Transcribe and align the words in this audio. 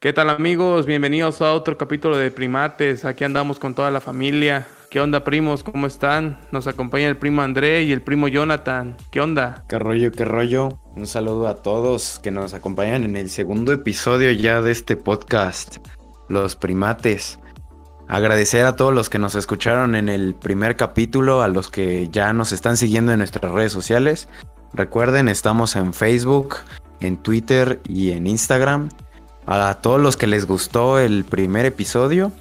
¿Qué 0.00 0.14
tal 0.14 0.30
amigos? 0.30 0.86
Bienvenidos 0.86 1.42
a 1.42 1.52
otro 1.52 1.76
capítulo 1.76 2.16
de 2.16 2.30
Primates. 2.30 3.04
Aquí 3.04 3.22
andamos 3.22 3.58
con 3.58 3.74
toda 3.74 3.90
la 3.90 4.00
familia. 4.00 4.66
¿Qué 4.88 4.98
onda 4.98 5.24
primos? 5.24 5.62
¿Cómo 5.62 5.86
están? 5.86 6.40
Nos 6.52 6.66
acompaña 6.66 7.06
el 7.06 7.18
primo 7.18 7.42
André 7.42 7.82
y 7.82 7.92
el 7.92 8.00
primo 8.00 8.26
Jonathan. 8.26 8.96
¿Qué 9.10 9.20
onda? 9.20 9.62
¿Qué 9.68 9.78
rollo, 9.78 10.10
qué 10.10 10.24
rollo? 10.24 10.80
Un 10.96 11.06
saludo 11.06 11.48
a 11.48 11.56
todos 11.56 12.18
que 12.22 12.30
nos 12.30 12.54
acompañan 12.54 13.04
en 13.04 13.14
el 13.14 13.28
segundo 13.28 13.74
episodio 13.74 14.30
ya 14.30 14.62
de 14.62 14.72
este 14.72 14.96
podcast, 14.96 15.86
Los 16.30 16.56
Primates. 16.56 17.38
Agradecer 18.08 18.64
a 18.64 18.76
todos 18.76 18.94
los 18.94 19.10
que 19.10 19.18
nos 19.18 19.34
escucharon 19.34 19.94
en 19.94 20.08
el 20.08 20.34
primer 20.34 20.76
capítulo, 20.76 21.42
a 21.42 21.48
los 21.48 21.68
que 21.68 22.08
ya 22.10 22.32
nos 22.32 22.52
están 22.52 22.78
siguiendo 22.78 23.12
en 23.12 23.18
nuestras 23.18 23.52
redes 23.52 23.72
sociales. 23.72 24.30
Recuerden, 24.72 25.28
estamos 25.28 25.76
en 25.76 25.92
Facebook, 25.92 26.56
en 27.00 27.18
Twitter 27.18 27.82
y 27.86 28.12
en 28.12 28.26
Instagram 28.26 28.88
a 29.50 29.74
todos 29.74 30.00
los 30.00 30.16
que 30.16 30.26
les 30.26 30.46
gustó 30.46 30.98
el 30.98 31.24
primer 31.24 31.66
episodio 31.66 32.32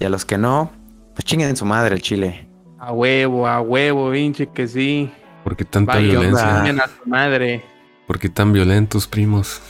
y 0.00 0.04
a 0.04 0.08
los 0.08 0.24
que 0.24 0.38
no, 0.38 0.72
pues 1.14 1.24
chinguen 1.24 1.56
su 1.56 1.64
madre 1.64 1.94
el 1.94 2.02
chile. 2.02 2.48
A 2.80 2.92
huevo, 2.92 3.46
a 3.46 3.60
huevo, 3.60 4.14
hinche 4.14 4.48
que 4.48 4.66
sí. 4.66 5.10
¿Por 5.44 5.56
qué 5.56 5.64
tanta 5.64 5.96
violencia? 5.98 6.62
a 6.62 6.88
su 6.88 7.08
madre. 7.08 7.64
¿Por 8.06 8.18
qué 8.18 8.28
tan 8.28 8.52
violentos, 8.52 9.06
primos? 9.06 9.60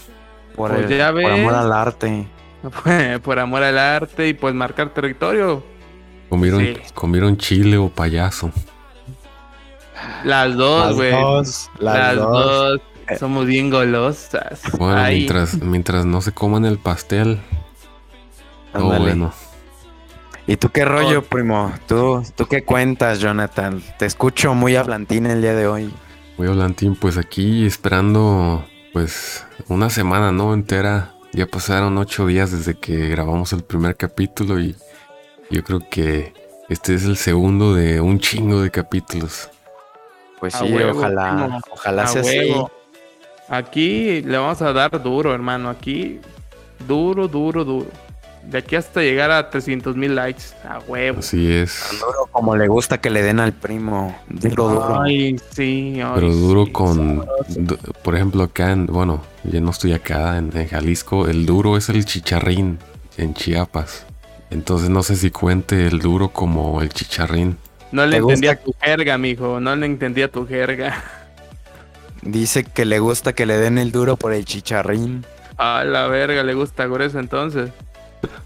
Por, 0.57 0.75
pues 0.75 1.01
amor 1.01 1.55
al 1.55 1.73
arte. 1.73 2.27
por 3.23 3.39
amor 3.39 3.63
al 3.63 3.79
arte 3.79 4.29
y 4.29 4.35
pues 4.35 4.55
marcar 4.55 4.93
territorio. 4.95 5.63
Comieron, 6.29 6.67
comieron 6.95 7.37
chile 7.37 7.77
o 7.77 7.89
payaso. 7.89 8.51
Las 10.25 10.55
dos, 10.55 10.97
güey. 10.97 11.13
Las, 11.81 12.17
dos. 12.17 12.81
Somos 13.19 13.47
bien 13.47 13.71
golosas. 13.71 14.61
Bueno, 14.79 15.03
mientras, 15.09 15.61
mientras 15.63 16.05
no 16.05 16.21
se 16.21 16.33
coman 16.33 16.65
el 16.65 16.79
pastel. 16.79 17.41
Oh, 18.75 18.85
bueno. 18.85 19.33
¿Y 20.47 20.57
tú 20.57 20.71
qué 20.71 20.85
rollo, 20.85 21.21
oh. 21.21 21.23
primo? 21.23 21.73
¿Tú, 21.87 22.23
¿Tú 22.35 22.47
qué 22.47 22.65
cuentas, 22.65 23.21
Jonathan? 23.21 23.83
Te 23.99 24.07
escucho 24.07 24.55
muy 24.55 24.77
hablantín 24.77 25.27
el 25.27 25.43
día 25.43 25.55
de 25.55 25.67
hoy. 25.67 25.93
Muy 26.39 26.49
hablantín, 26.49 26.97
pues 26.97 27.19
aquí 27.19 27.67
esperando, 27.67 28.65
pues, 28.93 29.47
una 29.69 29.91
semana, 29.91 30.33
¿no? 30.33 30.55
Entera. 30.55 31.15
Ya 31.33 31.47
pasaron 31.47 31.99
ocho 31.99 32.27
días 32.27 32.51
desde 32.51 32.79
que 32.79 33.09
grabamos 33.09 33.53
el 33.53 33.63
primer 33.63 33.97
capítulo 33.97 34.59
y 34.59 34.75
yo 35.51 35.63
creo 35.63 35.81
que 35.91 36.33
este 36.71 36.95
es 36.95 37.05
el 37.05 37.19
segundo 37.19 37.75
de 37.75 38.01
un 38.01 38.19
chingo 38.19 38.63
de 38.63 38.71
capítulos. 38.71 39.51
Pues 40.41 40.55
sí, 40.55 40.75
ojalá, 40.75 41.61
ojalá 41.71 42.07
sea 42.07 42.23
así. 42.23 42.55
Aquí 43.49 44.21
le 44.23 44.37
vamos 44.37 44.61
a 44.61 44.73
dar 44.73 45.03
duro, 45.03 45.35
hermano. 45.35 45.71
Aquí, 45.71 46.21
duro, 46.87 47.29
duro, 47.29 47.65
duro. 47.65 47.87
De 48.45 48.59
aquí 48.59 48.77
hasta 48.77 49.01
llegar 49.01 49.31
a 49.31 49.51
300 49.51 49.97
mil 49.97 50.15
likes. 50.15 50.45
A 50.67 50.79
huevo. 50.81 51.19
Así 51.21 51.53
es. 51.53 51.99
duro 52.01 52.29
como 52.31 52.57
le 52.57 52.69
gusta 52.69 52.99
que 52.99 53.11
le 53.11 53.23
den 53.23 53.41
al 53.41 53.53
primo. 53.53 54.17
Duro, 54.29 54.69
duro. 54.69 55.01
Ay, 55.03 55.39
sí. 55.51 55.99
Pero 56.15 56.35
duro 56.35 56.73
con. 56.73 57.27
por 58.03 58.15
ejemplo, 58.15 58.43
acá 58.43 58.73
en. 58.73 58.87
Bueno, 58.87 59.23
yo 59.45 59.61
no 59.61 59.71
estoy 59.71 59.93
acá 59.93 60.37
en, 60.39 60.51
Jalisco. 60.51 61.27
El 61.27 61.47
duro 61.47 61.77
es 61.77 61.89
el 61.89 62.05
chicharrín 62.05 62.79
en 63.17 63.35
Chiapas. 63.35 64.07
Entonces 64.51 64.89
no 64.89 65.03
sé 65.03 65.17
si 65.17 65.31
cuente 65.31 65.87
el 65.87 65.99
duro 65.99 66.29
como 66.29 66.81
el 66.81 66.89
chicharrín. 66.91 67.57
No 67.93 68.07
le 68.07 68.19
entendía 68.19 68.57
tu 68.57 68.75
jerga, 68.81 69.19
mijo. 69.19 69.61
No 69.61 69.75
le 69.75 69.87
entendía 69.87 70.31
tu 70.31 70.47
jerga. 70.47 71.03
Dice 72.23 72.65
que 72.65 72.85
le 72.85 72.99
gusta 72.99 73.33
que 73.33 73.47
le 73.47 73.57
den 73.57 73.79
el 73.79 73.93
duro 73.93 74.17
por 74.17 74.33
el 74.33 74.45
chicharrín. 74.45 75.25
A 75.57 75.85
la 75.85 76.09
verga, 76.09 76.43
le 76.43 76.55
gusta 76.55 76.87
grueso 76.87 77.19
entonces. 77.19 77.71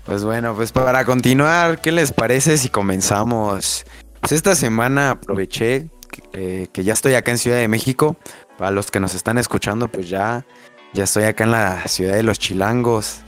Pues 0.05 0.25
bueno, 0.25 0.55
pues 0.55 0.73
para 0.73 1.05
continuar, 1.05 1.81
¿qué 1.81 1.93
les 1.93 2.13
parece 2.13 2.59
si 2.59 2.69
comenzamos? 2.69 3.85
Pues 4.21 4.33
esta 4.33 4.55
semana 4.55 5.13
aproveché 5.13 5.89
que, 6.11 6.69
eh, 6.75 6.83
ya 6.83 6.93
estoy 6.93 7.15
acá 7.15 7.31
en 7.31 7.39
Ciudad 7.39 7.59
de 7.59 7.69
México. 7.69 8.17
Para 8.59 8.71
los 8.71 8.91
que 8.91 9.01
nos 9.01 9.15
están 9.15 9.39
escuchando, 9.39 9.89
pues 9.89 10.09
ya, 10.09 10.45
ya 10.93 11.05
estoy 11.05 11.25
acá 11.25 11.45
en 11.45 11.53
la 11.53 11.89
ciudad 11.89 12.15
de 12.15 12.23
los 12.23 12.39
Chilangos. 12.39 13.21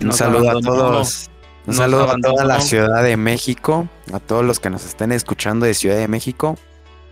Un 0.00 0.12
saludo 0.12 0.50
a 0.50 0.60
todos. 0.60 1.30
Un 1.66 1.74
saludo 1.74 2.10
a 2.10 2.16
toda 2.16 2.44
la 2.44 2.60
Ciudad 2.60 3.02
de 3.02 3.16
México, 3.16 3.88
a 4.12 4.18
todos 4.18 4.44
los 4.44 4.60
que 4.60 4.70
nos 4.70 4.84
estén 4.84 5.12
escuchando 5.12 5.66
de 5.66 5.74
Ciudad 5.74 5.96
de 5.96 6.08
México. 6.08 6.56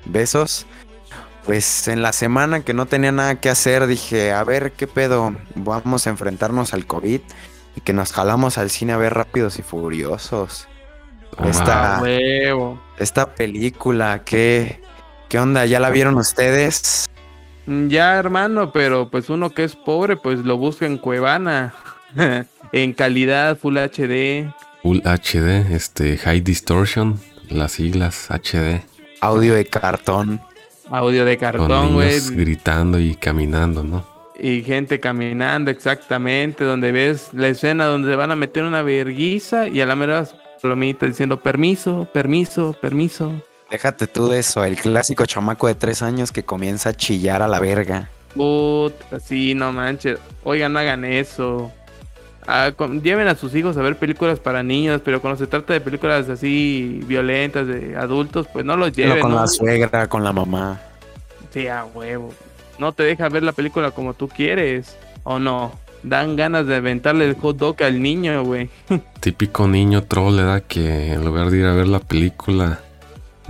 Besos 0.04 0.66
pues 1.48 1.88
en 1.88 2.02
la 2.02 2.12
semana 2.12 2.60
que 2.60 2.74
no 2.74 2.84
tenía 2.84 3.10
nada 3.10 3.40
que 3.40 3.48
hacer, 3.48 3.86
dije, 3.86 4.32
a 4.32 4.44
ver 4.44 4.72
qué 4.72 4.86
pedo, 4.86 5.34
vamos 5.54 6.06
a 6.06 6.10
enfrentarnos 6.10 6.74
al 6.74 6.84
COVID 6.84 7.22
y 7.74 7.80
que 7.80 7.94
nos 7.94 8.12
jalamos 8.12 8.58
al 8.58 8.68
cine 8.68 8.92
a 8.92 8.98
ver 8.98 9.14
Rápidos 9.14 9.58
y 9.58 9.62
Furiosos. 9.62 10.68
esta, 11.42 12.02
esta 12.98 13.34
película, 13.34 14.24
¿qué, 14.26 14.82
¿qué 15.30 15.38
onda? 15.38 15.64
¿Ya 15.64 15.80
la 15.80 15.88
vieron 15.88 16.18
ustedes? 16.18 17.08
Mm, 17.64 17.88
ya, 17.88 18.18
hermano, 18.18 18.70
pero 18.70 19.08
pues 19.08 19.30
uno 19.30 19.48
que 19.48 19.64
es 19.64 19.74
pobre, 19.74 20.18
pues 20.18 20.40
lo 20.40 20.58
busca 20.58 20.84
en 20.84 20.98
Cuevana. 20.98 21.72
en 22.72 22.92
calidad 22.92 23.56
Full 23.56 23.78
HD. 23.78 24.52
Full 24.82 24.98
HD, 24.98 25.72
este, 25.72 26.18
High 26.18 26.42
Distortion, 26.42 27.18
las 27.48 27.72
siglas 27.72 28.28
HD. 28.28 28.82
Audio 29.22 29.54
de 29.54 29.64
cartón. 29.64 30.42
Audio 30.90 31.24
de 31.24 31.36
cartón, 31.36 31.94
güey. 31.94 32.20
Gritando 32.30 32.98
y 32.98 33.14
caminando, 33.14 33.82
¿no? 33.82 34.04
Y 34.38 34.62
gente 34.62 35.00
caminando, 35.00 35.70
exactamente, 35.70 36.64
donde 36.64 36.92
ves 36.92 37.30
la 37.32 37.48
escena 37.48 37.86
donde 37.86 38.14
van 38.14 38.30
a 38.30 38.36
meter 38.36 38.62
una 38.62 38.82
verguiza 38.82 39.66
y 39.66 39.80
a 39.80 39.86
la 39.86 39.96
mera 39.96 40.26
plomita 40.62 41.06
diciendo 41.06 41.40
permiso, 41.40 42.08
permiso, 42.12 42.74
permiso. 42.80 43.32
Déjate 43.70 44.06
tú 44.06 44.28
de 44.28 44.38
eso, 44.38 44.64
el 44.64 44.76
clásico 44.76 45.26
chamaco 45.26 45.66
de 45.66 45.74
tres 45.74 46.02
años 46.02 46.32
que 46.32 46.44
comienza 46.44 46.90
a 46.90 46.94
chillar 46.94 47.42
a 47.42 47.48
la 47.48 47.60
verga. 47.60 48.10
Puta, 48.34 49.20
sí, 49.20 49.54
no 49.54 49.72
manches. 49.72 50.18
Oigan, 50.44 50.72
no 50.72 50.78
hagan 50.78 51.04
eso. 51.04 51.72
Ah, 52.50 52.72
lleven 53.02 53.28
a 53.28 53.34
sus 53.34 53.54
hijos 53.54 53.76
a 53.76 53.82
ver 53.82 53.96
películas 53.96 54.40
para 54.40 54.62
niños, 54.62 55.02
pero 55.04 55.20
cuando 55.20 55.36
se 55.36 55.46
trata 55.46 55.74
de 55.74 55.82
películas 55.82 56.30
así 56.30 57.02
violentas 57.06 57.66
de 57.66 57.94
adultos, 57.94 58.46
pues 58.50 58.64
no 58.64 58.74
los 58.74 58.90
lleven. 58.90 59.20
con 59.20 59.34
la 59.34 59.46
suegra, 59.46 60.06
con 60.08 60.24
la 60.24 60.32
mamá. 60.32 60.80
Sí, 61.50 61.66
a 61.68 61.84
huevo. 61.84 62.32
No 62.78 62.92
te 62.92 63.02
deja 63.02 63.28
ver 63.28 63.42
la 63.42 63.52
película 63.52 63.90
como 63.90 64.14
tú 64.14 64.28
quieres, 64.28 64.96
¿o 65.24 65.38
no? 65.38 65.72
Dan 66.02 66.36
ganas 66.36 66.66
de 66.66 66.76
aventarle 66.76 67.26
el 67.26 67.34
hot 67.34 67.58
dog 67.58 67.82
al 67.82 68.00
niño, 68.00 68.42
güey. 68.44 68.70
Típico 69.20 69.68
niño 69.68 70.04
troll, 70.04 70.36
¿verdad? 70.36 70.62
Que 70.66 71.12
en 71.12 71.26
lugar 71.26 71.50
de 71.50 71.58
ir 71.58 71.66
a 71.66 71.74
ver 71.74 71.88
la 71.88 72.00
película, 72.00 72.80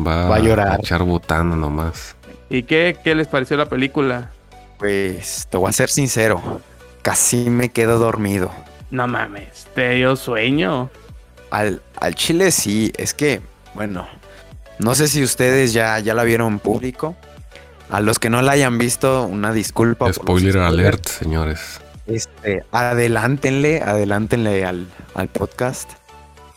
va, 0.05 0.35
a, 0.35 0.41
llorar. 0.41 0.73
a 0.73 0.75
echar 0.75 1.05
botana 1.05 1.55
nomás. 1.55 2.17
¿Y 2.51 2.65
qué, 2.65 2.97
qué 3.05 3.15
les 3.15 3.29
pareció 3.29 3.57
la 3.57 3.67
película? 3.67 4.33
Pues 4.77 5.47
te 5.49 5.57
voy 5.57 5.69
a 5.69 5.73
ser 5.73 5.89
sincero, 5.89 6.61
casi 7.03 7.49
me 7.49 7.69
quedo 7.69 8.01
dormido. 8.01 8.51
No 8.91 9.06
mames, 9.06 9.66
te 9.75 9.91
dio 9.91 10.16
sueño. 10.16 10.91
Al, 11.50 11.82
al 12.00 12.15
chile 12.15 12.50
sí, 12.50 12.93
es 12.97 13.15
que, 13.15 13.41
bueno, 13.75 14.09
no 14.78 14.94
sé 14.94 15.09
si 15.09 15.22
ustedes 15.22 15.72
ya, 15.72 15.99
ya 15.99 16.15
la 16.15 16.25
vieron 16.25 16.54
en 16.54 16.59
público. 16.59 17.16
A 17.91 18.00
los 18.00 18.19
que 18.19 18.28
no 18.31 18.43
la 18.43 18.53
hayan 18.53 18.78
visto, 18.78 19.25
una 19.25 19.53
disculpa. 19.53 20.12
Spoiler 20.12 20.59
alert, 20.59 21.06
señores. 21.06 21.81
Este, 22.06 22.65
adelántenle, 22.71 23.82
adelántenle 23.82 24.65
al, 24.65 24.87
al 25.15 25.28
podcast. 25.28 25.91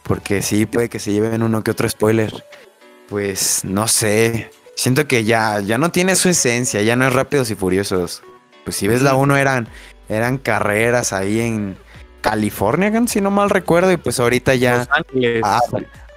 Porque 0.03 0.41
sí, 0.41 0.65
puede 0.65 0.89
que 0.89 0.99
se 0.99 1.13
lleven 1.13 1.41
uno 1.41 1.63
que 1.63 1.71
otro 1.71 1.87
spoiler. 1.87 2.45
Pues 3.07 3.63
no 3.63 3.87
sé. 3.87 4.51
Siento 4.75 5.07
que 5.07 5.23
ya, 5.23 5.61
ya 5.61 5.77
no 5.77 5.91
tiene 5.91 6.15
su 6.15 6.29
esencia, 6.29 6.81
ya 6.81 6.95
no 6.95 7.07
es 7.07 7.13
rápidos 7.13 7.49
y 7.49 7.55
furiosos. 7.55 8.23
Pues 8.63 8.75
si 8.75 8.87
ves 8.87 9.01
la 9.01 9.15
uno 9.15 9.37
eran, 9.37 9.67
eran 10.09 10.37
carreras 10.37 11.13
ahí 11.13 11.39
en, 11.39 11.77
California, 12.21 12.91
si 13.07 13.21
no 13.21 13.31
mal 13.31 13.49
recuerdo, 13.49 13.91
y 13.91 13.97
pues 13.97 14.19
ahorita 14.19 14.55
ya 14.55 14.87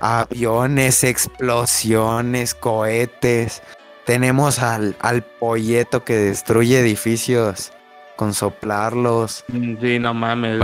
aviones, 0.00 1.04
explosiones, 1.04 2.54
cohetes. 2.54 3.62
Tenemos 4.04 4.58
al, 4.58 4.96
al 5.00 5.22
polleto 5.22 6.04
que 6.04 6.14
destruye 6.14 6.78
edificios 6.78 7.72
con 8.16 8.34
soplarlos. 8.34 9.44
Mm, 9.48 9.76
sí, 9.80 9.98
no 9.98 10.14
mames, 10.14 10.60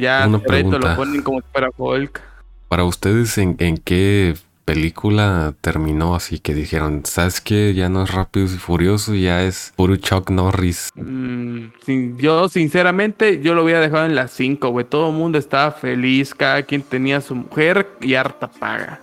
ya 0.00 0.26
lo 0.26 0.42
ponen 0.42 1.22
como 1.22 1.40
para 1.52 1.68
Hulk. 1.76 2.20
Para 2.68 2.84
ustedes, 2.84 3.38
¿en, 3.38 3.56
¿en 3.58 3.76
qué 3.78 4.34
película 4.68 5.54
terminó 5.62 6.14
así 6.14 6.40
que 6.40 6.52
dijeron, 6.52 7.00
¿sabes 7.06 7.40
qué? 7.40 7.72
Ya 7.72 7.88
no 7.88 8.02
es 8.02 8.12
Rápidos 8.12 8.52
y 8.52 8.58
Furioso, 8.58 9.14
ya 9.14 9.42
es 9.42 9.72
puro 9.76 9.96
Chuck 9.96 10.28
Norris. 10.28 10.90
Mm, 10.94 12.18
yo, 12.18 12.50
sinceramente, 12.50 13.40
yo 13.40 13.54
lo 13.54 13.64
hubiera 13.64 13.80
dejado 13.80 14.04
en 14.04 14.14
las 14.14 14.30
5, 14.32 14.68
güey. 14.68 14.84
Todo 14.84 15.08
el 15.08 15.16
mundo 15.16 15.38
estaba 15.38 15.70
feliz, 15.70 16.34
cada 16.34 16.64
quien 16.64 16.82
tenía 16.82 17.22
su 17.22 17.34
mujer 17.34 17.88
y 18.02 18.12
harta 18.12 18.46
paga. 18.46 19.00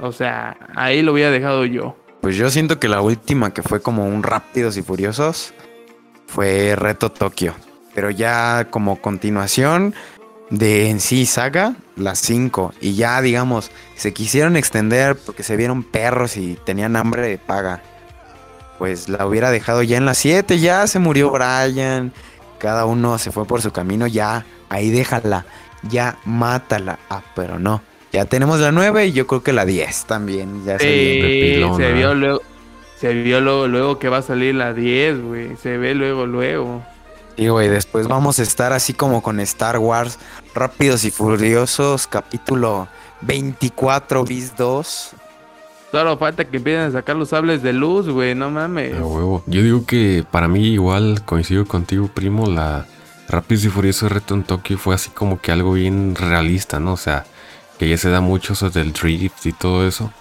O 0.00 0.10
sea, 0.10 0.56
ahí 0.74 1.02
lo 1.02 1.12
hubiera 1.12 1.30
dejado 1.30 1.64
yo. 1.66 1.96
Pues 2.20 2.34
yo 2.34 2.50
siento 2.50 2.80
que 2.80 2.88
la 2.88 3.00
última 3.00 3.54
que 3.54 3.62
fue 3.62 3.80
como 3.80 4.08
un 4.08 4.24
Rápidos 4.24 4.76
y 4.76 4.82
Furiosos 4.82 5.54
fue 6.26 6.74
Reto 6.74 7.12
Tokio. 7.12 7.54
Pero 7.94 8.10
ya 8.10 8.66
como 8.70 9.00
continuación, 9.00 9.94
de 10.50 10.90
en 10.90 11.00
sí 11.00 11.26
saga, 11.26 11.74
las 11.96 12.18
5. 12.20 12.74
Y 12.80 12.94
ya, 12.94 13.20
digamos, 13.22 13.70
se 13.96 14.12
quisieron 14.12 14.56
extender 14.56 15.16
porque 15.16 15.42
se 15.42 15.56
vieron 15.56 15.82
perros 15.82 16.36
y 16.36 16.58
tenían 16.64 16.96
hambre 16.96 17.22
de 17.22 17.38
paga. 17.38 17.82
Pues 18.78 19.08
la 19.08 19.26
hubiera 19.26 19.50
dejado 19.50 19.82
ya 19.82 19.96
en 19.98 20.06
las 20.06 20.18
7, 20.18 20.58
ya 20.58 20.86
se 20.86 20.98
murió 20.98 21.30
Brian, 21.30 22.12
cada 22.58 22.86
uno 22.86 23.18
se 23.18 23.30
fue 23.30 23.46
por 23.46 23.60
su 23.62 23.72
camino, 23.72 24.06
ya, 24.06 24.46
ahí 24.70 24.90
déjala, 24.90 25.44
ya 25.82 26.18
mátala. 26.24 26.98
Ah, 27.10 27.22
pero 27.34 27.58
no. 27.58 27.82
Ya 28.12 28.24
tenemos 28.24 28.58
la 28.58 28.72
9 28.72 29.06
y 29.06 29.12
yo 29.12 29.26
creo 29.26 29.42
que 29.42 29.52
la 29.52 29.64
10 29.66 30.06
también. 30.06 30.64
Ya 30.64 30.78
Sí, 30.78 30.86
se 31.76 31.82
¿verdad? 31.82 31.94
vio 31.94 32.14
luego, 32.14 32.42
se 32.98 33.12
vio 33.14 33.40
luego, 33.40 33.68
luego 33.68 33.98
que 33.98 34.08
va 34.08 34.18
a 34.18 34.22
salir 34.22 34.54
la 34.54 34.72
10, 34.72 35.22
güey. 35.22 35.56
Se 35.56 35.76
ve 35.76 35.94
luego, 35.94 36.26
luego. 36.26 36.82
Y 37.36 37.48
güey, 37.48 37.68
después 37.68 38.08
vamos 38.08 38.38
a 38.38 38.42
estar 38.42 38.72
así 38.72 38.92
como 38.92 39.22
con 39.22 39.40
Star 39.40 39.78
Wars, 39.78 40.18
Rápidos 40.54 41.04
y 41.04 41.10
Furiosos, 41.10 42.06
capítulo 42.06 42.88
24 43.22 44.24
bis 44.24 44.56
2. 44.56 45.10
Solo 45.90 46.16
falta 46.18 46.44
que 46.44 46.58
empiecen 46.58 46.82
a 46.82 46.90
sacar 46.92 47.16
los 47.16 47.30
sables 47.30 47.62
de 47.62 47.72
luz, 47.72 48.08
güey. 48.08 48.34
No 48.34 48.50
mames. 48.50 48.94
A 48.94 49.04
huevo. 49.04 49.42
Yo 49.46 49.62
digo 49.62 49.84
que 49.86 50.24
para 50.30 50.46
mí 50.46 50.68
igual 50.68 51.22
coincido 51.24 51.66
contigo, 51.66 52.08
primo, 52.08 52.46
la 52.46 52.86
Rápidos 53.28 53.64
y 53.64 53.68
Furiosos 53.68 54.10
Reto 54.10 54.34
en 54.34 54.42
Tokio 54.42 54.76
fue 54.76 54.94
así 54.94 55.10
como 55.10 55.40
que 55.40 55.52
algo 55.52 55.72
bien 55.72 56.14
realista, 56.14 56.80
¿no? 56.80 56.92
O 56.94 56.96
sea, 56.96 57.24
que 57.78 57.88
ya 57.88 57.96
se 57.96 58.10
da 58.10 58.20
mucho 58.20 58.52
eso 58.52 58.70
del 58.70 58.92
drift 58.92 59.46
y 59.46 59.52
todo 59.52 59.86
eso. 59.86 60.12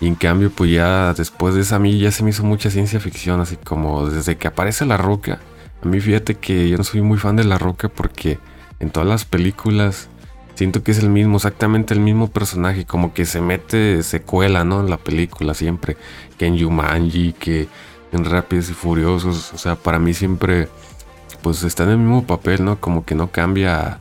Y 0.00 0.06
en 0.06 0.14
cambio, 0.14 0.50
pues 0.50 0.70
ya 0.70 1.14
después 1.14 1.54
de 1.54 1.62
esa 1.62 1.76
a 1.76 1.78
mí 1.78 1.98
ya 1.98 2.10
se 2.10 2.22
me 2.22 2.30
hizo 2.30 2.44
mucha 2.44 2.70
ciencia 2.70 3.00
ficción, 3.00 3.40
así 3.40 3.56
como 3.56 4.08
desde 4.08 4.36
que 4.36 4.48
aparece 4.48 4.84
La 4.84 4.96
Roca. 4.96 5.38
A 5.86 5.88
mí 5.88 6.00
fíjate 6.00 6.34
que 6.34 6.68
yo 6.68 6.76
no 6.78 6.82
soy 6.82 7.00
muy 7.00 7.16
fan 7.16 7.36
de 7.36 7.44
La 7.44 7.58
Roca 7.58 7.88
porque 7.88 8.40
en 8.80 8.90
todas 8.90 9.08
las 9.08 9.24
películas 9.24 10.08
siento 10.56 10.82
que 10.82 10.90
es 10.90 10.98
el 10.98 11.10
mismo, 11.10 11.36
exactamente 11.36 11.94
el 11.94 12.00
mismo 12.00 12.28
personaje, 12.28 12.84
como 12.84 13.14
que 13.14 13.24
se 13.24 13.40
mete, 13.40 14.02
se 14.02 14.20
cuela, 14.20 14.64
¿no? 14.64 14.80
En 14.80 14.90
la 14.90 14.96
película 14.96 15.54
siempre, 15.54 15.96
que 16.38 16.46
en 16.46 16.58
Jumanji, 16.60 17.34
que 17.34 17.68
en 18.10 18.24
Rápidos 18.24 18.68
y 18.70 18.72
Furiosos, 18.74 19.52
o 19.54 19.58
sea, 19.58 19.76
para 19.76 20.00
mí 20.00 20.12
siempre, 20.12 20.68
pues 21.40 21.62
está 21.62 21.84
en 21.84 21.90
el 21.90 21.98
mismo 21.98 22.26
papel, 22.26 22.64
¿no? 22.64 22.80
Como 22.80 23.04
que 23.04 23.14
no 23.14 23.30
cambia 23.30 24.00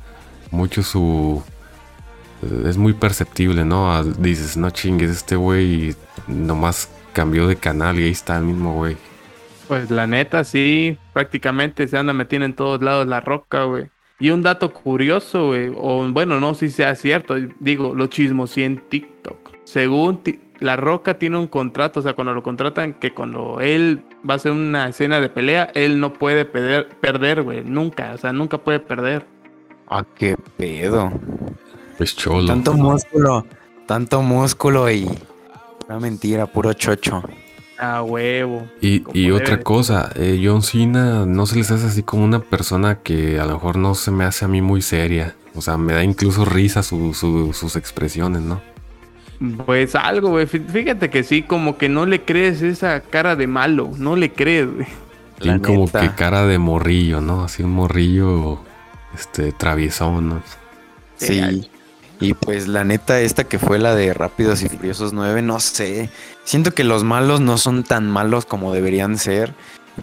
mucho 0.50 0.82
su... 0.82 1.44
eh, 2.42 2.64
Es 2.68 2.78
muy 2.78 2.94
perceptible, 2.94 3.64
¿no? 3.64 4.04
Dices, 4.04 4.58
no 4.58 4.72
chingues, 4.72 5.12
este 5.12 5.36
güey 5.36 5.96
nomás 6.28 6.90
cambió 7.14 7.48
de 7.48 7.58
canal 7.58 8.00
y 8.00 8.06
ahí 8.06 8.10
está 8.12 8.38
el 8.38 8.46
mismo 8.46 8.74
güey. 8.74 8.98
Pues 9.68 9.90
la 9.92 10.08
neta, 10.08 10.44
sí. 10.44 10.98
Prácticamente 11.14 11.88
se 11.88 11.98
anda 11.98 12.14
metiendo 12.14 12.46
en 12.46 12.54
todos 12.54 12.82
lados 12.82 13.08
la 13.08 13.22
roca, 13.22 13.64
güey. 13.64 13.88
Y 14.20 14.30
un 14.30 14.44
dato 14.44 14.72
curioso, 14.74 15.48
güey. 15.48 15.72
O 15.76 16.08
bueno, 16.12 16.40
no 16.40 16.54
sé 16.54 16.70
si 16.70 16.76
sea 16.76 16.96
cierto. 16.96 17.36
Digo, 17.60 17.94
lo 17.96 18.08
chismosí 18.08 18.64
en 18.64 18.78
TikTok. 18.90 19.52
Según 19.66 20.24
Ti- 20.24 20.40
la 20.60 20.78
roca 20.78 21.18
tiene 21.18 21.38
un 21.38 21.48
contrato. 21.48 22.00
O 22.00 22.04
sea, 22.04 22.14
cuando 22.14 22.34
lo 22.34 22.44
contratan, 22.44 22.94
que 22.94 23.14
cuando 23.14 23.60
él 23.60 24.04
va 24.28 24.36
a 24.36 24.38
hacer 24.38 24.52
una 24.52 24.88
escena 24.88 25.20
de 25.20 25.30
pelea, 25.30 25.70
él 25.74 26.00
no 26.00 26.14
puede 26.14 26.46
perder, 26.46 26.88
perder, 27.02 27.42
güey. 27.44 27.64
Nunca. 27.64 28.14
O 28.14 28.18
sea, 28.18 28.32
nunca 28.32 28.58
puede 28.58 28.80
perder. 28.80 29.26
Ah, 29.88 30.06
qué 30.16 30.36
pedo. 30.58 31.12
Es 32.00 32.16
cholo. 32.16 32.46
Tanto 32.48 32.74
músculo, 32.74 33.46
tanto 33.86 34.22
músculo 34.22 34.90
y... 34.92 35.08
Una 35.88 36.00
mentira, 36.00 36.48
puro 36.48 36.74
chocho. 36.74 37.22
A 37.78 38.02
huevo. 38.04 38.68
Y, 38.82 39.04
y 39.14 39.32
otra 39.32 39.60
cosa, 39.62 40.10
eh, 40.16 40.42
John 40.44 40.62
Cena 40.62 41.26
no 41.26 41.46
se 41.46 41.58
les 41.58 41.72
hace 41.72 41.88
así 41.88 42.04
como 42.04 42.24
una 42.24 42.40
persona 42.40 43.00
que 43.00 43.40
a 43.40 43.46
lo 43.46 43.54
mejor 43.56 43.76
no 43.78 43.96
se 43.96 44.12
me 44.12 44.24
hace 44.24 44.46
a 44.46 44.48
mí 44.48 44.62
muy 44.62 44.82
seria. 44.82 45.36
O 45.56 45.62
sea, 45.62 45.78
me 45.78 45.94
da 45.94 46.04
incluso 46.04 46.46
risa 46.46 46.84
su- 46.84 47.14
su- 47.14 47.54
sus 47.54 47.76
expresiones, 47.76 48.42
¿no? 48.42 48.62
Pues 49.66 49.96
algo, 49.96 50.30
güey. 50.30 50.46
Fí- 50.48 50.66
Fíjate 50.66 51.10
que 51.10 51.24
sí, 51.24 51.42
como 51.44 51.78
que 51.78 51.90
no 51.90 52.06
le 52.06 52.24
crees 52.24 52.62
esa 52.62 53.02
cara 53.02 53.36
de 53.36 53.48
malo. 53.48 53.92
No 53.98 54.16
le 54.16 54.32
crees, 54.32 54.74
güey. 54.74 54.88
Tiene 55.40 55.60
como 55.62 55.82
neta. 55.86 56.00
que 56.02 56.16
cara 56.16 56.46
de 56.46 56.58
morrillo, 56.58 57.20
¿no? 57.20 57.44
Así 57.44 57.62
un 57.62 57.72
morrillo, 57.72 58.60
este, 59.14 59.52
traviesón, 59.52 60.30
¿no? 60.30 60.42
Sí. 61.18 61.70
Y 62.22 62.34
pues 62.34 62.70
la 62.70 62.86
neta, 62.86 63.20
esta 63.20 63.44
que 63.44 63.60
fue 63.60 63.78
la 63.78 63.94
de 63.94 64.14
Rápidos 64.14 64.62
y 64.64 64.70
Furiosos 64.70 65.12
9, 65.12 65.42
no 65.42 65.60
sé. 65.60 66.10
Siento 66.46 66.74
que 66.74 66.84
los 66.84 67.04
malos 67.04 67.42
no 67.42 67.58
son 67.58 67.84
tan 67.84 68.10
malos 68.10 68.46
como 68.46 68.72
deberían 68.72 69.18
ser. 69.18 69.54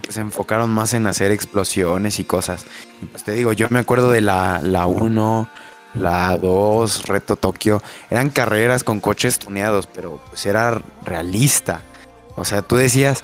que 0.00 0.10
se 0.10 0.20
enfocaron 0.20 0.70
más 0.70 0.92
en 0.94 1.06
hacer 1.06 1.30
explosiones 1.30 2.18
y 2.18 2.24
cosas. 2.24 2.66
Pues 3.10 3.24
te 3.24 3.32
digo, 3.32 3.52
yo 3.52 3.68
me 3.70 3.78
acuerdo 3.78 4.10
de 4.10 4.22
la, 4.22 4.60
la 4.62 4.86
1, 4.86 5.48
la 5.94 6.36
2, 6.36 7.06
Reto 7.06 7.36
Tokio. 7.36 7.82
Eran 8.10 8.30
carreras 8.30 8.84
con 8.84 9.00
coches 9.00 9.38
tuneados, 9.38 9.86
pero 9.86 10.20
pues 10.28 10.44
era 10.46 10.82
realista. 11.04 11.82
O 12.34 12.44
sea, 12.44 12.62
tú 12.62 12.76
decías, 12.76 13.22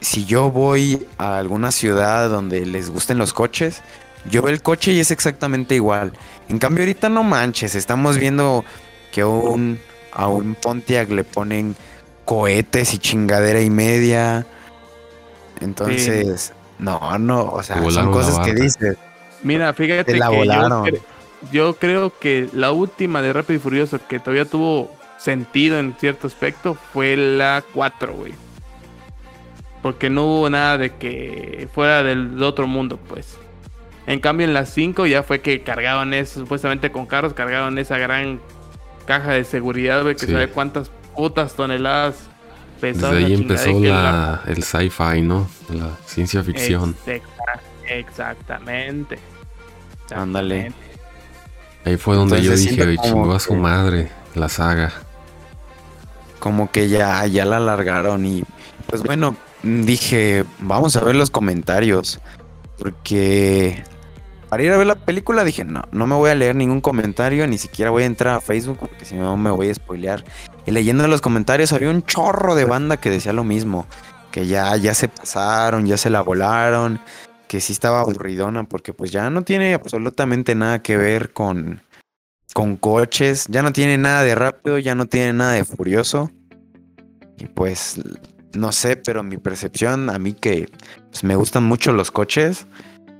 si 0.00 0.24
yo 0.24 0.50
voy 0.50 1.06
a 1.18 1.38
alguna 1.38 1.72
ciudad 1.72 2.28
donde 2.28 2.66
les 2.66 2.90
gusten 2.90 3.18
los 3.18 3.32
coches, 3.32 3.82
yo 4.30 4.42
veo 4.42 4.52
el 4.52 4.62
coche 4.62 4.92
y 4.92 5.00
es 5.00 5.10
exactamente 5.10 5.74
igual. 5.74 6.12
En 6.48 6.58
cambio, 6.58 6.82
ahorita 6.82 7.08
no 7.08 7.24
manches, 7.24 7.74
estamos 7.74 8.18
viendo 8.18 8.64
que 9.10 9.24
un, 9.24 9.80
a 10.12 10.28
un 10.28 10.54
Pontiac 10.54 11.10
le 11.10 11.24
ponen 11.24 11.74
cohetes 12.30 12.94
y 12.94 12.98
chingadera 12.98 13.60
y 13.60 13.70
media. 13.70 14.46
Entonces, 15.60 16.52
no, 16.78 17.18
no, 17.18 17.42
o 17.46 17.60
sea, 17.64 17.82
son 17.90 18.12
cosas 18.12 18.38
que 18.46 18.54
dices. 18.54 18.96
Mira, 19.42 19.72
fíjate 19.74 20.16
la 20.16 20.26
que 20.28 20.32
yo, 20.32 20.38
volaron. 20.38 20.84
cre- 20.84 21.00
yo 21.50 21.74
creo 21.74 22.16
que 22.20 22.48
la 22.52 22.70
última 22.70 23.20
de 23.20 23.32
Rápido 23.32 23.56
y 23.56 23.60
Furioso 23.60 23.98
que 24.06 24.20
todavía 24.20 24.44
tuvo 24.44 24.94
sentido 25.18 25.80
en 25.80 25.96
cierto 25.98 26.28
aspecto 26.28 26.76
fue 26.92 27.16
la 27.16 27.64
4, 27.74 28.12
güey. 28.14 28.32
Porque 29.82 30.08
no 30.08 30.24
hubo 30.26 30.50
nada 30.50 30.78
de 30.78 30.94
que 30.94 31.66
fuera 31.74 32.04
del 32.04 32.40
otro 32.44 32.68
mundo, 32.68 32.96
pues. 33.08 33.36
En 34.06 34.20
cambio, 34.20 34.46
en 34.46 34.54
las 34.54 34.68
5 34.70 35.06
ya 35.06 35.24
fue 35.24 35.40
que 35.40 35.62
cargaban 35.62 36.14
eso, 36.14 36.38
supuestamente 36.38 36.92
con 36.92 37.06
carros, 37.06 37.34
cargaban 37.34 37.76
esa 37.78 37.98
gran 37.98 38.40
caja 39.04 39.32
de 39.32 39.42
seguridad, 39.42 40.02
güey, 40.02 40.14
que 40.14 40.26
Sí. 40.26 40.32
sabe 40.32 40.48
cuántas 40.48 40.92
putas 41.20 41.52
toneladas 41.54 42.14
Desde 42.80 43.06
ahí 43.06 43.34
empezó 43.34 43.78
la, 43.80 44.40
el 44.46 44.62
sci-fi, 44.62 45.20
¿no? 45.20 45.46
La 45.68 45.90
ciencia 46.06 46.42
ficción. 46.42 46.96
Exacta- 47.06 47.60
exactamente. 47.88 49.18
Ándale. 50.14 50.72
Ahí 51.84 51.96
fue 51.98 52.16
donde 52.16 52.38
Entonces, 52.38 52.64
yo 52.64 52.70
dije, 52.84 52.96
chingó 53.02 53.34
a 53.34 53.40
su 53.40 53.54
madre 53.54 54.10
la 54.34 54.48
saga. 54.48 54.92
como 56.38 56.70
que 56.70 56.88
ya, 56.88 57.26
ya 57.26 57.44
la 57.44 57.58
alargaron 57.58 58.24
y 58.24 58.42
pues 58.86 59.02
bueno, 59.02 59.36
dije, 59.62 60.44
vamos 60.60 60.96
a 60.96 61.04
ver 61.04 61.14
los 61.16 61.30
comentarios, 61.30 62.18
porque 62.78 63.84
para 64.48 64.62
ir 64.62 64.72
a 64.72 64.78
ver 64.78 64.86
la 64.86 64.94
película 64.96 65.44
dije, 65.44 65.64
no, 65.64 65.82
no 65.92 66.06
me 66.06 66.14
voy 66.16 66.30
a 66.30 66.34
leer 66.34 66.56
ningún 66.56 66.80
comentario, 66.80 67.46
ni 67.46 67.58
siquiera 67.58 67.90
voy 67.90 68.02
a 68.04 68.06
entrar 68.06 68.36
a 68.36 68.40
Facebook, 68.40 68.78
porque 68.78 69.04
si 69.04 69.14
no 69.16 69.36
me 69.36 69.50
voy 69.50 69.68
a 69.68 69.74
spoilear. 69.74 70.24
Leyendo 70.70 71.06
los 71.08 71.20
comentarios 71.20 71.72
había 71.72 71.90
un 71.90 72.04
chorro 72.04 72.54
de 72.54 72.64
banda 72.64 72.98
que 72.98 73.10
decía 73.10 73.32
lo 73.32 73.44
mismo, 73.44 73.86
que 74.30 74.46
ya, 74.46 74.76
ya 74.76 74.94
se 74.94 75.08
pasaron, 75.08 75.86
ya 75.86 75.96
se 75.96 76.10
la 76.10 76.20
volaron, 76.20 77.00
que 77.48 77.60
sí 77.60 77.72
estaba 77.72 78.00
aburridona, 78.00 78.64
porque 78.64 78.92
pues 78.92 79.10
ya 79.10 79.28
no 79.30 79.42
tiene 79.42 79.74
absolutamente 79.74 80.54
nada 80.54 80.82
que 80.82 80.96
ver 80.96 81.32
con, 81.32 81.82
con 82.54 82.76
coches, 82.76 83.46
ya 83.48 83.62
no 83.62 83.72
tiene 83.72 83.98
nada 83.98 84.22
de 84.22 84.34
rápido, 84.34 84.78
ya 84.78 84.94
no 84.94 85.06
tiene 85.06 85.32
nada 85.32 85.52
de 85.52 85.64
furioso. 85.64 86.30
Y 87.38 87.46
pues, 87.46 88.00
no 88.54 88.70
sé, 88.70 88.96
pero 88.96 89.22
mi 89.22 89.38
percepción, 89.38 90.10
a 90.10 90.18
mí 90.18 90.34
que 90.34 90.68
pues, 91.10 91.24
me 91.24 91.34
gustan 91.34 91.64
mucho 91.64 91.92
los 91.92 92.10
coches, 92.10 92.66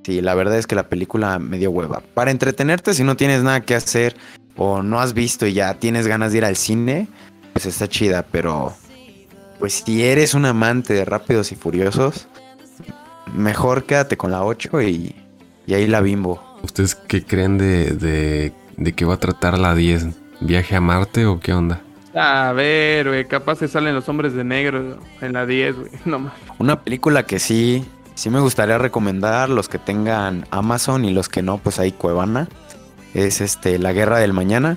sí, 0.04 0.20
la 0.20 0.34
verdad 0.34 0.58
es 0.58 0.66
que 0.66 0.76
la 0.76 0.88
película 0.88 1.38
me 1.38 1.58
dio 1.58 1.70
hueva. 1.70 2.02
Para 2.14 2.30
entretenerte, 2.30 2.94
si 2.94 3.02
no 3.02 3.16
tienes 3.16 3.42
nada 3.42 3.62
que 3.62 3.74
hacer 3.74 4.16
o 4.56 4.82
no 4.82 5.00
has 5.00 5.14
visto 5.14 5.46
y 5.46 5.54
ya 5.54 5.74
tienes 5.74 6.06
ganas 6.06 6.32
de 6.32 6.38
ir 6.38 6.44
al 6.44 6.56
cine, 6.56 7.08
pues 7.52 7.66
está 7.66 7.88
chida, 7.88 8.24
pero 8.30 8.74
pues 9.58 9.82
si 9.84 10.02
eres 10.04 10.34
un 10.34 10.46
amante 10.46 10.94
de 10.94 11.04
Rápidos 11.04 11.52
y 11.52 11.56
Furiosos, 11.56 12.28
mejor 13.34 13.84
quédate 13.84 14.16
con 14.16 14.30
la 14.30 14.44
8 14.44 14.82
y, 14.82 15.14
y 15.66 15.74
ahí 15.74 15.86
la 15.86 16.00
bimbo. 16.00 16.42
¿Ustedes 16.62 16.94
qué 16.94 17.24
creen 17.24 17.58
de, 17.58 17.90
de, 17.92 18.52
de 18.76 18.92
qué 18.92 19.04
va 19.04 19.14
a 19.14 19.20
tratar 19.20 19.58
la 19.58 19.74
10? 19.74 20.06
¿Viaje 20.40 20.76
a 20.76 20.80
Marte 20.80 21.26
o 21.26 21.40
qué 21.40 21.52
onda? 21.52 21.80
A 22.14 22.52
ver, 22.52 23.08
güey, 23.08 23.28
capaz 23.28 23.56
se 23.56 23.68
salen 23.68 23.94
los 23.94 24.08
hombres 24.08 24.34
de 24.34 24.42
negro 24.42 24.98
en 25.20 25.32
la 25.32 25.46
10, 25.46 25.76
güey. 25.76 25.90
No 26.04 26.18
más. 26.18 26.32
Una 26.58 26.82
película 26.82 27.24
que 27.24 27.38
sí, 27.38 27.84
sí 28.14 28.30
me 28.30 28.40
gustaría 28.40 28.78
recomendar, 28.78 29.48
los 29.48 29.68
que 29.68 29.78
tengan 29.78 30.46
Amazon 30.50 31.04
y 31.04 31.12
los 31.12 31.28
que 31.28 31.42
no, 31.42 31.58
pues 31.58 31.78
ahí 31.78 31.92
Cuevana, 31.92 32.48
es 33.14 33.40
este 33.40 33.78
La 33.78 33.92
Guerra 33.92 34.18
del 34.18 34.32
Mañana. 34.32 34.76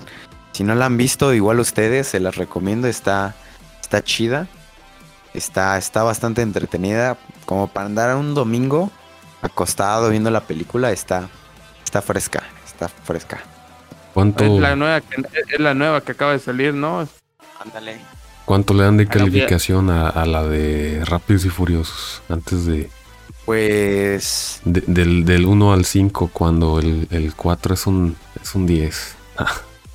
Si 0.53 0.63
no 0.63 0.75
la 0.75 0.85
han 0.85 0.97
visto, 0.97 1.33
igual 1.33 1.59
ustedes, 1.59 2.07
se 2.07 2.19
las 2.19 2.35
recomiendo, 2.35 2.87
está, 2.87 3.35
está 3.81 4.03
chida, 4.03 4.47
está, 5.33 5.77
está 5.77 6.03
bastante 6.03 6.41
entretenida, 6.41 7.17
como 7.45 7.67
para 7.67 7.87
andar 7.87 8.15
un 8.15 8.33
domingo 8.35 8.91
acostado 9.41 10.09
viendo 10.09 10.29
la 10.31 10.41
película, 10.41 10.91
está, 10.91 11.27
está 11.83 12.01
fresca, 12.01 12.43
está 12.65 12.87
fresca. 12.87 13.39
¿Cuánto, 14.13 14.43
Es 14.43 14.61
la 14.61 14.75
nueva 14.75 15.01
que, 15.01 15.23
es 15.53 15.59
la 15.59 15.73
nueva 15.73 16.01
que 16.01 16.11
acaba 16.11 16.33
de 16.33 16.39
salir, 16.39 16.73
¿no? 16.73 17.07
Ándale. 17.59 17.97
cuánto 18.45 18.73
le 18.75 18.83
dan 18.83 18.97
de 18.97 19.07
calificación 19.07 19.89
a, 19.89 20.07
a 20.09 20.25
la 20.27 20.43
de 20.43 21.01
Rápidos 21.05 21.45
y 21.45 21.49
Furiosos? 21.49 22.21
Antes 22.29 22.65
de, 22.67 22.91
Pues 23.45 24.61
de- 24.65 24.83
del, 24.85 25.25
del 25.25 25.45
1 25.45 25.73
al 25.73 25.85
5, 25.85 26.29
cuando 26.31 26.77
el, 26.79 27.07
el 27.09 27.33
4 27.35 27.73
es 27.73 27.87
un, 27.87 28.15
es 28.41 28.53
un 28.53 28.67
10. 28.67 29.15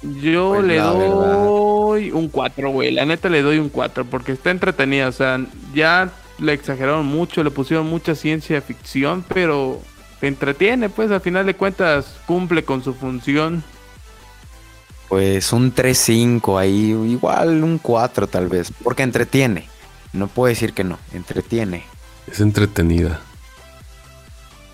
Yo 0.03 0.51
Pues 0.55 0.65
le 0.67 0.75
verdad. 0.75 0.93
doy 0.93 2.11
un 2.13 2.29
4, 2.29 2.71
güey. 2.71 2.93
La 2.93 3.05
neta 3.05 3.29
le 3.29 3.43
doy 3.43 3.59
un 3.59 3.69
4 3.69 4.05
porque 4.05 4.33
está 4.33 4.51
entretenida. 4.51 5.09
O 5.09 5.13
sea, 5.13 5.41
ya 5.75 6.11
le 6.39 6.53
exageraron 6.53 7.07
mucho, 7.07 7.43
le 7.43 7.51
pusieron 7.51 7.89
mucha 7.89 8.15
ciencia 8.15 8.61
ficción, 8.63 9.25
pero 9.27 9.81
te 10.21 10.29
entretiene, 10.29 10.89
pues 10.89 11.11
al 11.11 11.21
final 11.21 11.47
de 11.47 11.55
cuentas 11.55 12.17
cumple 12.27 12.65
con 12.65 12.83
su 12.83 12.95
función. 12.95 13.65
Pues 15.09 15.53
un 15.53 15.75
3-5 15.75 16.59
ahí, 16.61 16.91
igual 16.91 17.65
un 17.65 17.79
4 17.79 18.27
tal 18.27 18.49
vez, 18.49 18.73
porque 18.85 19.03
entretiene. 19.03 19.69
No 20.13 20.29
puedo 20.29 20.49
decir 20.49 20.75
que 20.75 20.85
no, 20.85 20.99
entretiene. 21.13 21.85
Es 22.31 22.41
entretenida. 22.41 23.21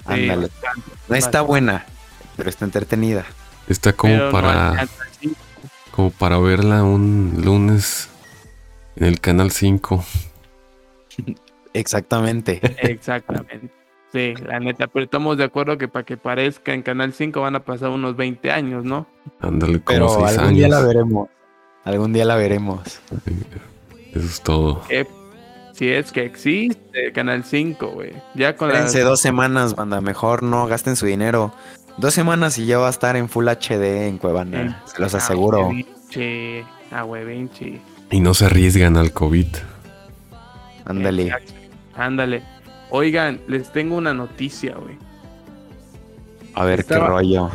Ándale. 0.04 0.49
No 1.09 1.16
está 1.16 1.40
buena, 1.40 1.87
pero 2.37 2.50
está 2.50 2.64
entretenida. 2.64 3.25
Está 3.68 3.92
como 3.92 4.14
Pero 4.14 4.30
para, 4.30 4.87
como 5.90 6.11
para 6.11 6.38
verla 6.38 6.83
un 6.85 7.40
lunes 7.44 8.11
en 8.97 9.04
el 9.04 9.21
canal 9.21 9.50
5. 9.50 10.04
Exactamente. 11.73 12.61
Exactamente. 12.78 13.71
Sí, 14.12 14.35
la 14.47 14.61
neta, 14.61 14.87
pero 14.87 15.06
estamos 15.06 15.37
de 15.38 15.44
acuerdo 15.44 15.76
que 15.76 15.88
para 15.88 16.04
que 16.04 16.16
parezca 16.16 16.73
en 16.73 16.83
Canal 16.83 17.12
5 17.12 17.40
van 17.40 17.56
a 17.56 17.64
pasar 17.64 17.90
unos 17.90 18.16
20 18.16 18.49
años, 18.52 18.85
¿no? 18.85 19.09
Ándale, 19.40 19.80
como 19.80 19.85
Pero 19.85 20.09
6 20.28 20.38
algún 20.38 20.54
día 20.54 20.68
la 20.68 20.80
veremos. 20.80 21.28
Algún 21.83 22.12
día 22.12 22.25
la 22.25 22.37
veremos. 22.37 23.00
Eso 24.12 24.26
es 24.26 24.40
todo. 24.40 24.83
Que- 24.87 25.09
si 25.73 25.88
es 25.88 26.12
que 26.12 26.25
existe 26.25 27.11
Canal 27.12 27.42
5, 27.42 27.88
güey. 27.88 28.12
Ya 28.37 28.54
con 28.56 28.68
las... 28.68 28.92
Dos 28.92 29.21
semanas, 29.21 29.75
banda. 29.75 30.00
Mejor 30.00 30.44
no 30.44 30.68
gasten 30.68 30.94
su 30.94 31.06
dinero. 31.06 31.52
Dos 31.97 32.13
semanas 32.15 32.59
y 32.59 32.67
ya 32.67 32.79
va 32.79 32.89
a 32.89 32.91
estar 32.91 33.17
en 33.17 33.29
Full 33.29 33.47
HD 33.49 34.09
en 34.09 34.19
Cuevana. 34.19 34.83
Se 34.87 35.01
los 35.01 35.15
Ah, 35.15 35.19
aseguro. 35.19 35.69
huevinche, 35.69 36.65
ah, 36.91 37.05
huevinche. 37.05 37.81
Y 38.11 38.21
no 38.21 38.35
se 38.35 38.47
arriesgan 38.47 38.97
al 38.97 39.13
COVID. 39.13 39.47
Ándale. 40.85 41.33
Ándale. 41.97 42.43
Oigan, 42.91 43.41
les 43.49 43.73
tengo 43.73 43.97
una 43.97 44.13
noticia, 44.13 44.75
güey. 44.77 44.97
A 46.55 46.65
ver 46.65 46.81
Estaba- 46.81 47.07
qué 47.07 47.11
rollo. 47.13 47.51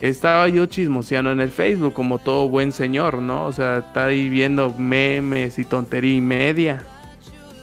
Estaba 0.00 0.48
yo 0.48 0.66
chismoseando 0.66 1.32
en 1.32 1.40
el 1.40 1.50
Facebook, 1.50 1.92
como 1.94 2.18
todo 2.18 2.48
buen 2.48 2.70
señor, 2.72 3.14
¿no? 3.18 3.46
O 3.46 3.52
sea, 3.52 3.78
está 3.78 4.06
ahí 4.06 4.28
viendo 4.28 4.74
memes 4.78 5.58
y 5.58 5.64
tontería 5.64 6.14
y 6.16 6.20
media. 6.20 6.82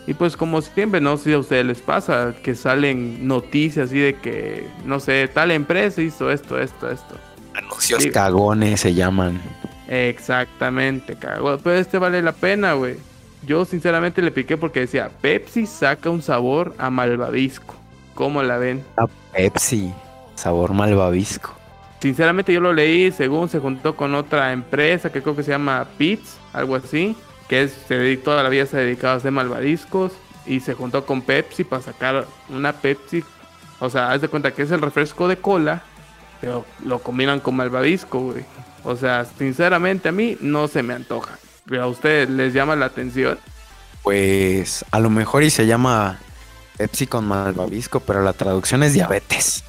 Y 0.06 0.14
pues 0.14 0.36
como 0.36 0.62
siempre, 0.62 1.00
no 1.00 1.16
sé 1.18 1.24
si 1.26 1.34
a 1.34 1.40
ustedes 1.40 1.66
les 1.66 1.80
pasa, 1.80 2.34
que 2.44 2.56
salen 2.56 3.26
noticias 3.28 3.88
así 3.90 4.00
de 4.00 4.16
que, 4.16 4.68
no 4.86 5.00
sé, 5.00 5.30
tal 5.30 5.52
empresa 5.52 6.02
hizo 6.02 6.30
esto, 6.30 6.60
esto, 6.60 6.90
esto. 6.92 7.16
Anuncios 7.56 8.04
Sí. 8.04 8.10
cagones 8.10 8.82
se 8.82 8.94
llaman. 8.94 9.40
Exactamente, 9.88 11.16
cago. 11.16 11.58
Pero 11.64 11.78
este 11.78 11.98
vale 11.98 12.22
la 12.22 12.34
pena, 12.34 12.74
güey. 12.74 12.98
Yo 13.46 13.64
sinceramente 13.66 14.22
le 14.22 14.32
piqué 14.32 14.58
porque 14.58 14.82
decía, 14.82 15.10
Pepsi 15.22 15.66
saca 15.66 16.10
un 16.10 16.22
sabor 16.22 16.74
a 16.78 16.90
malvavisco. 16.90 17.76
¿Cómo 18.14 18.44
la 18.44 18.58
ven? 18.58 18.84
Pepsi. 19.34 19.94
Sabor 20.36 20.74
malvavisco. 20.74 21.54
Sinceramente 22.00 22.52
yo 22.52 22.60
lo 22.60 22.74
leí 22.74 23.12
según 23.12 23.48
se 23.50 23.60
juntó 23.60 23.96
con 23.96 24.14
otra 24.16 24.52
empresa 24.52 25.12
que 25.12 25.22
creo 25.22 25.36
que 25.36 25.44
se 25.44 25.52
llama 25.52 25.86
Pits, 25.98 26.38
algo 26.52 26.76
así, 26.76 27.16
que 27.54 27.62
es, 27.62 27.74
se 27.88 28.18
toda 28.18 28.42
la 28.42 28.50
vida 28.50 28.66
se 28.66 28.78
ha 28.78 28.80
dedicado 28.80 29.14
a 29.14 29.18
hacer 29.18 29.32
malvadiscos 29.32 30.12
y 30.48 30.60
se 30.60 30.74
juntó 30.74 31.06
con 31.06 31.22
Pepsi 31.22 31.64
para 31.64 31.84
sacar 31.84 32.26
una 32.50 32.74
Pepsi. 32.74 33.24
O 33.80 33.92
sea, 33.92 34.10
haz 34.10 34.22
de 34.22 34.28
cuenta 34.28 34.56
que 34.56 34.64
es 34.64 34.72
el 34.72 34.82
refresco 34.82 35.28
de 35.28 35.38
cola, 35.38 35.84
pero 36.42 36.66
lo 36.84 36.98
combinan 36.98 37.40
con 37.40 37.56
malvadisco, 37.56 38.20
güey. 38.20 38.44
O 38.84 38.96
sea, 38.96 39.28
sinceramente 39.38 40.10
a 40.10 40.12
mí 40.12 40.36
no 40.42 40.68
se 40.68 40.82
me 40.82 40.96
antoja. 40.96 41.38
Pero 41.70 41.84
a 41.84 41.88
ustedes 41.88 42.28
les 42.28 42.56
llama 42.56 42.76
la 42.76 42.88
atención. 42.88 43.38
Pues 44.02 44.84
a 44.90 45.00
lo 45.00 45.12
mejor 45.12 45.44
y 45.44 45.52
se 45.52 45.68
llama 45.68 46.18
Pepsi 46.78 47.06
con 47.06 47.28
malvavisco, 47.28 48.00
pero 48.00 48.24
la 48.24 48.34
traducción 48.34 48.82
es 48.82 48.94
diabetes. 48.94 49.64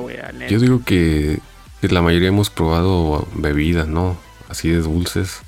Güey. 0.00 0.18
Yo 0.48 0.58
digo 0.58 0.82
que 0.84 1.38
la 1.82 2.02
mayoría 2.02 2.30
hemos 2.30 2.50
probado 2.50 3.28
bebidas, 3.36 3.86
¿no? 3.86 4.16
Así 4.48 4.68
de 4.68 4.80
dulces. 4.80 5.42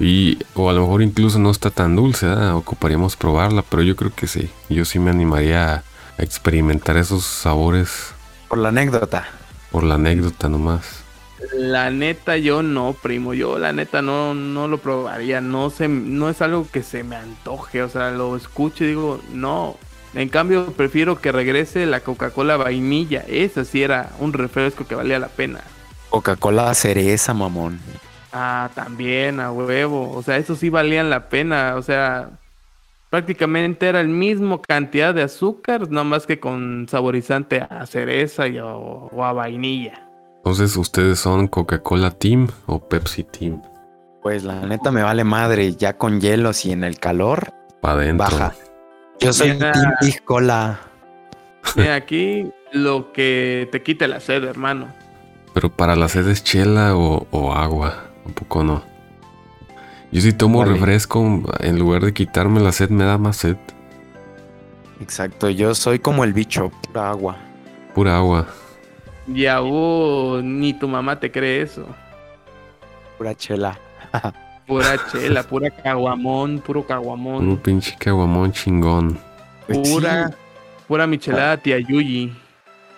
Y, 0.00 0.38
o 0.54 0.70
a 0.70 0.72
lo 0.72 0.82
mejor 0.82 1.02
incluso 1.02 1.38
no 1.38 1.50
está 1.50 1.70
tan 1.70 1.94
dulce, 1.96 2.26
¿verdad? 2.26 2.56
Ocuparíamos 2.56 3.16
probarla, 3.16 3.62
pero 3.62 3.82
yo 3.82 3.96
creo 3.96 4.12
que 4.14 4.26
sí. 4.26 4.50
Yo 4.68 4.84
sí 4.84 4.98
me 4.98 5.10
animaría 5.10 5.74
a, 5.74 5.84
a 6.18 6.22
experimentar 6.24 6.96
esos 6.96 7.24
sabores 7.26 8.16
Por 8.48 8.58
la 8.58 8.68
anécdota. 8.68 9.26
por 9.70 9.84
la 9.84 9.94
anécdota 9.96 10.48
nomás. 10.48 11.06
La 11.52 11.90
neta 11.90 12.36
yo 12.36 12.62
no, 12.62 12.92
primo, 13.00 13.32
yo 13.34 13.58
la 13.58 13.72
neta 13.72 14.02
no, 14.02 14.34
no 14.34 14.68
lo 14.68 14.78
probaría, 14.82 15.40
no 15.40 15.70
se, 15.70 15.88
no 15.88 16.28
es 16.28 16.42
algo 16.42 16.70
que 16.70 16.82
se 16.82 17.02
me 17.02 17.16
antoje, 17.16 17.82
o 17.82 17.88
sea, 17.88 18.10
lo 18.10 18.36
escucho 18.36 18.84
y 18.84 18.88
digo, 18.88 19.24
no. 19.30 19.80
En 20.12 20.28
cambio, 20.28 20.74
prefiero 20.74 21.20
que 21.20 21.32
regrese 21.32 21.86
la 21.86 22.02
Coca-Cola 22.02 22.56
vainilla, 22.58 23.20
esa 23.26 23.64
sí 23.64 23.82
era 23.82 24.14
un 24.18 24.32
refresco 24.34 24.86
que 24.86 24.94
valía 24.96 25.18
la 25.18 25.28
pena. 25.30 25.72
Coca-Cola 26.08 26.74
cereza, 26.74 27.32
mamón. 27.34 27.80
Ah, 28.32 28.70
también, 28.74 29.40
a 29.40 29.50
huevo, 29.50 30.12
o 30.12 30.22
sea, 30.22 30.36
eso 30.36 30.54
sí 30.54 30.70
valían 30.70 31.10
la 31.10 31.28
pena, 31.28 31.74
o 31.76 31.82
sea, 31.82 32.30
prácticamente 33.10 33.88
era 33.88 34.00
el 34.00 34.08
mismo 34.08 34.62
cantidad 34.62 35.12
de 35.12 35.22
azúcar, 35.22 35.90
no 35.90 36.04
más 36.04 36.26
que 36.26 36.38
con 36.38 36.86
saborizante 36.88 37.60
a 37.68 37.84
cereza 37.86 38.46
y, 38.46 38.58
o, 38.60 38.68
o 39.12 39.24
a 39.24 39.32
vainilla. 39.32 40.06
Entonces, 40.36 40.76
¿ustedes 40.76 41.18
son 41.18 41.48
Coca-Cola 41.48 42.12
Team 42.12 42.48
o 42.66 42.78
Pepsi 42.88 43.24
Team? 43.24 43.60
Pues 44.22 44.44
la 44.44 44.60
neta 44.60 44.90
me 44.92 45.02
vale 45.02 45.24
madre, 45.24 45.74
ya 45.74 45.96
con 45.96 46.20
hielos 46.20 46.64
y 46.66 46.72
en 46.72 46.84
el 46.84 46.98
calor, 46.98 47.52
Para 47.80 47.94
adentro. 47.94 48.24
baja. 48.30 48.54
Yo 49.18 49.32
soy 49.32 49.54
Mira. 49.54 49.72
Team 49.72 49.92
Big 50.00 50.22
Cola. 50.24 50.78
Mira, 51.74 51.94
aquí 51.96 52.50
lo 52.72 53.12
que 53.12 53.68
te 53.72 53.82
quite 53.82 54.06
la 54.08 54.20
sed, 54.20 54.44
hermano. 54.44 54.86
Pero 55.52 55.68
para 55.68 55.96
la 55.96 56.08
sed 56.08 56.28
es 56.28 56.44
chela 56.44 56.96
o, 56.96 57.26
o 57.30 57.52
agua. 57.52 58.04
Un 58.30 58.34
poco 58.34 58.62
no. 58.62 58.82
Yo 60.12 60.20
si 60.20 60.32
tomo 60.32 60.60
Vale. 60.60 60.74
refresco, 60.74 61.42
en 61.58 61.78
lugar 61.80 62.02
de 62.04 62.14
quitarme 62.14 62.60
la 62.60 62.70
sed, 62.70 62.90
me 62.90 63.04
da 63.04 63.18
más 63.18 63.36
sed. 63.38 63.56
Exacto, 65.00 65.50
yo 65.50 65.74
soy 65.74 65.98
como 65.98 66.22
el 66.24 66.32
bicho, 66.32 66.70
pura 66.86 67.10
agua. 67.10 67.36
Pura 67.94 68.16
agua. 68.18 68.46
Ya, 69.26 69.60
uh, 69.62 70.40
ni 70.42 70.74
tu 70.74 70.86
mamá 70.88 71.18
te 71.18 71.30
cree 71.32 71.62
eso. 71.62 71.86
Pura 73.18 73.34
chela. 73.34 73.78
Pura 74.66 74.96
chela, 75.12 75.42
pura 75.42 75.70
caguamón, 75.70 76.60
puro 76.60 76.80
Un 76.80 76.86
caguamón. 76.86 77.56
pinche 77.58 77.96
caguamón 77.98 78.52
chingón. 78.52 79.18
Pues 79.66 79.78
sí, 79.88 79.92
Pura, 79.94 80.30
pura 80.86 81.06
michelada 81.06 81.56
tía 81.56 81.78
Yuyi. 81.80 82.32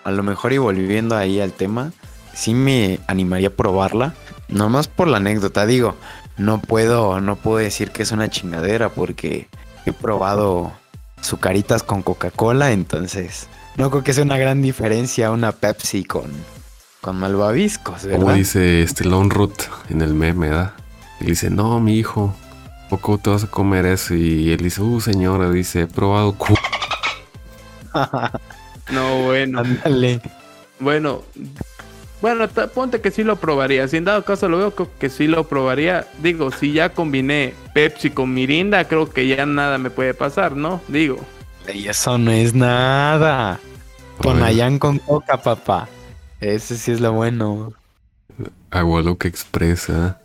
a 0.03 0.11
lo 0.11 0.21
mejor 0.23 0.53
y 0.53 0.57
volviendo 0.59 1.15
ahí 1.15 1.39
al 1.39 1.53
tema, 1.53 1.91
sí 2.33 2.53
me 2.53 2.99
animaría 3.07 3.47
a 3.47 3.51
probarla. 3.51 4.13
Nomás 4.53 4.87
por 4.87 5.07
la 5.07 5.17
anécdota, 5.17 5.65
digo, 5.65 5.95
no 6.37 6.61
puedo, 6.61 7.19
no 7.21 7.35
puedo 7.35 7.57
decir 7.57 7.91
que 7.91 8.03
es 8.03 8.11
una 8.11 8.29
chingadera 8.29 8.89
porque 8.89 9.47
he 9.85 9.91
probado 9.91 10.71
sucaritas 11.21 11.83
con 11.83 12.03
Coca-Cola, 12.03 12.71
entonces 12.71 13.47
no 13.77 13.89
creo 13.89 14.03
que 14.03 14.13
sea 14.13 14.23
una 14.23 14.37
gran 14.37 14.61
diferencia 14.61 15.31
una 15.31 15.51
Pepsi 15.53 16.03
con, 16.03 16.25
con 17.01 17.17
malvaviscos, 17.19 18.01
Como 18.03 18.25
¿verdad? 18.25 18.35
dice 18.35 18.83
este 18.83 19.05
Lone 19.05 19.29
Root 19.29 19.63
en 19.89 20.01
el 20.01 20.13
meme, 20.13 20.49
¿verdad? 20.49 20.73
Y 21.19 21.25
dice, 21.25 21.49
no, 21.49 21.79
mi 21.79 21.97
hijo, 21.97 22.35
poco 22.89 23.17
te 23.17 23.29
vas 23.29 23.45
a 23.45 23.47
comer 23.47 23.85
eso. 23.85 24.13
Y 24.13 24.51
él 24.51 24.57
dice, 24.57 24.81
uh, 24.81 24.99
señora, 24.99 25.49
dice, 25.49 25.81
he 25.81 25.87
probado 25.87 26.33
cu 26.33 26.53
No, 28.91 29.23
bueno. 29.23 29.59
Ándale. 29.59 30.21
Bueno, 30.79 31.23
bueno, 32.23 32.47
ponte 32.73 33.01
que 33.01 33.11
sí 33.11 33.21
lo 33.21 33.35
probaría. 33.35 33.85
Si 33.89 33.97
en 33.97 34.05
dado 34.05 34.23
caso 34.23 34.47
lo 34.47 34.57
veo 34.57 34.73
creo 34.73 34.89
que 34.97 35.09
sí 35.09 35.27
lo 35.27 35.43
probaría. 35.43 36.07
Digo, 36.19 36.51
si 36.51 36.71
ya 36.71 36.87
combiné 36.93 37.53
Pepsi 37.73 38.11
con 38.11 38.33
Mirinda, 38.33 38.87
creo 38.87 39.09
que 39.09 39.27
ya 39.27 39.45
nada 39.45 39.77
me 39.77 39.89
puede 39.89 40.13
pasar, 40.13 40.55
¿no? 40.55 40.79
Digo. 40.87 41.17
Y 41.73 41.85
eso 41.89 42.17
no 42.17 42.31
es 42.31 42.53
nada. 42.53 43.59
Tonayán 44.21 44.79
con 44.79 44.99
coca, 44.99 45.35
papá. 45.35 45.89
Ese 46.39 46.77
sí 46.77 46.93
es 46.93 47.01
lo 47.01 47.11
bueno. 47.11 47.73
Agua 48.71 49.01
lo 49.01 49.17
que 49.17 49.27
expresa. 49.27 50.21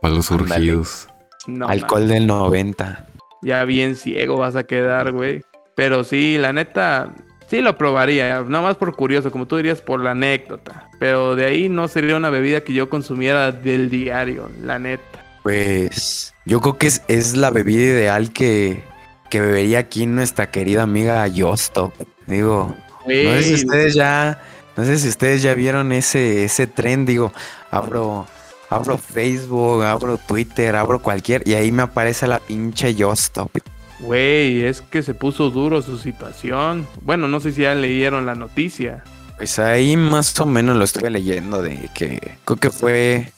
Para 0.00 0.14
los 0.14 0.32
Ándale. 0.32 0.54
surgidos. 0.54 1.06
No, 1.46 1.68
Alcohol 1.68 2.08
del 2.08 2.26
90. 2.26 3.08
ya 3.42 3.62
bien 3.64 3.94
ciego 3.94 4.38
vas 4.38 4.56
a 4.56 4.64
quedar, 4.64 5.12
güey. 5.12 5.42
Pero 5.74 6.02
sí, 6.02 6.38
la 6.38 6.54
neta, 6.54 7.12
Sí 7.48 7.60
lo 7.60 7.78
probaría, 7.78 8.42
nada 8.42 8.64
más 8.64 8.76
por 8.76 8.94
curioso, 8.96 9.30
como 9.30 9.46
tú 9.46 9.56
dirías, 9.56 9.80
por 9.80 10.00
la 10.00 10.10
anécdota. 10.10 10.90
Pero 10.98 11.36
de 11.36 11.44
ahí 11.44 11.68
no 11.68 11.86
sería 11.86 12.16
una 12.16 12.30
bebida 12.30 12.62
que 12.62 12.72
yo 12.72 12.88
consumiera 12.88 13.52
del 13.52 13.88
diario, 13.88 14.50
la 14.62 14.78
neta. 14.80 15.24
Pues 15.44 16.34
yo 16.44 16.60
creo 16.60 16.76
que 16.76 16.88
es, 16.88 17.02
es 17.06 17.36
la 17.36 17.50
bebida 17.50 17.82
ideal 17.82 18.32
que, 18.32 18.82
que 19.30 19.40
bebería 19.40 19.78
aquí 19.78 20.06
nuestra 20.06 20.50
querida 20.50 20.82
amiga 20.82 21.24
Yostop. 21.28 21.92
Digo, 22.26 22.74
no 23.06 23.12
sé 23.12 23.42
si 23.44 23.54
ustedes 23.54 23.94
ya, 23.94 24.42
no 24.76 24.84
sé 24.84 24.98
si 24.98 25.08
ustedes 25.08 25.42
ya 25.42 25.54
vieron 25.54 25.92
ese, 25.92 26.42
ese 26.44 26.66
tren, 26.66 27.06
digo, 27.06 27.32
abro, 27.70 28.26
abro 28.70 28.98
Facebook, 28.98 29.84
abro 29.84 30.18
Twitter, 30.18 30.74
abro 30.74 31.00
cualquier, 31.00 31.46
y 31.46 31.54
ahí 31.54 31.70
me 31.70 31.82
aparece 31.84 32.26
la 32.26 32.40
pinche 32.40 32.96
Yostop. 32.96 33.56
Güey, 34.00 34.64
es 34.64 34.82
que 34.82 35.02
se 35.02 35.14
puso 35.14 35.50
duro 35.50 35.82
su 35.82 35.98
situación. 35.98 36.86
Bueno, 37.02 37.28
no 37.28 37.40
sé 37.40 37.52
si 37.52 37.62
ya 37.62 37.74
leyeron 37.74 38.26
la 38.26 38.34
noticia. 38.34 39.02
Pues 39.36 39.58
ahí 39.58 39.96
más 39.96 40.38
o 40.40 40.46
menos 40.46 40.76
lo 40.76 40.84
estuve 40.84 41.10
leyendo 41.10 41.62
de 41.62 41.90
que 41.94 42.36
creo 42.44 42.56
que 42.58 42.70
fue 42.70 43.32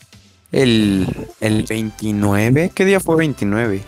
el, 0.53 1.07
el 1.41 1.65
29. 1.65 2.73
¿Qué 2.75 2.85
día 2.85 3.01
fue 3.01 3.17
29? 3.17 3.83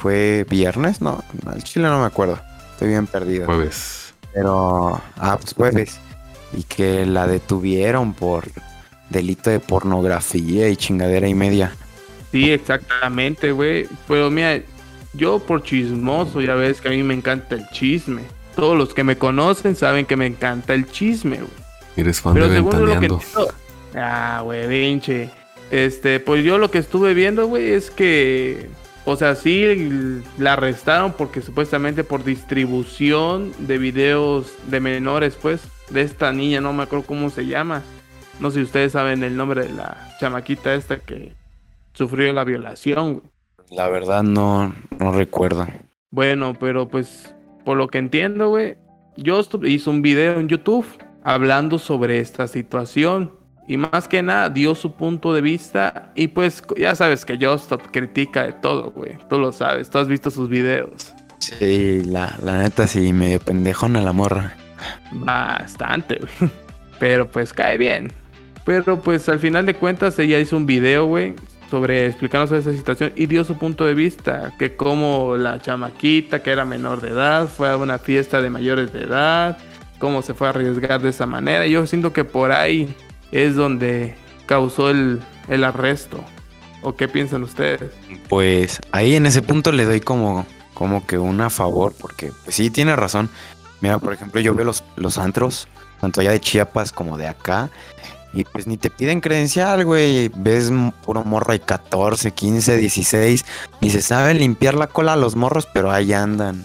¿Fue 0.00 0.46
viernes? 0.48 1.00
No, 1.00 1.22
al 1.46 1.62
chile 1.64 1.88
no 1.88 2.00
me 2.00 2.06
acuerdo. 2.06 2.38
Estoy 2.72 2.88
bien 2.88 3.06
perdido. 3.06 3.46
Jueves. 3.46 4.14
Pero, 4.32 5.00
ah, 5.16 5.38
pues 5.40 5.54
jueves. 5.54 5.98
Y 6.56 6.62
que 6.62 7.04
la 7.04 7.26
detuvieron 7.26 8.14
por 8.14 8.44
delito 9.10 9.50
de 9.50 9.60
pornografía 9.60 10.68
y 10.68 10.76
chingadera 10.76 11.28
y 11.28 11.34
media. 11.34 11.74
Sí, 12.30 12.50
exactamente, 12.50 13.52
güey. 13.52 13.88
Pero 14.06 14.30
mira, 14.30 14.60
yo 15.14 15.38
por 15.38 15.62
chismoso, 15.62 16.40
ya 16.40 16.54
ves 16.54 16.80
que 16.80 16.88
a 16.88 16.90
mí 16.90 17.02
me 17.02 17.14
encanta 17.14 17.54
el 17.54 17.68
chisme. 17.70 18.22
Todos 18.54 18.76
los 18.76 18.92
que 18.94 19.04
me 19.04 19.16
conocen 19.16 19.76
saben 19.76 20.06
que 20.06 20.16
me 20.16 20.26
encanta 20.26 20.74
el 20.74 20.90
chisme, 20.90 21.36
güey. 21.36 21.50
Eres 21.96 22.20
fan 22.20 22.34
de 22.34 22.48
Ventaneando. 22.48 23.20
Ah, 23.94 24.40
güey, 24.44 24.68
pinche. 24.68 25.30
Este, 25.70 26.20
pues 26.20 26.44
yo 26.44 26.58
lo 26.58 26.70
que 26.70 26.78
estuve 26.78 27.14
viendo, 27.14 27.46
güey, 27.46 27.72
es 27.72 27.90
que... 27.90 28.68
O 29.04 29.16
sea, 29.16 29.36
sí 29.36 30.22
la 30.36 30.52
arrestaron 30.52 31.14
porque 31.14 31.40
supuestamente 31.40 32.04
por 32.04 32.24
distribución 32.24 33.52
de 33.58 33.78
videos 33.78 34.52
de 34.66 34.80
menores, 34.80 35.34
pues, 35.40 35.62
de 35.88 36.02
esta 36.02 36.30
niña, 36.30 36.60
no 36.60 36.74
me 36.74 36.82
acuerdo 36.82 37.06
cómo 37.06 37.30
se 37.30 37.46
llama. 37.46 37.82
No 38.38 38.50
sé 38.50 38.58
si 38.58 38.64
ustedes 38.64 38.92
saben 38.92 39.24
el 39.24 39.34
nombre 39.34 39.62
de 39.62 39.72
la 39.72 40.14
chamaquita 40.20 40.74
esta 40.74 40.98
que 40.98 41.32
sufrió 41.94 42.30
la 42.34 42.44
violación, 42.44 43.14
güey. 43.14 43.37
La 43.70 43.88
verdad 43.88 44.22
no, 44.22 44.74
no 44.98 45.12
recuerdo. 45.12 45.66
Bueno, 46.10 46.54
pero 46.58 46.88
pues 46.88 47.34
por 47.64 47.76
lo 47.76 47.88
que 47.88 47.98
entiendo, 47.98 48.48
güey, 48.48 48.76
Justop 49.24 49.64
hizo 49.64 49.90
un 49.90 50.02
video 50.02 50.38
en 50.40 50.48
YouTube 50.48 50.86
hablando 51.22 51.78
sobre 51.78 52.18
esta 52.18 52.46
situación. 52.48 53.32
Y 53.66 53.76
más 53.76 54.08
que 54.08 54.22
nada 54.22 54.48
dio 54.48 54.74
su 54.74 54.94
punto 54.94 55.34
de 55.34 55.42
vista. 55.42 56.10
Y 56.14 56.28
pues 56.28 56.62
ya 56.78 56.94
sabes 56.94 57.26
que 57.26 57.36
Justop 57.36 57.82
critica 57.90 58.44
de 58.44 58.52
todo, 58.54 58.90
güey. 58.92 59.18
Tú 59.28 59.38
lo 59.38 59.52
sabes, 59.52 59.90
tú 59.90 59.98
has 59.98 60.08
visto 60.08 60.30
sus 60.30 60.48
videos. 60.48 61.12
Sí, 61.38 62.02
la, 62.04 62.34
la 62.42 62.62
neta 62.62 62.86
sí, 62.86 63.12
medio 63.12 63.38
pendejona 63.40 64.00
la 64.00 64.12
morra. 64.12 64.56
Bastante, 65.12 66.18
güey. 66.18 66.50
Pero 66.98 67.28
pues 67.30 67.52
cae 67.52 67.76
bien. 67.76 68.10
Pero 68.64 69.00
pues 69.00 69.28
al 69.28 69.38
final 69.38 69.66
de 69.66 69.74
cuentas 69.74 70.18
ella 70.18 70.38
hizo 70.38 70.56
un 70.56 70.66
video, 70.66 71.06
güey, 71.06 71.34
sobre 71.70 72.06
explicando 72.06 72.56
esa 72.56 72.72
situación 72.72 73.12
y 73.14 73.26
dio 73.26 73.44
su 73.44 73.56
punto 73.58 73.84
de 73.84 73.94
vista, 73.94 74.52
que 74.58 74.76
como 74.76 75.36
la 75.36 75.60
chamaquita 75.60 76.42
que 76.42 76.50
era 76.50 76.64
menor 76.64 77.00
de 77.00 77.10
edad 77.10 77.48
fue 77.48 77.70
a 77.70 77.76
una 77.76 77.98
fiesta 77.98 78.40
de 78.40 78.50
mayores 78.50 78.92
de 78.92 79.02
edad, 79.02 79.58
cómo 79.98 80.22
se 80.22 80.34
fue 80.34 80.46
a 80.46 80.50
arriesgar 80.50 81.00
de 81.00 81.10
esa 81.10 81.26
manera. 81.26 81.66
Yo 81.66 81.86
siento 81.86 82.12
que 82.12 82.24
por 82.24 82.52
ahí 82.52 82.94
es 83.32 83.54
donde 83.54 84.14
causó 84.46 84.90
el, 84.90 85.20
el 85.48 85.64
arresto. 85.64 86.24
¿O 86.82 86.94
qué 86.94 87.08
piensan 87.08 87.42
ustedes? 87.42 87.90
Pues 88.28 88.80
ahí 88.92 89.16
en 89.16 89.26
ese 89.26 89.42
punto 89.42 89.72
le 89.72 89.84
doy 89.84 90.00
como, 90.00 90.46
como 90.74 91.04
que 91.06 91.18
un 91.18 91.40
a 91.40 91.50
favor, 91.50 91.92
porque 91.98 92.32
pues 92.44 92.54
sí 92.54 92.70
tiene 92.70 92.94
razón. 92.94 93.28
Mira, 93.80 93.98
por 93.98 94.12
ejemplo, 94.12 94.40
yo 94.40 94.54
veo 94.54 94.64
los, 94.64 94.84
los 94.96 95.18
antros, 95.18 95.66
tanto 96.00 96.20
allá 96.20 96.30
de 96.30 96.40
Chiapas 96.40 96.92
como 96.92 97.18
de 97.18 97.26
acá, 97.26 97.70
y 98.32 98.44
pues 98.44 98.66
ni 98.66 98.76
te 98.76 98.90
piden 98.90 99.20
credencial, 99.20 99.84
güey. 99.84 100.30
Ves 100.34 100.70
puro 101.04 101.24
morro 101.24 101.52
hay 101.52 101.60
14, 101.60 102.32
15, 102.32 102.76
16. 102.76 103.44
Ni 103.80 103.90
se 103.90 104.02
sabe 104.02 104.34
limpiar 104.34 104.74
la 104.74 104.86
cola 104.86 105.14
a 105.14 105.16
los 105.16 105.34
morros, 105.34 105.66
pero 105.72 105.90
ahí 105.90 106.12
andan. 106.12 106.64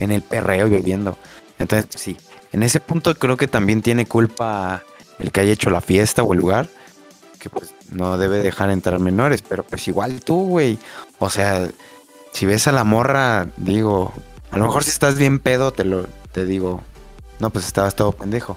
En 0.00 0.10
el 0.10 0.22
perreo 0.22 0.68
viviendo. 0.68 1.16
Entonces, 1.58 1.88
sí. 2.00 2.16
En 2.52 2.62
ese 2.62 2.80
punto 2.80 3.14
creo 3.14 3.36
que 3.36 3.46
también 3.46 3.82
tiene 3.82 4.06
culpa 4.06 4.82
el 5.18 5.30
que 5.30 5.40
haya 5.40 5.52
hecho 5.52 5.70
la 5.70 5.80
fiesta 5.80 6.22
o 6.22 6.32
el 6.32 6.40
lugar. 6.40 6.68
Que 7.38 7.50
pues 7.50 7.74
no 7.90 8.18
debe 8.18 8.38
dejar 8.38 8.70
entrar 8.70 8.98
menores. 8.98 9.42
Pero 9.42 9.62
pues 9.62 9.86
igual 9.86 10.20
tú, 10.20 10.46
güey. 10.46 10.78
O 11.20 11.30
sea, 11.30 11.68
si 12.32 12.44
ves 12.46 12.66
a 12.66 12.72
la 12.72 12.84
morra, 12.84 13.46
digo. 13.56 14.12
A 14.50 14.58
lo 14.58 14.66
mejor 14.66 14.82
si 14.82 14.90
estás 14.90 15.16
bien 15.16 15.38
pedo, 15.38 15.72
te 15.72 15.84
lo 15.84 16.06
te 16.32 16.44
digo. 16.44 16.82
No, 17.38 17.50
pues 17.50 17.66
estabas 17.66 17.94
todo 17.94 18.12
pendejo. 18.12 18.56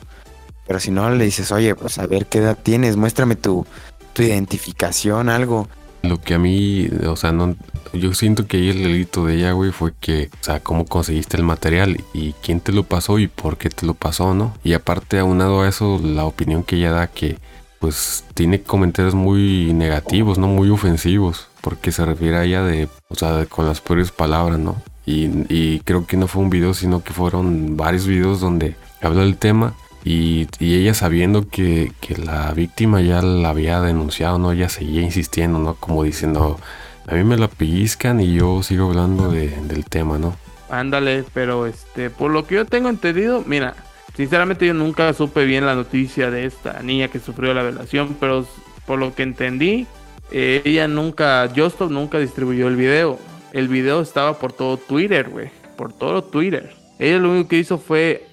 Pero 0.68 0.80
si 0.80 0.92
no, 0.92 1.10
le 1.10 1.26
dices, 1.26 1.52
oye, 1.52 1.76
pues 1.76 1.98
a 1.98 2.08
ver 2.08 2.28
qué 2.28 2.40
edad 2.40 2.58
tienes, 2.62 2.96
muéstrame 2.96 3.36
tu, 3.36 3.66
tu 4.14 4.22
identificación, 4.24 5.30
algo. 5.30 5.68
Lo 6.04 6.20
que 6.20 6.34
a 6.34 6.40
mí, 6.40 6.88
o 7.08 7.16
sea, 7.16 7.32
no, 7.32 7.56
yo 7.94 8.14
siento 8.14 8.48
que 8.48 8.58
ahí 8.58 8.70
el 8.70 8.84
delito 8.84 9.26
de 9.26 9.36
ella, 9.36 9.52
güey, 9.52 9.72
fue 9.72 9.94
que, 10.00 10.30
o 10.42 10.44
sea, 10.44 10.60
cómo 10.60 10.86
conseguiste 10.86 11.38
el 11.38 11.44
material 11.44 12.04
y 12.14 12.34
quién 12.42 12.60
te 12.60 12.72
lo 12.72 12.84
pasó 12.84 13.20
y 13.20 13.28
por 13.28 13.58
qué 13.58 13.70
te 13.70 13.86
lo 13.86 13.94
pasó, 13.94 14.34
¿no? 14.34 14.56
Y 14.64 14.74
aparte, 14.74 15.20
aunado 15.20 15.62
a 15.62 15.70
eso, 15.70 16.00
la 16.04 16.26
opinión 16.26 16.64
que 16.64 16.78
ella 16.78 16.92
da 16.92 17.08
que, 17.08 17.38
pues, 17.80 18.24
tiene 18.34 18.64
comentarios 18.64 19.14
muy 19.14 19.74
negativos, 19.74 20.40
¿no? 20.40 20.48
Muy 20.48 20.70
ofensivos, 20.70 21.50
porque 21.62 21.92
se 21.92 22.06
refiere 22.06 22.38
a 22.38 22.46
ella 22.46 22.64
de, 22.64 22.88
o 23.10 23.16
sea, 23.16 23.46
con 23.46 23.68
las 23.68 23.80
peores 23.82 24.12
palabras, 24.12 24.58
¿no? 24.58 24.82
Y, 25.06 25.30
y 25.50 25.82
creo 25.82 26.08
que 26.08 26.18
no 26.18 26.28
fue 26.28 26.42
un 26.42 26.50
video, 26.50 26.74
sino 26.74 27.04
que 27.04 27.14
fueron 27.14 27.78
varios 27.78 28.08
videos 28.08 28.40
donde 28.40 28.76
habla 29.02 29.22
del 29.22 29.38
tema 29.38 29.76
y, 30.04 30.48
ella 30.60 30.94
sabiendo 30.94 31.48
que, 31.48 31.92
la 32.18 32.52
víctima 32.54 33.02
ya 33.02 33.22
la 33.22 33.50
había 33.50 33.82
denunciado, 33.82 34.40
¿no? 34.40 34.52
Ella 34.52 34.70
seguía 34.70 35.02
insistiendo, 35.02 35.60
¿no? 35.60 35.76
Como 35.76 36.04
diciendo, 36.04 36.60
a 37.08 37.16
mí 37.16 37.24
me 37.24 37.38
la 37.38 37.48
pellizcan 37.48 38.20
y 38.20 38.34
yo 38.34 38.64
sigo 38.64 38.90
hablando 38.90 39.32
del 39.32 39.86
tema, 39.86 40.18
¿no? 40.18 40.36
Ándale, 40.70 41.26
pero 41.34 41.68
este, 41.68 42.10
por 42.10 42.32
lo 42.32 42.48
que 42.48 42.56
yo 42.56 42.66
tengo 42.66 42.90
entendido, 42.90 43.44
mira, 43.46 43.76
sinceramente 44.16 44.66
yo 44.66 44.74
nunca 44.74 45.14
supe 45.14 45.46
bien 45.46 45.66
la 45.66 45.76
noticia 45.76 46.32
de 46.32 46.46
esta 46.46 46.82
niña 46.82 47.10
que 47.10 47.20
sufrió 47.20 47.54
la 47.54 47.64
violación, 47.64 48.16
pero 48.20 48.46
por 48.86 48.98
lo 48.98 49.14
que 49.14 49.24
entendí, 49.24 49.86
eh, 50.32 50.62
ella 50.64 50.88
nunca, 50.88 51.50
Justo 51.54 51.90
nunca 51.90 52.20
distribuyó 52.20 52.68
el 52.68 52.78
video. 52.78 53.20
El 53.52 53.68
video 53.68 54.02
estaba 54.02 54.40
por 54.40 54.54
todo 54.54 54.78
Twitter, 54.78 55.30
güey, 55.30 55.50
por 55.76 55.92
todo 55.92 56.24
Twitter. 56.24 56.74
Ella 57.00 57.18
lo 57.18 57.32
único 57.32 57.50
que 57.50 57.58
hizo 57.58 57.78
fue 57.78 58.31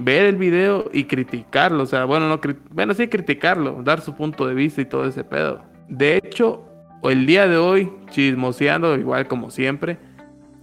ver 0.00 0.26
el 0.26 0.36
video 0.36 0.90
y 0.92 1.04
criticarlo. 1.04 1.82
O 1.84 1.86
sea, 1.86 2.04
bueno, 2.04 2.28
no 2.28 2.40
bueno, 2.70 2.94
sí 2.94 3.08
criticarlo, 3.08 3.82
dar 3.82 4.00
su 4.00 4.14
punto 4.14 4.46
de 4.46 4.54
vista 4.54 4.80
y 4.80 4.86
todo 4.86 5.06
ese 5.06 5.24
pedo. 5.24 5.62
De 5.88 6.16
hecho, 6.16 6.64
el 7.02 7.26
día 7.26 7.46
de 7.46 7.56
hoy, 7.56 7.92
chismoseando, 8.10 8.96
igual 8.96 9.28
como 9.28 9.50
siempre, 9.50 9.98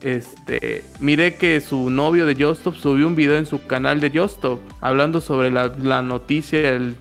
este, 0.01 0.83
miré 0.99 1.35
que 1.35 1.59
su 1.61 1.89
novio 1.89 2.25
de 2.25 2.35
Justop 2.35 2.75
subió 2.75 3.07
un 3.07 3.15
video 3.15 3.37
en 3.37 3.45
su 3.45 3.65
canal 3.65 3.99
de 3.99 4.11
Justop 4.11 4.59
hablando 4.79 5.21
sobre 5.21 5.49
la, 5.51 6.01
noticia, 6.01 6.69
el, 6.69 6.95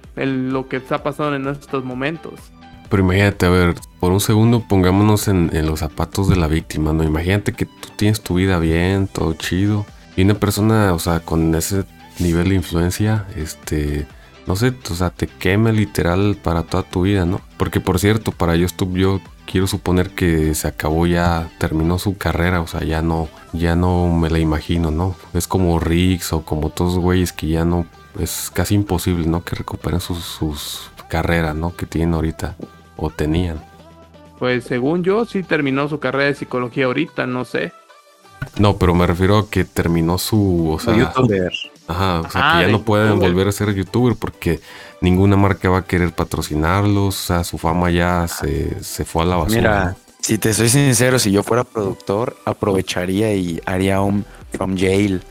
lo 0.51 0.69
que 0.69 0.77
está 0.77 1.03
pasando 1.03 1.37
en 1.37 1.47
estos 1.49 1.85
momentos. 1.85 2.41
Pero 2.89 3.03
imagínate, 3.03 3.47
a 3.47 3.51
ver, 3.51 3.75
por 3.99 4.13
un 4.13 4.21
segundo 4.21 4.63
pongámonos 4.67 5.29
en, 5.29 5.51
en, 5.53 5.67
los 5.67 5.81
zapatos 5.81 6.29
de 6.29 6.37
la 6.37 6.47
víctima, 6.47 6.93
¿no? 6.93 7.03
Imagínate 7.03 7.53
que 7.53 7.67
tú 7.67 7.89
tienes 7.97 8.21
tu 8.21 8.35
vida 8.35 8.61
bien, 8.61 9.09
todo 9.09 9.35
chido, 9.35 9.85
y 10.17 10.23
una 10.23 10.35
persona, 10.35 10.95
o 10.95 10.99
sea, 10.99 11.21
con 11.21 11.55
ese 11.55 11.85
nivel 12.19 12.51
de 12.51 12.55
influencia, 12.57 13.27
este, 13.37 14.07
no 14.47 14.57
sé, 14.57 14.73
o 14.91 14.95
sea, 14.95 15.11
te 15.11 15.27
queme 15.27 15.73
literal 15.73 16.37
para 16.43 16.63
toda 16.63 16.83
tu 16.83 17.03
vida, 17.03 17.25
¿no? 17.25 17.41
Porque 17.57 17.81
por 17.81 17.99
cierto, 17.99 18.33
para 18.33 18.57
YouTube 18.57 18.97
yo 18.97 19.21
quiero 19.47 19.67
suponer 19.67 20.11
que 20.11 20.55
se 20.55 20.69
acabó 20.69 21.07
ya, 21.07 21.49
terminó 21.59 21.99
su 21.99 22.17
carrera, 22.17 22.61
o 22.61 22.67
sea, 22.67 22.83
ya 22.85 23.03
no, 23.03 23.29
ya 23.53 23.77
no 23.77 24.09
me 24.09 24.31
la 24.31 24.39
imagino, 24.39 24.91
¿no? 24.91 25.17
Es 25.35 25.47
como 25.49 25.79
Riggs 25.79 26.33
o 26.33 26.43
como 26.43 26.71
todos 26.71 26.99
güeyes 26.99 27.33
que 27.33 27.49
ya 27.49 27.65
no, 27.65 27.87
es 28.19 28.51
casi 28.53 28.75
imposible, 28.75 29.27
¿no? 29.27 29.45
Que 29.45 29.57
recuperen 29.57 30.01
sus, 30.01 30.25
sus 30.25 30.91
carreras, 31.09 31.55
¿no? 31.55 31.75
Que 31.75 31.87
tienen 31.87 32.15
ahorita 32.15 32.57
o 32.97 33.11
tenían. 33.11 33.61
Pues 34.39 34.65
según 34.65 35.03
yo, 35.03 35.25
sí 35.25 35.43
terminó 35.43 35.89
su 35.89 35.99
carrera 35.99 36.27
de 36.27 36.35
psicología 36.35 36.87
ahorita, 36.87 37.27
no 37.27 37.45
sé. 37.45 37.73
No, 38.59 38.77
pero 38.77 38.95
me 38.95 39.07
refiero 39.07 39.39
a 39.39 39.51
que 39.51 39.65
terminó 39.65 40.19
su, 40.19 40.71
o 40.73 40.79
sea, 40.79 40.97
youtuber. 40.97 41.53
Ajá, 41.89 42.21
o 42.21 42.31
sea, 42.31 42.31
que 42.31 42.39
ah, 42.43 42.63
ya 42.63 42.69
no 42.69 42.83
pueden 42.83 43.19
volver 43.19 43.49
a 43.49 43.53
ser 43.53 43.73
youtuber 43.75 44.17
porque 44.17 44.61
ninguna 45.01 45.37
marca 45.37 45.69
va 45.69 45.79
a 45.79 45.85
querer 45.85 46.13
patrocinarlos, 46.13 47.15
o 47.23 47.27
sea, 47.27 47.45
su 47.45 47.59
fama 47.59 47.91
ya 47.91 48.27
se, 48.29 48.83
se 48.83 49.05
fue 49.05 49.23
a 49.23 49.27
la 49.27 49.37
basura. 49.37 49.57
Mira, 49.61 49.97
si 50.21 50.39
te 50.39 50.53
soy 50.53 50.69
sincero, 50.69 51.19
si 51.19 51.31
yo 51.31 51.43
fuera 51.45 51.63
productor, 51.65 52.37
aprovecharía 52.45 53.33
y 53.35 53.61
haría 53.67 54.01
un 54.01 54.25
from 54.53 54.77
jail 54.77 55.23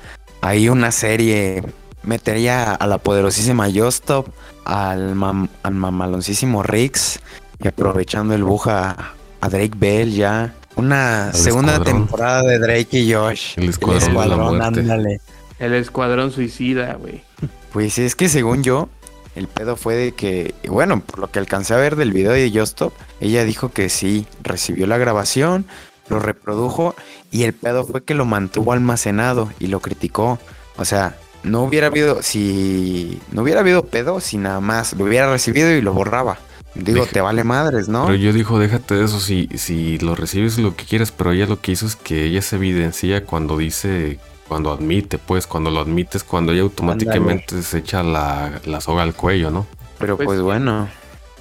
ahí 0.41 0.69
una 0.69 0.91
serie 0.91 1.63
metería 2.03 2.73
a 2.73 2.87
la 2.87 2.99
poderosísima 2.99 3.67
Justop, 3.73 4.27
al, 4.63 5.15
mam- 5.15 5.49
al 5.63 5.73
mamaloncísimo 5.73 6.61
Riggs 6.63 7.19
y 7.59 7.67
aprovechando 7.67 8.33
el 8.35 8.43
buja 8.43 9.13
a 9.41 9.49
Drake 9.49 9.73
Bell 9.75 10.13
ya. 10.13 10.53
Una 10.77 11.33
segunda 11.33 11.73
escuadrón. 11.73 12.01
temporada 12.05 12.41
de 12.43 12.59
Drake 12.59 12.99
y 12.99 13.13
Josh. 13.13 13.53
El 13.57 13.69
escuadrón 13.69 14.13
de 14.15 14.25
la 14.27 14.37
muerte. 14.37 14.79
ándale. 14.81 15.21
El 15.59 15.73
escuadrón 15.73 16.31
suicida, 16.31 16.93
güey. 16.95 17.23
Pues 17.71 17.97
es 17.97 18.15
que 18.15 18.29
según 18.29 18.63
yo, 18.63 18.89
el 19.35 19.47
pedo 19.47 19.75
fue 19.75 19.95
de 19.95 20.11
que, 20.13 20.53
bueno, 20.67 20.99
por 21.01 21.19
lo 21.19 21.29
que 21.31 21.39
alcancé 21.39 21.73
a 21.73 21.77
ver 21.77 21.95
del 21.95 22.11
video 22.13 22.31
de 22.31 22.51
Justop, 22.53 22.93
ella 23.19 23.43
dijo 23.43 23.69
que 23.71 23.89
sí, 23.89 24.27
recibió 24.43 24.87
la 24.87 24.97
grabación, 24.97 25.65
lo 26.09 26.19
reprodujo 26.19 26.95
y 27.31 27.43
el 27.43 27.53
pedo 27.53 27.85
fue 27.85 28.03
que 28.03 28.13
lo 28.13 28.25
mantuvo 28.25 28.73
almacenado 28.73 29.51
y 29.59 29.67
lo 29.67 29.79
criticó. 29.79 30.39
O 30.77 30.85
sea, 30.85 31.17
no 31.43 31.63
hubiera 31.63 31.87
habido, 31.87 32.21
si 32.21 33.19
no 33.31 33.41
hubiera 33.43 33.61
habido 33.61 33.85
pedo, 33.85 34.19
si 34.19 34.37
nada 34.37 34.59
más 34.59 34.93
lo 34.93 35.05
hubiera 35.05 35.31
recibido 35.31 35.71
y 35.71 35.81
lo 35.81 35.93
borraba. 35.93 36.37
Digo, 36.75 37.01
Deja- 37.01 37.11
te 37.13 37.21
vale 37.21 37.43
madres, 37.45 37.87
¿no? 37.87 38.05
Pero 38.05 38.17
yo 38.17 38.33
dijo, 38.33 38.59
déjate 38.59 38.95
de 38.95 39.05
eso, 39.05 39.19
si, 39.21 39.47
si 39.55 39.97
lo 39.99 40.13
recibes 40.15 40.57
lo 40.57 40.75
que 40.75 40.83
quieras, 40.85 41.11
pero 41.11 41.31
ella 41.31 41.45
lo 41.45 41.61
que 41.61 41.71
hizo 41.71 41.85
es 41.85 41.95
que 41.95 42.25
ella 42.25 42.41
se 42.41 42.57
evidencia 42.57 43.23
cuando 43.25 43.57
dice, 43.57 44.19
cuando 44.47 44.71
admite, 44.71 45.17
pues, 45.17 45.47
cuando 45.47 45.71
lo 45.71 45.79
admites, 45.79 46.23
cuando 46.23 46.51
ella 46.51 46.61
automáticamente 46.61 47.61
se 47.61 47.79
echa 47.79 48.03
la, 48.03 48.61
la 48.65 48.81
soga 48.81 49.03
al 49.03 49.13
cuello, 49.15 49.49
¿no? 49.51 49.65
Pero 49.99 50.15
Pues- 50.17 50.27
pues 50.27 50.41
bueno, 50.41 50.87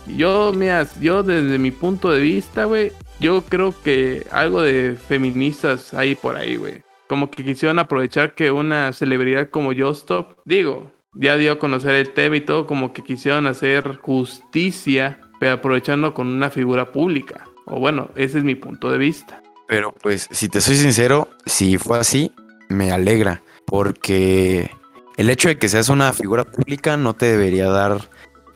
Yo, 0.07 0.53
mira, 0.55 0.87
yo 1.01 1.23
desde 1.23 1.59
mi 1.59 1.71
punto 1.71 2.11
de 2.11 2.21
vista, 2.21 2.65
güey, 2.67 2.93
yo 3.21 3.43
creo 3.43 3.75
que 3.83 4.27
algo 4.31 4.61
de 4.61 4.97
feministas 5.09 5.95
hay 5.95 6.15
por 6.15 6.37
ahí, 6.37 6.57
güey. 6.57 6.83
Como 7.09 7.31
que 7.31 7.43
quisieron 7.43 7.79
aprovechar 7.79 8.35
que 8.35 8.51
una 8.51 8.93
celebridad 8.93 9.49
como 9.49 9.73
Justop, 9.75 10.33
digo, 10.45 10.91
ya 11.15 11.37
dio 11.39 11.53
a 11.53 11.59
conocer 11.59 11.95
el 11.95 12.11
tema 12.13 12.37
y 12.37 12.43
todo, 12.43 12.67
como 12.67 12.93
que 12.93 13.03
quisieron 13.03 13.47
hacer 13.47 13.97
justicia, 13.99 15.21
pero 15.41 15.53
aprovechando 15.55 16.13
con 16.13 16.27
una 16.29 16.51
figura 16.51 16.93
pública. 16.93 17.45
O 17.67 17.79
bueno, 17.79 18.11
ese 18.15 18.39
es 18.39 18.45
mi 18.45 18.55
punto 18.57 18.91
de 18.91 18.99
vista. 18.99 19.41
Pero 19.69 19.95
pues, 20.03 20.29
si 20.31 20.49
te 20.51 20.61
soy 20.61 20.77
sincero, 20.77 21.29
si 21.47 21.79
fue 21.79 21.99
así, 21.99 22.31
me 22.75 22.93
alegra. 22.93 23.43
Porque 23.67 24.71
el 25.17 25.31
hecho 25.31 25.49
de 25.49 25.59
que 25.59 25.69
seas 25.69 25.89
una 25.89 26.13
figura 26.13 26.45
pública 26.45 26.97
no 26.97 27.15
te 27.15 27.27
debería 27.27 27.69
dar 27.69 28.09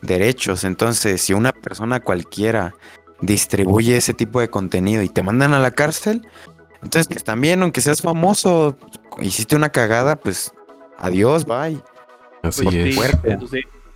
derechos. 0.02 0.64
Entonces, 0.64 1.22
si 1.22 1.32
una 1.32 1.52
persona 1.52 2.00
cualquiera 2.00 2.74
distribuye 3.20 3.96
ese 3.96 4.14
tipo 4.14 4.40
de 4.40 4.48
contenido 4.50 5.02
y 5.02 5.08
te 5.08 5.22
mandan 5.22 5.54
a 5.54 5.58
la 5.60 5.70
cárcel, 5.72 6.26
entonces 6.82 7.08
pues 7.08 7.24
también, 7.24 7.62
aunque 7.62 7.80
seas 7.80 8.00
famoso, 8.02 8.76
hiciste 9.20 9.56
una 9.56 9.70
cagada, 9.70 10.16
pues 10.16 10.52
adiós, 10.98 11.44
bye. 11.44 11.80
Así 12.42 12.62
Pues 12.62 12.74
es. 12.76 12.94
fuerte. 12.94 13.38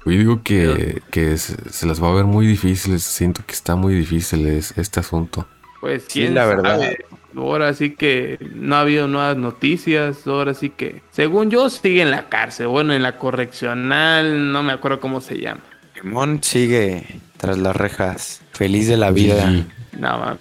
Yo 0.05 0.11
digo 0.11 0.43
que, 0.43 1.01
que 1.13 1.39
se, 1.39 1.55
se 1.71 1.87
las 1.87 2.03
va 2.03 2.11
a 2.11 2.15
ver 2.15 2.25
muy 2.25 2.45
difíciles, 2.47 3.05
siento 3.05 3.43
que 3.47 3.53
está 3.53 3.77
muy 3.77 3.95
difícil 3.95 4.47
es- 4.49 4.77
este 4.77 4.99
asunto. 4.99 5.47
Pues 5.81 6.05
Sí, 6.09 6.27
la 6.27 6.45
verdad. 6.47 6.81
sabe? 6.81 7.05
Ahora 7.37 7.73
sí 7.75 7.95
que 7.95 8.39
no 8.55 8.77
ha 8.77 8.81
habido 8.81 9.09
nuevas 9.09 9.37
noticias. 9.37 10.27
Ahora 10.27 10.55
sí 10.55 10.71
que, 10.71 11.03
según 11.11 11.51
yo, 11.51 11.71
sigue 11.71 12.03
en 12.03 12.11
la 12.11 12.29
cárcel. 12.29 12.69
Bueno, 12.69 12.93
en 12.95 13.03
la 13.03 13.19
correccional, 13.19 14.53
no 14.53 14.63
me 14.63 14.73
acuerdo 14.73 15.01
cómo 15.01 15.21
se 15.21 15.39
llama. 15.39 15.61
Limón 16.03 16.43
sigue 16.43 17.21
tras 17.37 17.59
las 17.59 17.75
rejas, 17.77 18.43
feliz 18.53 18.89
de 18.89 18.97
la 18.97 19.11
vida. 19.11 19.47
Sí. 19.49 19.67
No 19.99 20.19
mames. 20.19 20.41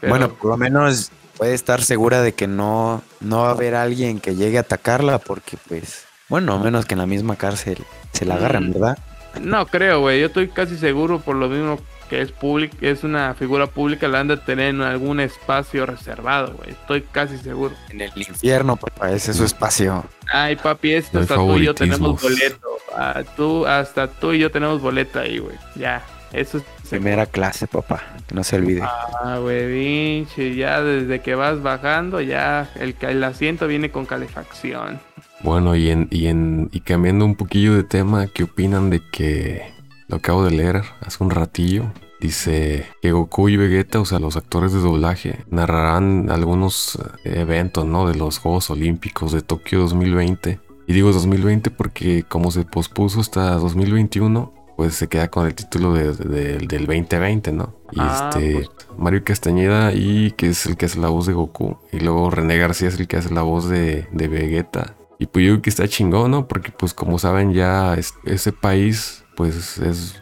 Pero, 0.00 0.10
Bueno, 0.10 0.28
por 0.34 0.50
lo 0.50 0.56
menos 0.56 1.10
puede 1.36 1.54
estar 1.54 1.82
segura 1.82 2.20
de 2.22 2.32
que 2.32 2.46
no, 2.46 3.02
no 3.20 3.42
va 3.42 3.48
a 3.48 3.52
haber 3.52 3.74
alguien 3.74 4.20
que 4.20 4.34
llegue 4.34 4.58
a 4.58 4.62
atacarla 4.62 5.18
porque 5.18 5.56
pues, 5.68 6.04
bueno, 6.28 6.54
a 6.54 6.58
menos 6.62 6.84
que 6.86 6.94
en 6.94 6.98
la 6.98 7.06
misma 7.06 7.36
cárcel 7.36 7.78
se 8.12 8.24
la 8.24 8.34
agarren, 8.34 8.70
Mm. 8.70 8.72
¿verdad? 8.72 8.98
no 9.42 9.66
creo, 9.66 10.00
güey. 10.00 10.20
Yo 10.20 10.26
estoy 10.26 10.48
casi 10.48 10.76
seguro 10.76 11.20
por 11.20 11.36
lo 11.36 11.48
mismo 11.48 11.78
que 12.08 12.20
es 12.20 12.32
público, 12.32 12.76
es 12.80 13.04
una 13.04 13.34
figura 13.34 13.66
pública, 13.66 14.08
la 14.08 14.20
han 14.20 14.28
de 14.28 14.36
tener 14.36 14.70
en 14.70 14.82
algún 14.82 15.20
espacio 15.20 15.86
reservado, 15.86 16.54
güey. 16.54 16.70
Estoy 16.70 17.02
casi 17.02 17.38
seguro. 17.38 17.74
En 17.90 18.00
el 18.00 18.12
infierno, 18.16 18.76
papá, 18.76 19.12
ese 19.12 19.30
es 19.32 19.36
su 19.36 19.44
espacio. 19.44 20.04
Ay, 20.32 20.56
papi, 20.56 20.92
esto 20.94 21.20
hasta 21.20 21.36
tú 21.36 21.56
y 21.56 21.64
yo 21.64 21.74
tenemos 21.74 22.20
boleto. 22.20 22.68
Ah, 22.96 23.22
tú, 23.36 23.66
hasta 23.66 24.08
tú 24.08 24.32
y 24.32 24.38
yo 24.38 24.50
tenemos 24.50 24.80
boleto 24.80 25.20
ahí, 25.20 25.38
güey. 25.38 25.56
Ya, 25.76 26.04
eso 26.32 26.58
es 26.58 26.64
Primera 26.88 27.26
clase, 27.26 27.66
papá, 27.66 28.02
que 28.26 28.34
no 28.34 28.42
se 28.42 28.56
olvide. 28.56 28.80
Ah, 28.82 29.38
güey, 29.42 29.70
pinche, 29.70 30.54
ya 30.54 30.80
desde 30.80 31.20
que 31.20 31.34
vas 31.34 31.62
bajando, 31.62 32.20
ya 32.22 32.70
el, 32.76 32.96
el 33.00 33.24
asiento 33.24 33.66
viene 33.66 33.90
con 33.90 34.06
calefacción. 34.06 34.98
Bueno, 35.40 35.76
y, 35.76 35.90
en, 35.90 36.08
y, 36.10 36.26
en, 36.28 36.70
y 36.72 36.80
cambiando 36.80 37.24
un 37.26 37.36
poquillo 37.36 37.74
de 37.74 37.84
tema, 37.84 38.26
¿qué 38.26 38.44
opinan 38.44 38.88
de 38.88 39.00
que 39.12 39.70
lo 40.08 40.16
acabo 40.16 40.44
de 40.44 40.50
leer 40.50 40.82
hace 41.00 41.22
un 41.22 41.30
ratillo? 41.30 41.84
Dice 42.20 42.86
que 43.00 43.12
Goku 43.12 43.48
y 43.48 43.56
Vegeta, 43.56 44.00
o 44.00 44.04
sea, 44.04 44.18
los 44.18 44.36
actores 44.36 44.72
de 44.72 44.80
doblaje, 44.80 45.44
narrarán 45.50 46.30
algunos 46.30 46.98
eh, 47.24 47.40
eventos, 47.40 47.86
¿no? 47.86 48.08
De 48.08 48.16
los 48.16 48.38
Juegos 48.38 48.70
Olímpicos 48.70 49.30
de 49.32 49.40
Tokio 49.42 49.78
2020. 49.80 50.58
Y 50.88 50.92
digo 50.94 51.12
2020 51.12 51.70
porque 51.70 52.24
como 52.24 52.50
se 52.50 52.64
pospuso 52.64 53.20
hasta 53.20 53.52
2021, 53.54 54.52
pues 54.76 54.94
se 54.94 55.08
queda 55.08 55.28
con 55.28 55.46
el 55.46 55.54
título 55.54 55.92
de- 55.92 56.12
de- 56.12 56.58
del 56.58 56.86
2020, 56.86 57.52
¿no? 57.52 57.74
Y 57.92 58.00
Ah, 58.00 58.30
este, 58.34 58.52
pues. 58.54 58.70
Mario 58.96 59.22
Castañeda 59.22 59.92
y 59.92 60.32
que 60.32 60.48
es 60.48 60.66
el 60.66 60.76
que 60.76 60.86
hace 60.86 60.98
la 60.98 61.08
voz 61.10 61.26
de 61.26 61.34
Goku. 61.34 61.78
Y 61.92 62.00
luego 62.00 62.30
René 62.30 62.56
García 62.58 62.88
es 62.88 62.98
el 62.98 63.06
que 63.06 63.16
hace 63.18 63.32
la 63.32 63.42
voz 63.42 63.68
de, 63.68 64.08
de 64.12 64.28
Vegeta. 64.28 64.96
Y 65.20 65.26
pues 65.26 65.44
yo 65.46 65.52
creo 65.52 65.62
que 65.62 65.70
está 65.70 65.86
chingón, 65.88 66.30
¿no? 66.32 66.48
Porque 66.48 66.72
pues 66.76 66.94
como 66.94 67.18
saben 67.18 67.52
ya 67.52 67.94
es- 67.94 68.14
ese 68.24 68.52
país 68.52 69.24
pues 69.38 69.78
es 69.78 70.20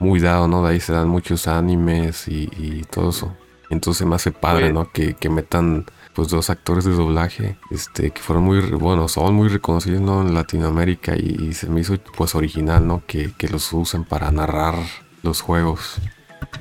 muy 0.00 0.18
dado, 0.20 0.48
¿no? 0.48 0.62
De 0.64 0.72
ahí 0.72 0.80
se 0.80 0.92
dan 0.92 1.08
muchos 1.08 1.46
animes 1.46 2.26
y, 2.26 2.50
y 2.58 2.82
todo 2.90 3.10
eso. 3.10 3.32
Entonces 3.70 4.06
me 4.06 4.16
hace 4.16 4.32
padre, 4.32 4.64
Pues- 4.72 4.74
¿no? 4.74 4.92
Que, 4.92 5.14
que 5.14 5.30
metan 5.30 5.86
pues 6.12 6.28
dos 6.28 6.50
actores 6.50 6.84
de 6.84 6.92
doblaje, 6.94 7.58
este, 7.70 8.10
que 8.10 8.20
fueron 8.22 8.44
muy, 8.44 8.60
bueno, 8.72 9.06
son 9.06 9.34
muy 9.34 9.48
reconocidos, 9.48 10.00
¿no? 10.00 10.22
En 10.22 10.34
Latinoamérica 10.34 11.14
y, 11.16 11.36
y 11.48 11.52
se 11.54 11.68
me 11.68 11.80
hizo 11.80 11.96
pues 12.16 12.34
original, 12.34 12.86
¿no? 12.86 13.02
Que, 13.06 13.32
que 13.38 13.48
los 13.48 13.72
usen 13.72 14.04
para 14.04 14.30
narrar 14.32 14.74
los 15.22 15.42
juegos. 15.42 15.96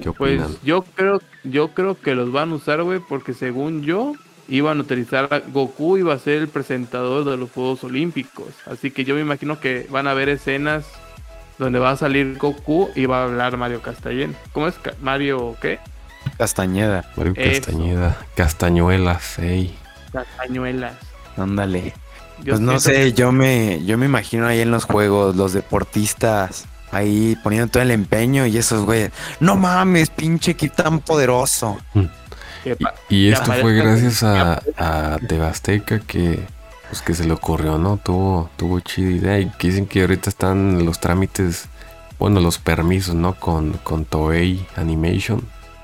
¿Qué 0.01 0.11
Pues 0.11 0.41
opinan? 0.41 0.57
yo 0.63 0.83
creo, 0.83 1.21
yo 1.43 1.69
creo 1.73 1.99
que 1.99 2.15
los 2.15 2.31
van 2.31 2.51
a 2.51 2.55
usar, 2.55 2.83
güey, 2.83 2.99
porque 2.99 3.33
según 3.33 3.81
yo, 3.83 4.13
iban 4.49 4.77
a 4.77 4.81
utilizar 4.81 5.27
a 5.33 5.39
Goku 5.39 5.97
iba 5.97 6.13
a 6.13 6.19
ser 6.19 6.41
el 6.41 6.47
presentador 6.49 7.23
de 7.23 7.37
los 7.37 7.49
Juegos 7.51 7.83
Olímpicos. 7.83 8.47
Así 8.65 8.91
que 8.91 9.05
yo 9.05 9.15
me 9.15 9.21
imagino 9.21 9.59
que 9.59 9.87
van 9.89 10.07
a 10.07 10.11
haber 10.11 10.29
escenas 10.29 10.85
donde 11.57 11.79
va 11.79 11.91
a 11.91 11.95
salir 11.97 12.37
Goku 12.37 12.89
y 12.95 13.05
va 13.05 13.21
a 13.21 13.23
hablar 13.25 13.57
Mario 13.57 13.81
Castellén. 13.81 14.35
¿Cómo 14.51 14.67
es? 14.67 14.75
Mario, 15.01 15.55
¿qué? 15.61 15.79
Castañeda, 16.37 17.05
Mario 17.15 17.33
eso. 17.37 17.61
Castañeda, 17.67 18.17
Castañuelas, 18.35 19.39
ey. 19.39 19.77
Castañuelas. 20.11 20.93
ándale. 21.37 21.93
Pues 22.45 22.59
no 22.59 22.79
sé, 22.79 23.13
yo 23.13 23.31
me, 23.31 23.83
yo 23.85 23.97
me 23.97 24.07
imagino 24.07 24.45
ahí 24.45 24.59
en 24.59 24.69
los 24.71 24.83
juegos, 24.83 25.35
los 25.37 25.53
deportistas 25.53 26.65
ahí 26.91 27.37
poniendo 27.43 27.67
todo 27.69 27.83
el 27.83 27.91
empeño 27.91 28.45
y 28.45 28.57
esos 28.57 28.85
güeyes, 28.85 29.11
no 29.39 29.55
mames, 29.55 30.09
pinche 30.09 30.55
kit 30.55 30.73
tan 30.73 30.99
poderoso. 30.99 31.77
que 32.63 32.75
pa- 32.75 32.93
Y, 33.09 33.29
esto 33.31 33.51
fue 33.53 33.73
gracias 33.75 34.23
a, 34.23 34.61
a 34.77 35.17
Tebasteca 35.27 35.99
que, 35.99 36.45
pues 36.89 37.01
que 37.01 37.13
se 37.13 37.25
le 37.25 37.33
ocurrió, 37.33 37.77
¿no? 37.77 37.97
Tuvo, 37.97 38.49
tuvo 38.57 38.79
chida 38.79 39.11
idea 39.11 39.39
y 39.39 39.51
dicen 39.59 39.87
que 39.87 40.01
ahorita 40.01 40.29
están 40.29 40.85
los 40.85 40.99
trámites, 40.99 41.67
bueno, 42.19 42.39
los 42.39 42.57
permisos, 42.57 43.15
¿no? 43.15 43.33
Con, 43.33 43.73
con 43.83 44.05
Toei 44.05 44.65
Animation. 44.75 45.41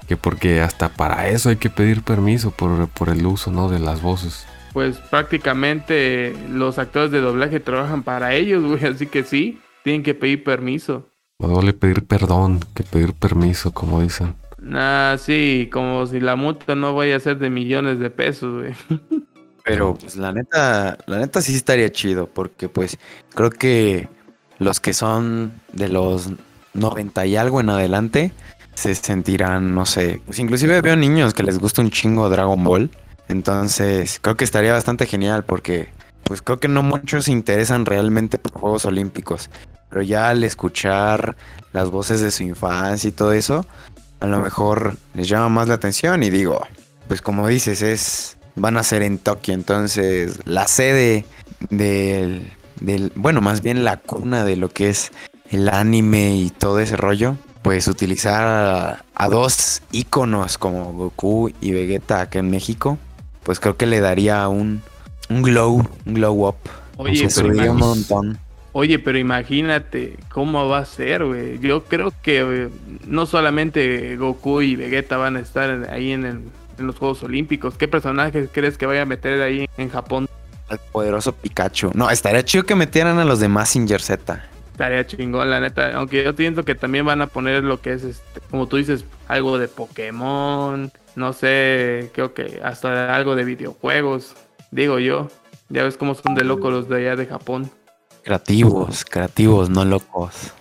Que 0.07 0.17
porque 0.17 0.61
hasta 0.61 0.89
para 0.89 1.29
eso 1.29 1.49
hay 1.49 1.55
que 1.55 1.69
pedir 1.69 2.03
permiso 2.03 2.51
por, 2.51 2.87
por 2.89 3.09
el 3.09 3.25
uso, 3.25 3.51
¿no? 3.51 3.69
De 3.69 3.79
las 3.79 4.01
voces. 4.01 4.45
pues 4.73 4.97
prácticamente 4.97 6.35
los 6.49 6.79
actores 6.79 7.11
de 7.11 7.21
doblaje 7.21 7.59
trabajan 7.59 8.03
para 8.03 8.33
ellos, 8.35 8.63
güey. 8.63 8.83
Así 8.85 9.07
que 9.07 9.23
sí, 9.23 9.59
tienen 9.83 10.03
que 10.03 10.13
pedir 10.13 10.43
permiso. 10.43 11.07
Más 11.39 11.51
vale 11.51 11.73
pedir 11.73 12.05
perdón 12.05 12.59
que 12.75 12.83
pedir 12.83 13.13
permiso, 13.13 13.71
como 13.71 14.01
dicen. 14.01 14.35
Ah, 14.73 15.15
sí, 15.17 15.69
como 15.71 16.05
si 16.05 16.19
la 16.19 16.35
multa 16.35 16.75
no 16.75 16.93
vaya 16.93 17.15
a 17.15 17.19
ser 17.19 17.39
de 17.39 17.49
millones 17.49 17.97
de 17.99 18.09
pesos, 18.09 18.61
güey. 18.61 18.73
Pero 19.63 19.95
pues 19.95 20.15
la 20.15 20.32
neta, 20.32 20.97
la 21.06 21.19
neta 21.19 21.41
sí 21.41 21.56
estaría 21.56 21.91
chido, 21.91 22.28
porque 22.28 22.69
pues 22.69 22.97
creo 23.34 23.50
que 23.50 24.08
los 24.60 24.80
que 24.80 24.93
son 24.93 25.54
de 25.74 25.89
los 25.89 26.30
90 26.74 27.26
y 27.26 27.36
algo 27.36 27.62
en 27.62 27.69
adelante 27.69 28.32
se 28.74 28.95
sentirán, 28.95 29.76
no 29.76 29.86
sé, 29.86 30.21
pues 30.26 30.39
inclusive 30.39 30.82
veo 30.82 30.95
niños 30.95 31.34
que 31.34 31.43
les 31.43 31.60
gusta 31.60 31.82
un 31.82 31.91
chingo 31.91 32.30
Dragon 32.30 32.63
Ball, 32.63 32.89
entonces 33.28 34.19
creo 34.21 34.38
que 34.38 34.45
estaría 34.45 34.74
bastante 34.74 35.06
genial 35.06 35.43
porque 35.43 35.89
pues 36.24 36.41
creo 36.41 36.60
que 36.60 36.67
no 36.67 36.82
muchos 36.82 37.26
se 37.26 37.32
interesan 37.32 37.86
realmente 37.86 38.38
por 38.38 38.54
Juegos 38.54 38.86
Olímpicos, 38.86 39.50
pero 39.89 40.02
ya 40.02 40.30
al 40.30 40.43
escuchar 40.43 41.36
las 41.74 41.89
voces 41.89 42.21
de 42.21 42.32
su 42.32 42.43
infancia 42.43 43.08
y 43.10 43.12
todo 43.12 43.34
eso, 43.34 43.65
a 44.19 44.28
lo 44.28 44.39
mejor 44.39 44.95
les 45.13 45.28
llama 45.28 45.50
más 45.50 45.67
la 45.67 45.74
atención 45.74 46.24
y 46.24 46.30
digo, 46.30 46.65
pues 47.08 47.21
como 47.21 47.47
dices, 47.47 47.82
es 47.82 48.38
van 48.55 48.77
a 48.77 48.83
ser 48.83 49.01
en 49.03 49.17
Tokio. 49.17 49.53
Entonces, 49.53 50.39
la 50.45 50.67
sede 50.67 51.25
del, 51.69 52.47
del, 52.79 53.11
bueno, 53.15 53.41
más 53.41 53.61
bien 53.61 53.83
la 53.83 53.97
cuna 53.97 54.43
de 54.43 54.55
lo 54.55 54.69
que 54.69 54.89
es 54.89 55.11
el 55.49 55.69
anime 55.69 56.35
y 56.35 56.49
todo 56.49 56.79
ese 56.79 56.97
rollo, 56.97 57.35
pues 57.61 57.87
utilizar 57.87 58.43
a, 58.43 59.05
a 59.15 59.29
dos 59.29 59.81
íconos 59.91 60.57
como 60.57 60.93
Goku 60.93 61.51
y 61.61 61.71
Vegeta 61.71 62.21
acá 62.21 62.39
en 62.39 62.49
México, 62.49 62.97
pues 63.43 63.59
creo 63.59 63.77
que 63.77 63.85
le 63.85 63.99
daría 63.99 64.47
un, 64.47 64.81
un 65.29 65.41
glow, 65.41 65.87
un 66.05 66.13
glow 66.13 66.47
up. 66.47 66.55
Oye, 66.97 67.29
Se 67.29 67.41
pero, 67.41 67.53
subiría 67.53 67.71
un 67.71 67.77
montón. 67.77 68.37
oye, 68.73 68.97
pero 68.99 69.17
imagínate 69.17 70.17
cómo 70.29 70.67
va 70.67 70.79
a 70.79 70.85
ser, 70.85 71.25
güey. 71.25 71.59
Yo 71.59 71.83
creo 71.83 72.13
que 72.21 72.39
eh, 72.41 72.69
no 73.05 73.25
solamente 73.25 74.15
Goku 74.17 74.61
y 74.61 74.75
Vegeta 74.75 75.17
van 75.17 75.35
a 75.35 75.39
estar 75.41 75.89
ahí 75.91 76.11
en, 76.11 76.25
el- 76.25 76.41
en 76.82 76.88
los 76.88 76.98
Juegos 76.98 77.24
Olímpicos. 77.24 77.76
¿Qué 77.78 77.88
personajes 77.88 78.50
crees 78.52 78.78
que 78.78 78.86
vaya 78.86 79.04
a 79.04 79.06
meter 79.06 79.41
ahí 79.41 79.67
en 79.78 79.89
Japón? 79.89 80.28
Al 80.70 80.80
poderoso 80.80 81.32
Pikachu. 81.34 81.91
No, 81.94 82.10
estaría 82.10 82.44
chido 82.44 82.63
que 82.65 82.76
metieran 82.76 83.17
a 83.20 83.26
los 83.26 83.39
de 83.39 83.48
Mazinger 83.48 84.02
Z. 84.02 84.44
Estaría 84.72 85.06
chingón, 85.06 85.50
la 85.50 85.60
neta. 85.60 85.94
Aunque 85.96 86.24
yo 86.24 86.34
siento 86.34 86.63
que 86.65 86.76
también 86.76 87.06
van 87.06 87.22
a 87.22 87.28
poner 87.28 87.63
lo 87.63 87.82
que 87.82 87.94
es, 87.94 88.04
este, 88.04 88.39
como 88.50 88.67
tú 88.67 88.78
dices, 88.78 89.06
algo 89.28 89.58
de 89.58 89.67
Pokémon. 89.67 90.91
No 91.15 91.34
sé, 91.34 92.10
creo 92.13 92.34
que 92.34 92.62
hasta 92.63 93.13
algo 93.15 93.36
de 93.36 93.44
videojuegos. 93.44 94.34
Digo 94.72 95.00
yo. 95.00 95.30
Ya 95.70 95.84
ves 95.84 95.98
cómo 95.98 96.15
son 96.15 96.36
de 96.36 96.44
locos 96.44 96.72
los 96.72 96.89
de 96.89 96.98
allá 96.98 97.15
de 97.15 97.26
Japón. 97.26 97.70
Creativos, 98.24 99.04
creativos, 99.06 99.70
no 99.70 99.84
locos. 99.86 100.52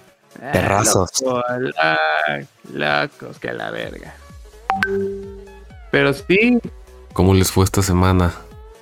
Ah, 0.42 0.50
Perrazos. 0.52 1.10
loco, 1.22 1.42
la- 1.76 2.46
locos, 2.72 3.38
que 3.38 3.52
la 3.52 3.70
verga. 3.70 4.14
Pero 5.90 6.12
sí, 6.12 6.58
¿Cómo 7.12 7.34
les 7.34 7.50
fue 7.50 7.64
esta 7.64 7.82
semana? 7.82 8.32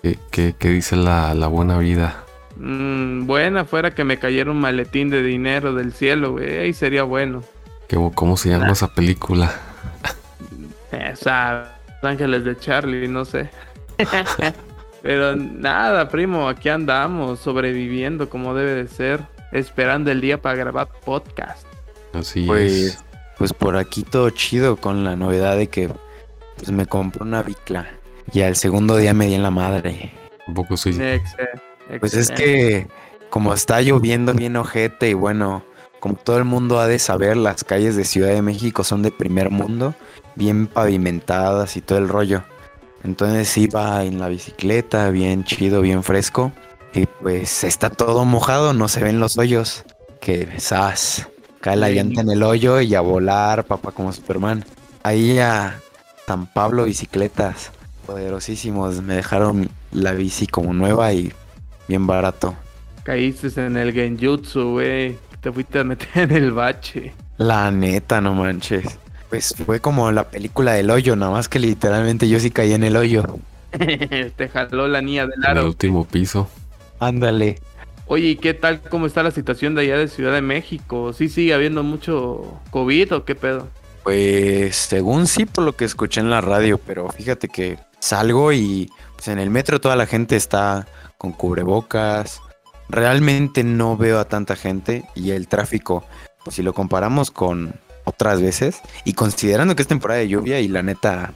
¿Qué, 0.02 0.18
qué- 0.30 0.54
qué 0.58 0.68
dice 0.68 0.96
la, 0.96 1.34
la 1.34 1.46
buena 1.46 1.78
vida? 1.78 2.24
mm, 2.56 3.26
buena 3.26 3.64
fuera 3.64 3.94
que 3.94 4.04
me 4.04 4.18
cayera 4.18 4.50
un 4.50 4.60
maletín 4.60 5.10
de 5.10 5.22
dinero 5.22 5.72
del 5.74 5.92
cielo, 5.92 6.32
güey. 6.32 6.58
Ahí 6.58 6.72
sería 6.72 7.04
bueno. 7.04 7.42
¿Qué- 7.88 7.96
¿Cómo 8.14 8.36
se 8.36 8.50
llama 8.50 8.70
esa 8.72 8.88
película? 8.88 9.52
Esa, 10.92 11.78
Ángeles 12.02 12.44
de 12.44 12.56
Charlie, 12.58 13.08
no 13.08 13.24
sé. 13.24 13.50
Pero 15.02 15.36
nada, 15.36 16.08
primo, 16.08 16.48
aquí 16.48 16.68
andamos, 16.68 17.38
sobreviviendo 17.40 18.28
como 18.28 18.54
debe 18.54 18.74
de 18.74 18.88
ser, 18.88 19.20
esperando 19.52 20.10
el 20.10 20.20
día 20.20 20.40
para 20.42 20.56
grabar 20.56 20.88
podcast. 21.04 21.64
Así 22.12 22.44
Pues, 22.46 22.72
es. 22.72 23.04
pues 23.38 23.52
por 23.52 23.76
aquí 23.76 24.02
todo 24.02 24.30
chido 24.30 24.76
con 24.76 25.04
la 25.04 25.14
novedad 25.16 25.56
de 25.56 25.68
que 25.68 25.88
pues 26.58 26.70
me 26.70 26.86
compré 26.86 27.22
una 27.22 27.42
bicla. 27.42 27.88
Y 28.32 28.42
al 28.42 28.56
segundo 28.56 28.96
día 28.96 29.14
me 29.14 29.26
di 29.26 29.34
en 29.34 29.42
la 29.42 29.50
madre. 29.50 30.12
Un 30.46 30.54
poco 30.54 30.76
sí. 30.76 30.98
Pues 32.00 32.14
es 32.14 32.30
que 32.30 32.86
como 33.30 33.54
está 33.54 33.80
lloviendo 33.80 34.34
bien 34.34 34.56
ojete 34.56 35.10
y 35.10 35.14
bueno, 35.14 35.64
como 36.00 36.16
todo 36.16 36.38
el 36.38 36.44
mundo 36.44 36.78
ha 36.78 36.86
de 36.86 36.98
saber, 36.98 37.36
las 37.36 37.64
calles 37.64 37.96
de 37.96 38.04
Ciudad 38.04 38.30
de 38.30 38.42
México 38.42 38.84
son 38.84 39.02
de 39.02 39.10
primer 39.10 39.50
mundo, 39.50 39.94
bien 40.34 40.66
pavimentadas 40.66 41.76
y 41.76 41.80
todo 41.80 41.98
el 41.98 42.08
rollo. 42.08 42.44
Entonces 43.04 43.56
iba 43.56 44.04
en 44.04 44.18
la 44.18 44.28
bicicleta, 44.28 45.10
bien 45.10 45.44
chido, 45.44 45.80
bien 45.80 46.02
fresco. 46.02 46.52
Y 46.92 47.06
pues 47.06 47.64
está 47.64 47.90
todo 47.90 48.24
mojado, 48.24 48.72
no 48.74 48.88
se 48.88 49.02
ven 49.02 49.20
los 49.20 49.38
hoyos. 49.38 49.84
Que 50.20 50.58
sas, 50.58 51.28
cae 51.60 51.76
la 51.76 51.90
llanta 51.90 52.22
en 52.22 52.30
el 52.30 52.42
hoyo 52.42 52.80
y 52.80 52.94
a 52.94 53.00
volar, 53.00 53.64
papá, 53.64 53.92
como 53.92 54.12
Superman. 54.12 54.64
Ahí 55.02 55.38
a 55.38 55.80
San 56.28 56.46
Pablo 56.46 56.84
Bicicletas, 56.84 57.72
poderosísimos, 58.04 59.00
me 59.00 59.14
dejaron 59.14 59.70
la 59.92 60.12
bici 60.12 60.46
como 60.46 60.74
nueva 60.74 61.14
y 61.14 61.32
bien 61.88 62.06
barato. 62.06 62.54
Caíste 63.02 63.48
en 63.64 63.78
el 63.78 63.94
genjutsu, 63.94 64.72
güey. 64.72 65.16
Te 65.40 65.50
fuiste 65.50 65.78
a 65.78 65.84
meter 65.84 66.30
en 66.30 66.32
el 66.32 66.52
bache. 66.52 67.14
La 67.38 67.70
neta, 67.70 68.20
no 68.20 68.34
manches. 68.34 68.98
Pues 69.30 69.54
fue 69.64 69.80
como 69.80 70.12
la 70.12 70.28
película 70.28 70.72
del 70.74 70.90
hoyo, 70.90 71.16
nada 71.16 71.32
más 71.32 71.48
que 71.48 71.58
literalmente 71.58 72.28
yo 72.28 72.38
sí 72.40 72.50
caí 72.50 72.74
en 72.74 72.84
el 72.84 72.96
hoyo. 72.96 73.24
Te 73.72 74.48
jaló 74.52 74.86
la 74.86 75.00
niña 75.00 75.26
del 75.26 75.42
En 75.44 75.50
el 75.50 75.58
aro. 75.58 75.66
último 75.66 76.06
piso. 76.06 76.50
Ándale. 76.98 77.62
Oye, 78.04 78.28
¿y 78.28 78.36
qué 78.36 78.52
tal? 78.52 78.82
¿Cómo 78.82 79.06
está 79.06 79.22
la 79.22 79.30
situación 79.30 79.74
de 79.74 79.82
allá 79.82 79.96
de 79.96 80.08
Ciudad 80.08 80.34
de 80.34 80.42
México? 80.42 81.14
¿Sí 81.14 81.30
sigue 81.30 81.54
habiendo 81.54 81.82
mucho 81.82 82.60
COVID 82.70 83.14
o 83.14 83.24
qué 83.24 83.34
pedo? 83.34 83.68
Pues 84.08 84.74
según 84.74 85.26
sí 85.26 85.44
por 85.44 85.64
lo 85.64 85.76
que 85.76 85.84
escuché 85.84 86.22
en 86.22 86.30
la 86.30 86.40
radio, 86.40 86.78
pero 86.78 87.10
fíjate 87.10 87.48
que 87.48 87.78
salgo 87.98 88.54
y 88.54 88.90
pues, 89.14 89.28
en 89.28 89.38
el 89.38 89.50
metro 89.50 89.82
toda 89.82 89.96
la 89.96 90.06
gente 90.06 90.34
está 90.34 90.86
con 91.18 91.32
cubrebocas. 91.32 92.40
Realmente 92.88 93.64
no 93.64 93.98
veo 93.98 94.18
a 94.18 94.24
tanta 94.24 94.56
gente 94.56 95.04
y 95.14 95.32
el 95.32 95.46
tráfico, 95.46 96.06
pues 96.42 96.56
si 96.56 96.62
lo 96.62 96.72
comparamos 96.72 97.30
con 97.30 97.78
otras 98.04 98.40
veces 98.40 98.80
y 99.04 99.12
considerando 99.12 99.76
que 99.76 99.82
es 99.82 99.88
temporada 99.88 100.20
de 100.20 100.28
lluvia 100.28 100.58
y 100.58 100.68
la 100.68 100.82
neta, 100.82 101.34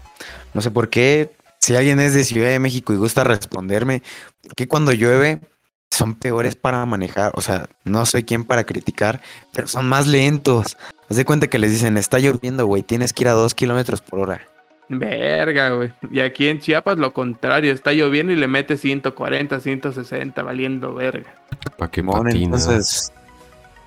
no 0.54 0.62
sé 0.62 0.70
por 0.70 0.88
qué, 0.88 1.30
si 1.60 1.76
alguien 1.76 2.00
es 2.00 2.14
de 2.14 2.24
Ciudad 2.24 2.48
de 2.48 2.58
México 2.58 2.94
y 2.94 2.96
gusta 2.96 3.22
responderme, 3.22 4.02
¿por 4.40 4.54
qué 4.54 4.66
cuando 4.66 4.92
llueve 4.92 5.42
son 5.90 6.14
peores 6.14 6.56
para 6.56 6.86
manejar? 6.86 7.32
O 7.34 7.42
sea, 7.42 7.68
no 7.84 8.06
soy 8.06 8.24
quien 8.24 8.44
para 8.44 8.64
criticar, 8.64 9.20
pero 9.52 9.68
son 9.68 9.86
más 9.90 10.06
lentos. 10.06 10.78
Haz 11.12 11.16
de 11.16 11.26
cuenta 11.26 11.46
que 11.48 11.58
les 11.58 11.70
dicen, 11.70 11.98
está 11.98 12.18
lloviendo, 12.18 12.64
güey, 12.64 12.82
tienes 12.82 13.12
que 13.12 13.24
ir 13.24 13.28
a 13.28 13.32
dos 13.32 13.54
kilómetros 13.54 14.00
por 14.00 14.20
hora. 14.20 14.40
Verga, 14.88 15.68
güey. 15.68 15.92
Y 16.10 16.20
aquí 16.20 16.48
en 16.48 16.58
Chiapas 16.58 16.96
lo 16.96 17.12
contrario, 17.12 17.70
está 17.74 17.92
lloviendo 17.92 18.32
y 18.32 18.36
le 18.36 18.48
mete 18.48 18.78
140, 18.78 19.60
160, 19.60 20.42
valiendo 20.42 20.94
verga. 20.94 21.34
¿Para 21.76 21.90
qué 21.90 22.02
patina? 22.02 22.30
entonces, 22.32 23.12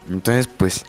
entonces, 0.07 0.47
pues, 0.55 0.85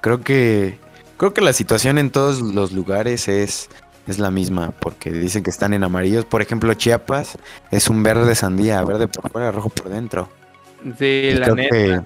creo 0.00 0.20
que, 0.20 0.78
creo 1.16 1.34
que 1.34 1.40
la 1.40 1.52
situación 1.52 1.98
en 1.98 2.10
todos 2.10 2.40
los 2.40 2.70
lugares 2.70 3.26
es, 3.26 3.68
es 4.06 4.20
la 4.20 4.30
misma, 4.30 4.70
porque 4.70 5.10
dicen 5.10 5.42
que 5.42 5.50
están 5.50 5.74
en 5.74 5.82
amarillos. 5.82 6.24
Por 6.24 6.40
ejemplo, 6.40 6.72
Chiapas 6.74 7.36
es 7.72 7.90
un 7.90 8.04
verde 8.04 8.36
sandía, 8.36 8.84
verde 8.84 9.08
por 9.08 9.28
fuera, 9.32 9.50
rojo 9.50 9.70
por 9.70 9.88
dentro. 9.88 10.28
Sí, 10.96 11.04
Y 11.04 11.34
la 11.34 11.46
creo 11.46 11.56
neta. 11.56 11.74
que 11.74 12.00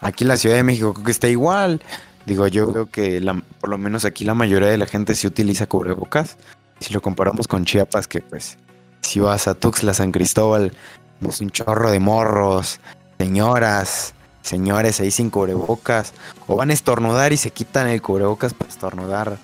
aquí 0.00 0.24
en 0.24 0.28
la 0.28 0.38
Ciudad 0.38 0.56
de 0.56 0.62
México 0.62 0.94
creo 0.94 1.04
que 1.04 1.12
está 1.12 1.28
igual. 1.28 1.82
Digo, 2.26 2.46
yo 2.48 2.70
creo 2.72 2.90
que 2.90 3.20
la- 3.20 3.40
por 3.60 3.70
lo 3.70 3.78
menos 3.78 4.04
aquí 4.04 4.24
la 4.24 4.34
mayoría 4.34 4.68
de 4.68 4.78
la 4.78 4.86
gente 4.86 5.14
sí 5.14 5.26
utiliza 5.26 5.66
cubrebocas. 5.66 6.36
Si 6.80 6.92
lo 6.92 7.00
comparamos 7.00 7.48
con 7.48 7.64
Chiapas, 7.64 8.08
que 8.08 8.20
pues 8.20 8.58
si 9.00 9.20
vas 9.20 9.46
a 9.48 9.54
Tuxtla, 9.54 9.94
San 9.94 10.12
Cristóbal, 10.12 10.72
ves 11.20 11.40
un 11.40 11.50
chorro 11.50 11.90
de 11.90 12.00
morros, 12.00 12.80
señoras, 13.18 14.12
señores 14.42 15.00
ahí 15.00 15.10
sin 15.10 15.30
cubrebocas, 15.30 16.12
o 16.46 16.56
van 16.56 16.70
a 16.70 16.72
estornudar 16.72 17.32
y 17.32 17.36
se 17.36 17.50
quitan 17.52 17.88
el 17.88 18.02
cubrebocas 18.02 18.52
para 18.54 18.70
estornudar. 18.70 19.38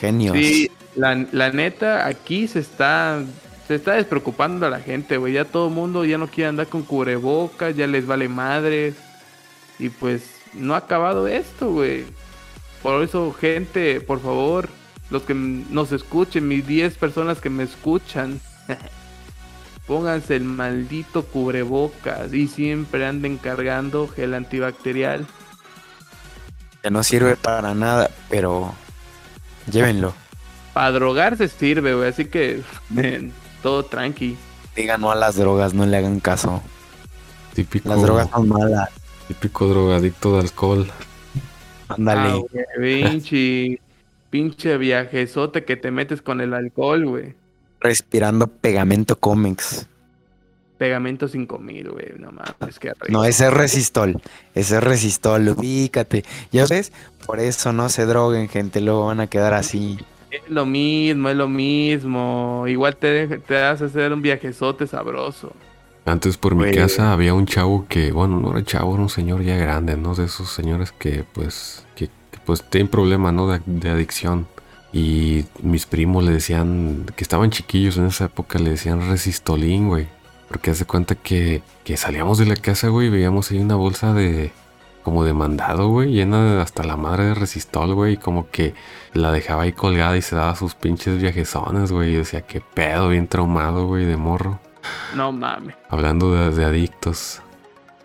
Genios. 0.00 0.36
Sí, 0.36 0.70
la, 0.94 1.26
la 1.32 1.50
neta, 1.50 2.06
aquí 2.06 2.46
se 2.46 2.60
está, 2.60 3.22
se 3.66 3.74
está 3.74 3.94
despreocupando 3.94 4.66
a 4.66 4.70
la 4.70 4.80
gente, 4.80 5.16
güey. 5.16 5.32
Ya 5.34 5.44
todo 5.44 5.68
el 5.68 5.74
mundo 5.74 6.04
ya 6.04 6.18
no 6.18 6.28
quiere 6.28 6.48
andar 6.48 6.68
con 6.68 6.82
cubrebocas, 6.82 7.74
ya 7.76 7.86
les 7.86 8.06
vale 8.06 8.28
madres. 8.28 8.94
Y 9.78 9.88
pues 9.88 10.22
no 10.54 10.74
ha 10.74 10.78
acabado 10.78 11.26
esto, 11.26 11.70
güey. 11.70 12.04
Por 12.82 13.02
eso, 13.02 13.32
gente, 13.32 14.00
por 14.00 14.20
favor, 14.20 14.68
los 15.10 15.22
que 15.22 15.34
nos 15.34 15.92
escuchen, 15.92 16.48
mis 16.48 16.66
10 16.66 16.96
personas 16.98 17.40
que 17.40 17.50
me 17.50 17.64
escuchan, 17.64 18.40
pónganse 19.86 20.36
el 20.36 20.44
maldito 20.44 21.24
cubrebocas 21.24 22.32
y 22.32 22.48
siempre 22.48 23.06
anden 23.06 23.36
cargando 23.38 24.08
gel 24.08 24.34
antibacterial. 24.34 25.26
Que 26.82 26.90
no 26.90 27.02
sirve 27.02 27.36
para 27.36 27.74
nada, 27.74 28.10
pero 28.28 28.74
llévenlo. 29.70 30.14
Para 30.74 30.90
drogarse 30.90 31.48
sirve, 31.48 31.94
güey, 31.94 32.08
así 32.08 32.26
que 32.26 32.62
men, 32.90 33.32
todo 33.62 33.84
tranqui. 33.84 34.36
Digan 34.76 35.00
no 35.00 35.10
a 35.10 35.14
las 35.14 35.36
drogas, 35.36 35.72
no 35.72 35.86
le 35.86 35.96
hagan 35.96 36.20
caso. 36.20 36.62
Típico, 37.54 37.88
Las 37.88 38.02
drogas 38.02 38.28
son 38.30 38.48
malas. 38.48 38.90
Típico 39.28 39.66
drogadicto 39.68 40.34
de 40.34 40.40
alcohol. 40.40 40.92
Ándale. 41.88 42.30
Ah, 42.30 42.40
pinche, 42.80 43.80
pinche 44.30 44.78
viajezote 44.78 45.64
que 45.64 45.76
te 45.76 45.90
metes 45.90 46.22
con 46.22 46.40
el 46.40 46.54
alcohol, 46.54 47.04
güey. 47.06 47.34
respirando 47.80 48.46
pegamento 48.48 49.16
cómics. 49.18 49.88
Pegamento 50.78 51.28
5000, 51.28 51.90
güey, 51.90 52.12
no 52.18 52.32
mames, 52.32 52.78
qué 52.80 52.88
rico. 53.00 53.06
No, 53.08 53.24
ese 53.24 53.46
es 53.46 53.52
resistol. 53.54 54.20
Ese 54.54 54.76
es 54.76 54.82
resistol, 54.82 55.48
ubícate. 55.50 56.24
Ya 56.50 56.66
ves, 56.66 56.92
por 57.26 57.38
eso 57.40 57.72
no 57.72 57.88
se 57.88 58.06
droguen, 58.06 58.48
gente. 58.48 58.80
Luego 58.80 59.06
van 59.06 59.20
a 59.20 59.28
quedar 59.28 59.54
así. 59.54 59.98
Es 60.30 60.42
lo 60.48 60.66
mismo, 60.66 61.28
es 61.30 61.36
lo 61.36 61.48
mismo. 61.48 62.64
Igual 62.66 62.96
te, 62.96 63.38
te 63.38 63.56
hace 63.62 63.84
hacer 63.84 64.12
un 64.12 64.20
viajezote 64.22 64.86
sabroso. 64.86 65.60
Antes 66.06 66.36
por 66.36 66.54
mi 66.54 66.70
casa 66.72 67.12
había 67.12 67.32
un 67.32 67.46
chavo 67.46 67.86
que, 67.88 68.12
bueno, 68.12 68.38
no 68.38 68.50
era 68.50 68.64
chavo, 68.64 68.94
era 68.94 69.02
un 69.02 69.08
señor 69.08 69.42
ya 69.42 69.56
grande, 69.56 69.96
¿no? 69.96 70.14
De 70.14 70.24
esos 70.24 70.50
señores 70.50 70.92
que, 70.92 71.24
pues, 71.32 71.86
que, 71.96 72.08
que, 72.08 72.38
pues 72.44 72.62
tienen 72.68 72.88
problemas, 72.88 73.32
¿no? 73.32 73.48
De, 73.48 73.60
de 73.64 73.88
adicción. 73.88 74.46
Y 74.92 75.46
mis 75.62 75.86
primos 75.86 76.22
le 76.22 76.32
decían, 76.32 77.06
que 77.16 77.24
estaban 77.24 77.50
chiquillos 77.50 77.96
en 77.96 78.06
esa 78.06 78.26
época, 78.26 78.58
le 78.58 78.70
decían 78.70 79.08
resistolín, 79.08 79.88
güey. 79.88 80.06
Porque 80.48 80.70
hace 80.70 80.84
cuenta 80.84 81.14
que, 81.14 81.62
que 81.84 81.96
salíamos 81.96 82.38
de 82.38 82.46
la 82.46 82.56
casa, 82.56 82.88
güey, 82.88 83.06
y 83.08 83.10
veíamos 83.10 83.50
ahí 83.50 83.58
una 83.58 83.74
bolsa 83.74 84.12
de, 84.12 84.52
como 85.02 85.24
de 85.24 85.34
mandado, 85.34 85.88
güey, 85.88 86.12
llena 86.12 86.54
de 86.54 86.62
hasta 86.62 86.82
la 86.82 86.96
madre 86.96 87.24
de 87.24 87.34
resistol, 87.34 87.94
güey, 87.94 88.14
y 88.14 88.16
como 88.16 88.50
que 88.50 88.74
la 89.12 89.32
dejaba 89.32 89.62
ahí 89.62 89.72
colgada 89.72 90.16
y 90.16 90.22
se 90.22 90.36
daba 90.36 90.54
sus 90.54 90.74
pinches 90.74 91.20
viajezones, 91.20 91.92
güey, 91.92 92.12
y 92.12 92.16
decía, 92.16 92.42
qué 92.42 92.60
pedo, 92.60 93.08
bien 93.08 93.26
traumado, 93.26 93.86
güey, 93.86 94.04
de 94.04 94.16
morro. 94.16 94.60
No 95.14 95.32
mames. 95.32 95.74
Hablando 95.88 96.34
de, 96.34 96.50
de 96.54 96.64
adictos. 96.64 97.40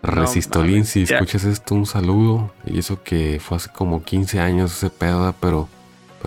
No 0.02 0.10
Resistolín, 0.12 0.76
mames, 0.78 0.88
si 0.88 1.02
escuchas 1.02 1.44
esto, 1.44 1.74
un 1.74 1.86
saludo. 1.86 2.50
Y 2.64 2.78
eso 2.78 3.02
que 3.02 3.40
fue 3.42 3.58
hace 3.58 3.70
como 3.70 4.02
15 4.02 4.40
años 4.40 4.72
ese 4.76 4.90
pedo, 4.90 5.34
pero, 5.40 5.68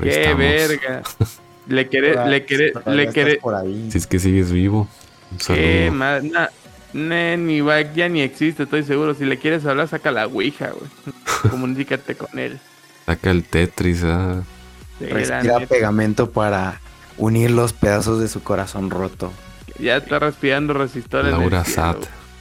Qué 0.01 0.09
estamos. 0.21 0.37
verga. 0.39 1.01
Le 1.67 1.87
querés, 1.87 2.17
le 2.27 2.45
querés, 2.45 2.73
le 2.85 3.09
querés. 3.09 3.37
por 3.37 3.55
ahí. 3.55 3.87
Si 3.89 3.97
es 3.97 4.05
que 4.05 4.19
sigues 4.19 4.51
vivo. 4.51 4.85
Un 5.31 5.37
Qué 5.37 5.43
saludo. 5.45 5.91
más, 5.93 6.23
na- 6.23 6.49
ne, 6.91 7.37
ni 7.37 7.61
va, 7.61 7.79
ya 7.81 8.09
ni 8.09 8.19
existe, 8.19 8.63
estoy 8.63 8.83
seguro. 8.83 9.13
Si 9.13 9.23
le 9.23 9.37
quieres 9.39 9.65
hablar, 9.65 9.87
saca 9.87 10.11
la 10.11 10.27
ouija, 10.27 10.71
güey. 10.71 10.89
Comunícate 11.49 12.15
con 12.15 12.37
él. 12.37 12.59
Saca 13.05 13.31
el 13.31 13.45
Tetris, 13.45 14.03
la 14.03 14.43
Respira 14.99 15.61
pegamento 15.67 16.31
para 16.31 16.81
unir 17.17 17.49
los 17.51 17.71
pedazos 17.71 18.19
de 18.19 18.27
su 18.27 18.43
corazón 18.43 18.89
roto. 18.89 19.31
Ya 19.79 19.97
está 19.97 20.19
respirando 20.19 20.73
resistor 20.73 21.21
en 21.21 21.33
el 21.33 21.39
Laura 21.39 21.65
Sat. 21.65 21.97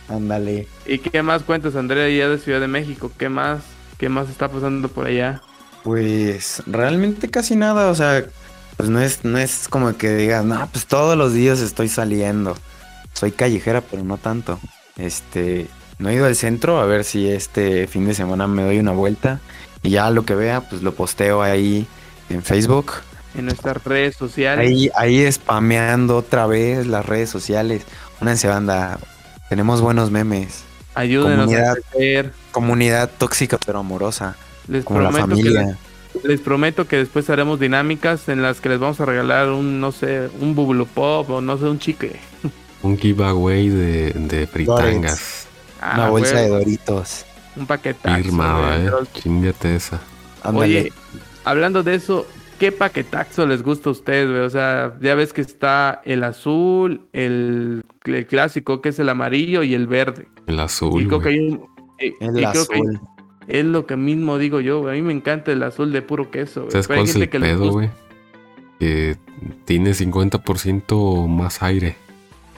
Ándale. 0.09 0.69
¿Y 0.87 0.99
qué 0.99 1.23
más 1.23 1.43
cuentas, 1.43 1.77
Andrea, 1.77 2.09
ya 2.09 2.29
de 2.29 2.39
Ciudad 2.39 2.61
de 2.61 2.69
México? 2.69 3.11
¿Qué 3.17 3.29
más? 3.29 3.63
¿Qué 3.99 4.09
más 4.09 4.29
está 4.29 4.49
pasando 4.49 4.89
por 4.89 5.07
allá? 5.07 5.41
Pues 5.83 6.63
realmente 6.67 7.31
casi 7.31 7.57
nada, 7.57 7.91
o 7.91 7.95
sea, 7.95 8.25
pues 8.77 8.89
no 8.91 9.01
es, 9.01 9.25
no 9.25 9.39
es 9.39 9.69
como 9.69 9.97
que 9.97 10.15
digas, 10.15 10.45
no, 10.45 10.69
pues 10.71 10.87
todos 10.87 11.17
los 11.17 11.33
días 11.33 11.61
estoy 11.61 11.89
saliendo. 11.89 12.57
Soy 13.15 13.33
callejera, 13.33 13.81
pero 13.81 14.05
no 14.05 14.19
tanto. 14.19 14.59
Este, 14.97 15.67
no 15.99 16.09
he 16.09 16.15
ido 16.15 16.27
al 16.27 16.37
centro 16.37 16.81
a 16.81 16.87
ver 16.87 17.05
si 17.05 17.29
este 17.29 17.87
fin 17.87 18.07
de 18.07 18.15
semana 18.15 18.47
me 18.47 18.63
doy 18.63 18.79
una 18.79 18.93
vuelta 18.93 19.41
y 19.83 19.91
ya 19.91 20.11
lo 20.11 20.25
que 20.25 20.35
vea, 20.35 20.61
pues 20.61 20.83
lo 20.83 20.95
posteo 20.95 21.43
ahí 21.43 21.87
en 22.29 22.43
Facebook. 22.43 22.93
En 23.35 23.47
nuestras 23.47 23.83
redes 23.85 24.17
sociales. 24.17 24.69
Ahí, 24.69 24.91
ahí 24.95 25.31
spameando 25.33 26.17
otra 26.19 26.47
vez 26.47 26.87
las 26.87 27.05
redes 27.07 27.31
sociales. 27.31 27.85
Únanse 28.21 28.47
banda, 28.49 28.99
tenemos 29.49 29.81
buenos 29.81 30.11
memes. 30.11 30.65
Ayúdenos 30.95 31.47
comunidad. 31.47 31.73
a 31.73 31.75
crecer. 31.77 32.33
Comunidad 32.51 33.11
tóxica 33.19 33.59
pero 33.65 33.79
amorosa, 33.81 34.37
Les 34.69 34.85
como 34.85 35.01
la 35.01 35.11
prometo, 35.11 35.41
que 35.41 35.51
familia. 35.51 35.79
les, 36.15 36.25
les 36.25 36.41
prometo 36.41 36.87
que 36.87 36.97
después 36.99 37.31
haremos 37.31 37.59
dinámicas 37.59 38.29
en 38.29 38.43
las 38.43 38.61
que 38.61 38.69
les 38.69 38.79
vamos 38.79 39.01
a 39.01 39.07
regalar 39.07 39.49
un, 39.49 39.81
no 39.81 39.93
sé, 39.93 40.29
un 40.41 40.55
bubble 40.55 40.85
pop 40.85 41.31
o 41.31 41.41
no 41.41 41.57
sé, 41.59 41.65
un 41.65 41.79
chicle. 41.79 42.21
Un 42.83 42.99
giveaway 42.99 43.69
de, 43.69 44.11
de 44.13 44.47
fritangas. 44.49 45.47
Ah, 45.81 45.95
Una 45.95 46.09
bolsa 46.09 46.33
güey, 46.33 46.45
de 46.45 46.49
Doritos. 46.51 47.25
Un 47.55 47.67
paquetazo. 47.67 48.23
Firmada. 48.23 48.77
¿eh? 48.77 48.81
Pero, 48.85 49.05
Chíngate 49.15 49.77
esa. 49.77 50.01
Ándale. 50.43 50.81
Oye, 50.81 50.93
hablando 51.45 51.85
de 51.85 51.95
eso, 51.95 52.27
¿qué 52.63 52.71
paquetazo 52.71 53.45
les 53.45 53.61
gusta 53.65 53.89
a 53.89 53.93
ustedes, 53.93 54.29
güey? 54.31 54.43
O 54.43 54.49
sea, 54.49 54.95
ya 55.01 55.17
ves 55.17 55.33
que 55.33 55.41
está 55.41 56.01
el 56.05 56.23
azul, 56.23 57.01
el, 57.13 57.83
el 58.05 58.27
clásico 58.29 58.81
que 58.81 58.91
es 58.91 59.01
el 59.01 59.09
amarillo 59.09 59.65
y 59.65 59.75
el 59.75 59.89
verde. 59.89 60.29
El 60.47 60.61
azul, 60.61 61.03
y 61.03 61.09
creo 61.09 61.19
que 61.19 61.29
hay 61.31 61.39
un... 61.41 61.67
y- 61.99 62.25
el 62.25 62.39
y 62.39 62.45
creo 62.47 62.65
que 62.69 62.75
hay- 62.77 62.81
azul. 62.83 63.01
es 63.49 63.65
lo 63.65 63.85
que 63.85 63.97
mismo 63.97 64.39
digo 64.39 64.61
yo, 64.61 64.79
güey. 64.79 64.93
A 64.93 64.95
mí 64.95 65.05
me 65.05 65.13
encanta 65.13 65.51
el 65.51 65.61
azul 65.65 65.91
de 65.91 66.03
puro 66.03 66.31
queso, 66.31 66.61
güey. 66.61 66.71
¿Sabes 66.71 66.87
cuál 66.87 67.01
es 67.01 67.13
gente 67.13 67.25
el 67.25 67.31
que 67.31 67.41
pedo, 67.41 67.73
güey? 67.73 67.91
Que 68.79 69.17
tiene 69.65 69.91
50% 69.91 71.27
más 71.27 71.65
aire. 71.65 71.97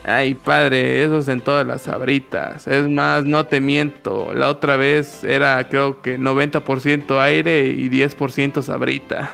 Ay, 0.04 0.34
padre, 0.34 1.02
eso 1.02 1.20
es 1.20 1.28
en 1.28 1.40
todas 1.40 1.66
las 1.66 1.80
sabritas. 1.80 2.66
Es 2.68 2.86
más, 2.90 3.24
no 3.24 3.46
te 3.46 3.62
miento. 3.62 4.34
La 4.34 4.50
otra 4.50 4.76
vez 4.76 5.24
era, 5.24 5.66
creo 5.70 6.02
que 6.02 6.18
90% 6.18 7.18
aire 7.20 7.68
y 7.68 7.88
10% 7.88 8.60
sabrita. 8.60 9.32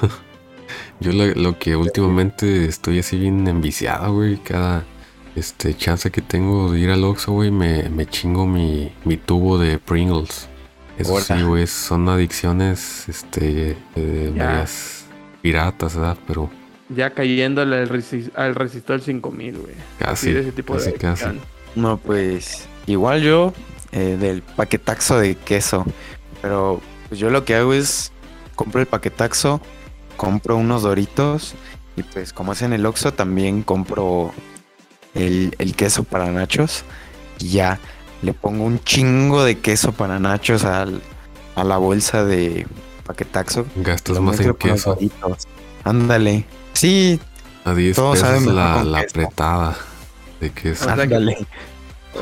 Yo 1.00 1.12
lo, 1.12 1.26
lo 1.34 1.58
que 1.58 1.76
últimamente 1.76 2.64
estoy 2.64 2.98
así 3.00 3.18
bien 3.18 3.46
enviciado, 3.46 4.14
güey. 4.14 4.36
Cada 4.38 4.84
este 5.34 5.76
chance 5.76 6.10
que 6.10 6.22
tengo 6.22 6.72
de 6.72 6.80
ir 6.80 6.90
al 6.90 7.04
Oxxo, 7.04 7.32
güey, 7.32 7.50
me, 7.50 7.88
me 7.90 8.06
chingo 8.06 8.46
mi, 8.46 8.92
mi 9.04 9.16
tubo 9.18 9.58
de 9.58 9.78
Pringles. 9.78 10.48
Eso 10.98 11.20
sí, 11.20 11.42
güey, 11.42 11.66
son 11.66 12.08
adicciones, 12.08 13.06
este, 13.08 13.76
eh, 13.96 14.32
medias 14.34 15.04
piratas, 15.42 15.94
¿verdad? 15.94 16.16
Pero 16.26 16.48
Ya 16.88 17.10
cayéndole 17.10 17.76
al, 17.76 17.88
resi- 17.90 18.32
al 18.34 18.54
resistor 18.54 19.02
5000, 19.02 19.58
güey. 19.58 19.74
casi, 19.98 20.32
Sí, 20.32 20.36
ese 20.38 20.52
tipo 20.52 20.72
casi, 20.72 20.92
de 20.92 20.96
casi. 20.96 21.24
No, 21.74 21.98
pues 21.98 22.66
igual 22.86 23.20
yo 23.20 23.52
eh, 23.92 24.16
del 24.18 24.40
paquetaxo 24.40 25.18
de 25.18 25.34
queso. 25.34 25.84
Pero 26.40 26.80
pues 27.10 27.20
yo 27.20 27.28
lo 27.28 27.44
que 27.44 27.54
hago 27.54 27.74
es 27.74 28.10
compro 28.54 28.80
el 28.80 28.86
paquetaxo, 28.86 29.60
compro 30.16 30.56
unos 30.56 30.82
doritos 30.82 31.54
y 31.96 32.02
pues 32.02 32.32
como 32.32 32.52
es 32.52 32.62
en 32.62 32.72
el 32.72 32.84
Oxxo 32.86 33.12
también 33.12 33.62
compro 33.62 34.32
el, 35.14 35.54
el 35.58 35.74
queso 35.74 36.04
para 36.04 36.30
nachos 36.30 36.84
y 37.38 37.50
ya 37.50 37.78
le 38.22 38.32
pongo 38.32 38.64
un 38.64 38.82
chingo 38.82 39.44
de 39.44 39.58
queso 39.58 39.92
para 39.92 40.18
nachos 40.18 40.64
al- 40.64 41.00
a 41.54 41.64
la 41.64 41.76
bolsa 41.78 42.24
de 42.24 42.66
paquetaxo. 43.06 43.66
Gastas 43.76 44.20
más 44.20 44.38
en 44.40 44.52
queso. 44.54 44.94
Doritos. 44.94 45.46
Ándale. 45.84 46.44
Sí, 46.72 47.18
A 47.64 47.72
10 47.74 47.96
Todos 47.96 48.20
pesos 48.20 48.42
la, 48.52 48.84
la 48.84 49.02
queso. 49.02 49.20
apretada 49.20 49.76
de 50.40 50.50
queso. 50.50 50.84
O 50.84 50.86
sea 50.88 50.96
que- 50.96 51.02
ándale. 51.02 51.46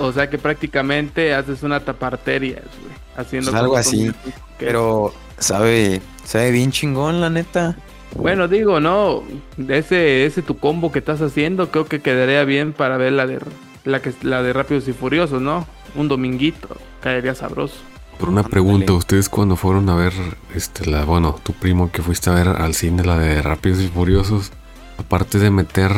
O 0.00 0.12
sea 0.12 0.28
que 0.30 0.38
prácticamente 0.38 1.34
haces 1.34 1.62
una 1.62 1.80
taparteria, 1.80 2.56
güey. 2.80 2.94
Haciendo 3.16 3.50
Pues 3.52 3.60
algo 3.62 3.76
así. 3.76 4.12
Pero 4.58 5.12
sabe, 5.38 6.00
sabe 6.24 6.50
bien 6.50 6.72
chingón, 6.72 7.20
la 7.20 7.30
neta. 7.30 7.76
Bueno, 8.16 8.48
digo, 8.48 8.80
no. 8.80 9.22
Ese, 9.68 10.26
ese 10.26 10.42
tu 10.42 10.58
combo 10.58 10.92
que 10.92 11.00
estás 11.00 11.20
haciendo, 11.20 11.70
creo 11.70 11.86
que 11.86 12.00
quedaría 12.00 12.44
bien 12.44 12.72
para 12.72 12.96
ver 12.96 13.12
la 13.12 13.26
de 13.26 13.40
la 13.84 14.00
que 14.00 14.12
la 14.22 14.42
de 14.42 14.52
Rápidos 14.52 14.88
y 14.88 14.92
Furiosos, 14.92 15.42
¿no? 15.42 15.66
Un 15.94 16.08
dominguito. 16.08 16.68
Caería 17.00 17.34
sabroso. 17.34 17.76
Por 18.18 18.28
una 18.28 18.44
pregunta, 18.44 18.92
¿ustedes 18.92 19.28
cuando 19.28 19.56
fueron 19.56 19.88
a 19.90 19.96
ver, 19.96 20.12
este, 20.54 20.88
la, 20.88 21.04
bueno, 21.04 21.36
tu 21.42 21.52
primo 21.52 21.90
que 21.90 22.00
fuiste 22.00 22.30
a 22.30 22.34
ver 22.34 22.48
al 22.48 22.74
cine, 22.74 23.04
la 23.04 23.18
de 23.18 23.42
Rápidos 23.42 23.80
y 23.80 23.88
Furiosos, 23.88 24.52
aparte 24.98 25.38
de 25.38 25.50
meter 25.50 25.90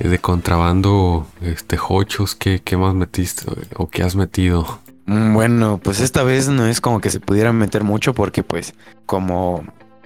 eh, 0.00 0.08
de 0.08 0.18
contrabando, 0.18 1.26
este, 1.40 1.78
hochos, 1.88 2.34
¿qué, 2.34 2.60
qué 2.62 2.76
más 2.76 2.94
metiste 2.94 3.46
o 3.76 3.88
qué 3.88 4.02
has 4.02 4.16
metido? 4.16 4.80
Mm, 5.06 5.34
Bueno, 5.34 5.78
pues 5.82 6.00
esta 6.00 6.22
vez 6.22 6.48
no 6.48 6.66
es 6.66 6.80
como 6.80 7.00
que 7.00 7.10
se 7.10 7.20
pudiera 7.20 7.52
meter 7.52 7.84
mucho 7.84 8.14
porque 8.14 8.42
pues 8.42 8.74
como, 9.06 9.64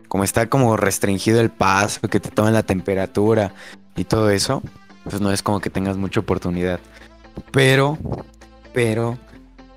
como 0.08 0.24
está 0.24 0.48
como 0.48 0.76
restringido 0.76 1.40
el 1.40 1.50
paso, 1.50 2.00
que 2.08 2.20
te 2.20 2.30
toman 2.30 2.54
la 2.54 2.62
temperatura 2.62 3.54
y 3.96 4.04
todo 4.04 4.30
eso, 4.30 4.62
pues 5.04 5.20
no 5.20 5.32
es 5.32 5.42
como 5.42 5.60
que 5.60 5.70
tengas 5.70 5.96
mucha 5.96 6.20
oportunidad. 6.20 6.80
Pero, 7.52 7.98
pero, 8.72 9.18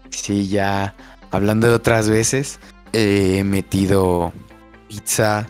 sí 0.09 0.47
ya 0.49 0.95
hablando 1.31 1.67
de 1.67 1.73
otras 1.75 2.09
veces, 2.09 2.59
eh, 2.93 3.37
he 3.39 3.43
metido 3.43 4.33
pizza, 4.87 5.47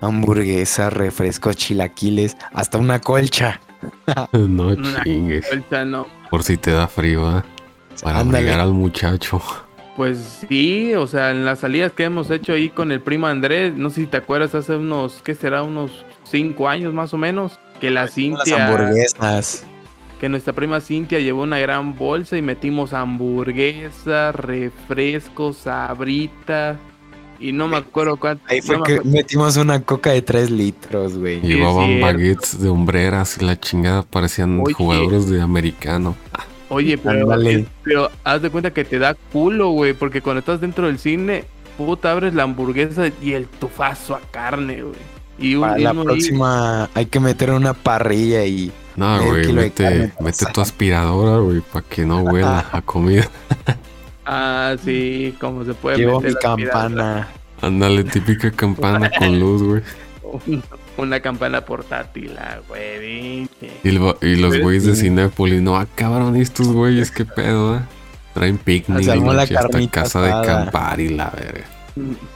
hamburguesa, 0.00 0.90
refrescos, 0.90 1.56
chilaquiles, 1.56 2.36
hasta 2.52 2.78
una 2.78 3.00
colcha. 3.00 3.60
no 4.32 4.68
Una 4.68 5.02
chingues, 5.04 5.46
colcha, 5.48 5.84
no. 5.84 6.06
por 6.30 6.42
si 6.44 6.56
te 6.58 6.70
da 6.72 6.88
frío, 6.88 7.38
¿eh? 7.38 7.42
Para 8.02 8.20
Ándale. 8.20 8.38
obligar 8.44 8.60
al 8.60 8.72
muchacho. 8.72 9.40
Pues 9.96 10.44
sí, 10.48 10.92
o 10.94 11.06
sea, 11.06 11.30
en 11.30 11.44
las 11.46 11.60
salidas 11.60 11.92
que 11.92 12.04
hemos 12.04 12.30
hecho 12.30 12.52
ahí 12.52 12.68
con 12.68 12.92
el 12.92 13.00
primo 13.00 13.26
Andrés, 13.28 13.72
no 13.74 13.88
sé 13.88 14.02
si 14.02 14.06
te 14.06 14.18
acuerdas, 14.18 14.54
hace 14.54 14.76
unos, 14.76 15.22
¿qué 15.24 15.34
será? 15.34 15.62
Unos 15.62 16.04
cinco 16.24 16.68
años 16.68 16.92
más 16.92 17.14
o 17.14 17.18
menos, 17.18 17.58
que 17.80 17.90
la 17.90 18.02
Las 18.02 18.14
Cintia, 18.14 18.66
hamburguesas. 18.66 19.64
que 20.20 20.28
nuestra 20.28 20.52
prima 20.52 20.80
Cintia 20.82 21.18
llevó 21.20 21.44
una 21.44 21.58
gran 21.58 21.96
bolsa 21.96 22.36
y 22.36 22.42
metimos 22.42 22.92
hamburguesas, 22.92 24.34
refrescos, 24.34 25.56
sabrita, 25.58 26.76
y 27.38 27.52
no 27.52 27.68
me 27.68 27.78
acuerdo 27.78 28.16
cuánto. 28.18 28.44
Ahí 28.48 28.60
fue 28.60 28.76
no 28.76 28.82
me 28.82 28.86
que 28.86 29.00
metimos 29.08 29.56
una 29.56 29.80
coca 29.82 30.10
de 30.10 30.20
3 30.22 30.50
litros, 30.50 31.16
güey. 31.16 31.40
Llevaban 31.40 32.00
baguettes 32.02 32.60
de 32.60 32.68
hombreras 32.68 33.38
y 33.40 33.44
la 33.44 33.58
chingada 33.58 34.02
parecían 34.02 34.60
Oye. 34.60 34.74
jugadores 34.74 35.28
de 35.30 35.40
americano. 35.40 36.16
Oye, 36.68 36.98
pero, 36.98 38.10
haz 38.24 38.42
de 38.42 38.50
cuenta 38.50 38.72
que 38.72 38.84
te 38.84 38.98
da 38.98 39.14
culo, 39.32 39.70
güey, 39.70 39.92
porque 39.92 40.20
cuando 40.20 40.40
estás 40.40 40.60
dentro 40.60 40.86
del 40.86 40.98
cine, 40.98 41.44
puta, 41.78 42.10
abres 42.12 42.34
la 42.34 42.42
hamburguesa 42.42 43.08
y 43.22 43.32
el 43.32 43.46
tufazo 43.46 44.14
a 44.16 44.20
carne, 44.32 44.82
güey. 44.82 44.96
Y 45.38 45.54
un, 45.54 45.60
Para 45.62 45.78
y 45.78 45.82
la 45.84 45.90
ahí- 45.90 46.02
próxima 46.04 46.90
hay 46.94 47.06
que 47.06 47.20
meter 47.20 47.50
una 47.52 47.74
parrilla 47.74 48.44
y 48.46 48.72
No, 48.96 49.22
güey, 49.22 49.52
mete, 49.52 49.84
carne 49.84 49.98
mete 50.20 50.22
pasada. 50.24 50.52
tu 50.52 50.60
aspiradora, 50.62 51.38
güey, 51.42 51.60
para 51.60 51.84
que 51.86 52.04
no 52.06 52.20
huela 52.22 52.64
a 52.72 52.82
comida. 52.82 53.28
Ah, 54.24 54.74
sí, 54.84 55.36
como 55.40 55.64
se 55.64 55.74
puede 55.74 55.98
llevo 55.98 56.20
meter 56.20 56.34
mi 56.56 56.64
campana. 56.64 57.28
Ándale, 57.60 58.04
típica 58.04 58.50
campana 58.50 59.10
con 59.16 59.38
luz, 59.38 59.62
güey. 59.62 59.82
Una 60.96 61.20
campana 61.20 61.64
portátil, 61.64 62.36
ah, 62.38 62.58
güey. 62.68 63.48
Y, 63.84 63.90
lo- 63.92 64.18
y 64.22 64.36
los 64.36 64.58
güeyes 64.58 64.84
de 64.84 64.94
sí. 64.94 65.02
Cinépolis, 65.02 65.60
no, 65.62 65.76
ah, 65.76 65.86
cabrón, 65.94 66.36
¿y 66.36 66.40
estos 66.40 66.68
güeyes, 66.68 67.10
qué 67.10 67.24
pedo, 67.24 67.76
eh? 67.76 67.80
Traen 68.34 68.58
picnic, 68.58 69.06
la 69.06 69.46
carnita 69.46 70.02
casa 70.02 70.20
de 70.20 70.28
asada. 70.28 70.42
acampar 70.42 71.00
y 71.00 71.08
la 71.08 71.30
verga. 71.30 71.64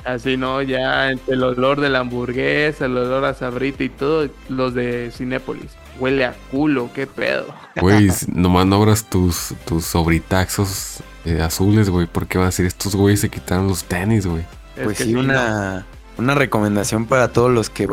Así 0.05 0.39
no, 0.39 0.63
ya 0.63 1.11
entre 1.11 1.35
el 1.35 1.43
olor 1.43 1.81
de 1.83 1.91
la 1.91 1.99
hamburguesa, 1.99 2.87
el 2.87 2.97
olor 2.97 3.27
a 3.27 3.35
sabrita 3.35 3.85
y 3.85 3.91
todo, 3.91 4.27
los 4.49 4.73
de 4.75 5.11
Cinépolis. 5.15 5.73
Huele 5.99 6.25
a 6.25 6.35
culo, 6.51 6.89
qué 6.95 7.07
pedo. 7.07 7.55
Güey, 7.79 8.09
nomás 8.33 8.65
no 8.67 8.77
abras 8.77 9.05
tus, 9.11 9.53
tus 9.67 9.85
sobritaxos 9.85 11.01
eh, 11.27 11.43
azules, 11.43 11.91
güey, 11.91 12.07
porque 12.11 12.39
van 12.39 12.47
a 12.47 12.49
decir, 12.49 12.65
estos 12.65 12.97
güeyes 12.97 13.21
se 13.21 13.29
quitaron 13.29 13.69
los 13.69 13.85
tenis, 13.85 14.27
güey. 14.27 14.43
Es 14.77 14.85
Pues 14.85 14.97
que 14.99 15.05
sí, 15.05 15.15
una, 15.15 15.85
una 16.21 16.35
recomendación 16.35 17.07
para 17.07 17.33
todos 17.33 17.51
los 17.51 17.71
que 17.71 17.89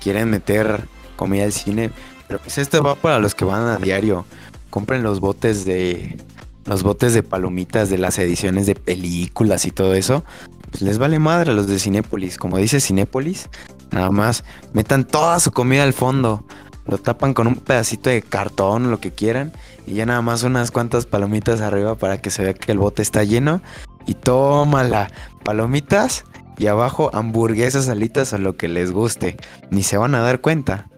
quieren 0.00 0.30
meter 0.30 0.88
comida 1.16 1.44
al 1.44 1.52
cine. 1.52 1.90
Pero 2.26 2.40
pues 2.40 2.58
esto 2.58 2.82
va 2.82 2.94
para 2.94 3.18
los 3.18 3.34
que 3.34 3.44
van 3.44 3.66
a 3.66 3.78
diario. 3.78 4.26
Compren 4.70 5.02
los 5.02 5.20
botes 5.20 5.64
de 5.64 6.18
los 6.66 6.82
botes 6.82 7.14
de 7.14 7.22
palomitas 7.22 7.88
de 7.88 7.96
las 7.96 8.18
ediciones 8.18 8.66
de 8.66 8.74
películas 8.74 9.64
y 9.64 9.70
todo 9.70 9.94
eso. 9.94 10.24
Pues 10.70 10.82
les 10.82 10.98
vale 10.98 11.18
madre 11.18 11.52
a 11.52 11.54
los 11.54 11.66
de 11.66 11.78
Cinépolis. 11.78 12.36
Como 12.36 12.58
dice 12.58 12.80
Cinépolis, 12.80 13.48
nada 13.90 14.10
más 14.10 14.44
metan 14.74 15.04
toda 15.04 15.40
su 15.40 15.50
comida 15.50 15.82
al 15.82 15.94
fondo. 15.94 16.44
Lo 16.86 16.98
tapan 16.98 17.32
con 17.32 17.46
un 17.46 17.54
pedacito 17.54 18.10
de 18.10 18.22
cartón, 18.22 18.90
lo 18.90 19.00
que 19.00 19.12
quieran. 19.12 19.52
Y 19.86 19.94
ya 19.94 20.06
nada 20.06 20.20
más 20.20 20.42
unas 20.42 20.70
cuantas 20.70 21.06
palomitas 21.06 21.62
arriba 21.62 21.94
para 21.94 22.20
que 22.20 22.30
se 22.30 22.42
vea 22.42 22.54
que 22.54 22.72
el 22.72 22.78
bote 22.78 23.00
está 23.00 23.24
lleno. 23.24 23.62
Y 24.06 24.14
tómala. 24.14 25.10
Palomitas 25.44 26.24
y 26.58 26.66
abajo 26.66 27.10
hamburguesas, 27.14 27.88
alitas 27.88 28.32
o 28.32 28.38
lo 28.38 28.56
que 28.56 28.68
les 28.68 28.92
guste. 28.92 29.36
Ni 29.70 29.82
se 29.82 29.96
van 29.96 30.14
a 30.14 30.20
dar 30.20 30.40
cuenta. 30.40 30.88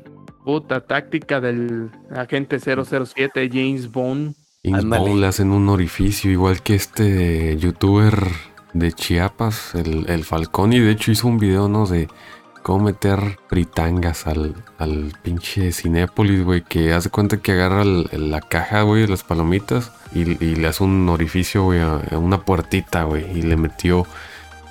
Puta 0.45 0.81
táctica 0.81 1.41
del 1.41 1.91
agente 2.15 2.59
007 2.59 3.49
James 3.53 3.91
Bond. 3.93 4.35
James. 4.65 4.85
Bond 4.85 5.21
le 5.21 5.27
hacen 5.27 5.51
un 5.53 5.69
orificio, 5.69 6.31
igual 6.31 6.63
que 6.63 6.75
este 6.75 7.57
youtuber 7.59 8.15
de 8.73 8.93
Chiapas, 8.93 9.75
el, 9.75 10.09
el 10.09 10.25
Falcón, 10.25 10.73
y 10.73 10.79
de 10.81 10.91
hecho 10.93 11.11
hizo 11.13 11.29
un 11.29 11.39
video, 11.39 11.69
¿no? 11.69 11.87
De 11.87 12.09
cómo 12.63 12.85
meter 12.85 13.39
fritangas 13.49 14.27
al, 14.27 14.55
al 14.79 15.13
pinche 15.23 15.73
Cinépolis, 15.73 16.45
güey, 16.45 16.63
que 16.63 16.93
hace 16.93 17.09
cuenta 17.11 17.39
que 17.39 17.53
agarra 17.53 17.83
el- 17.83 18.09
el- 18.13 18.31
la 18.31 18.41
caja, 18.43 18.83
güey, 18.83 19.03
de 19.03 19.09
las 19.09 19.25
palomitas 19.25 19.93
y, 20.15 20.21
y 20.45 20.57
le 20.57 20.69
hace 20.69 20.85
un 20.85 21.09
orificio, 21.09 21.65
güey, 21.65 21.81
a, 21.81 21.97
a 22.11 22.19
una 22.19 22.43
puertita, 22.45 23.05
güey, 23.05 23.25
y 23.39 23.43
le 23.43 23.57
metió 23.57 24.07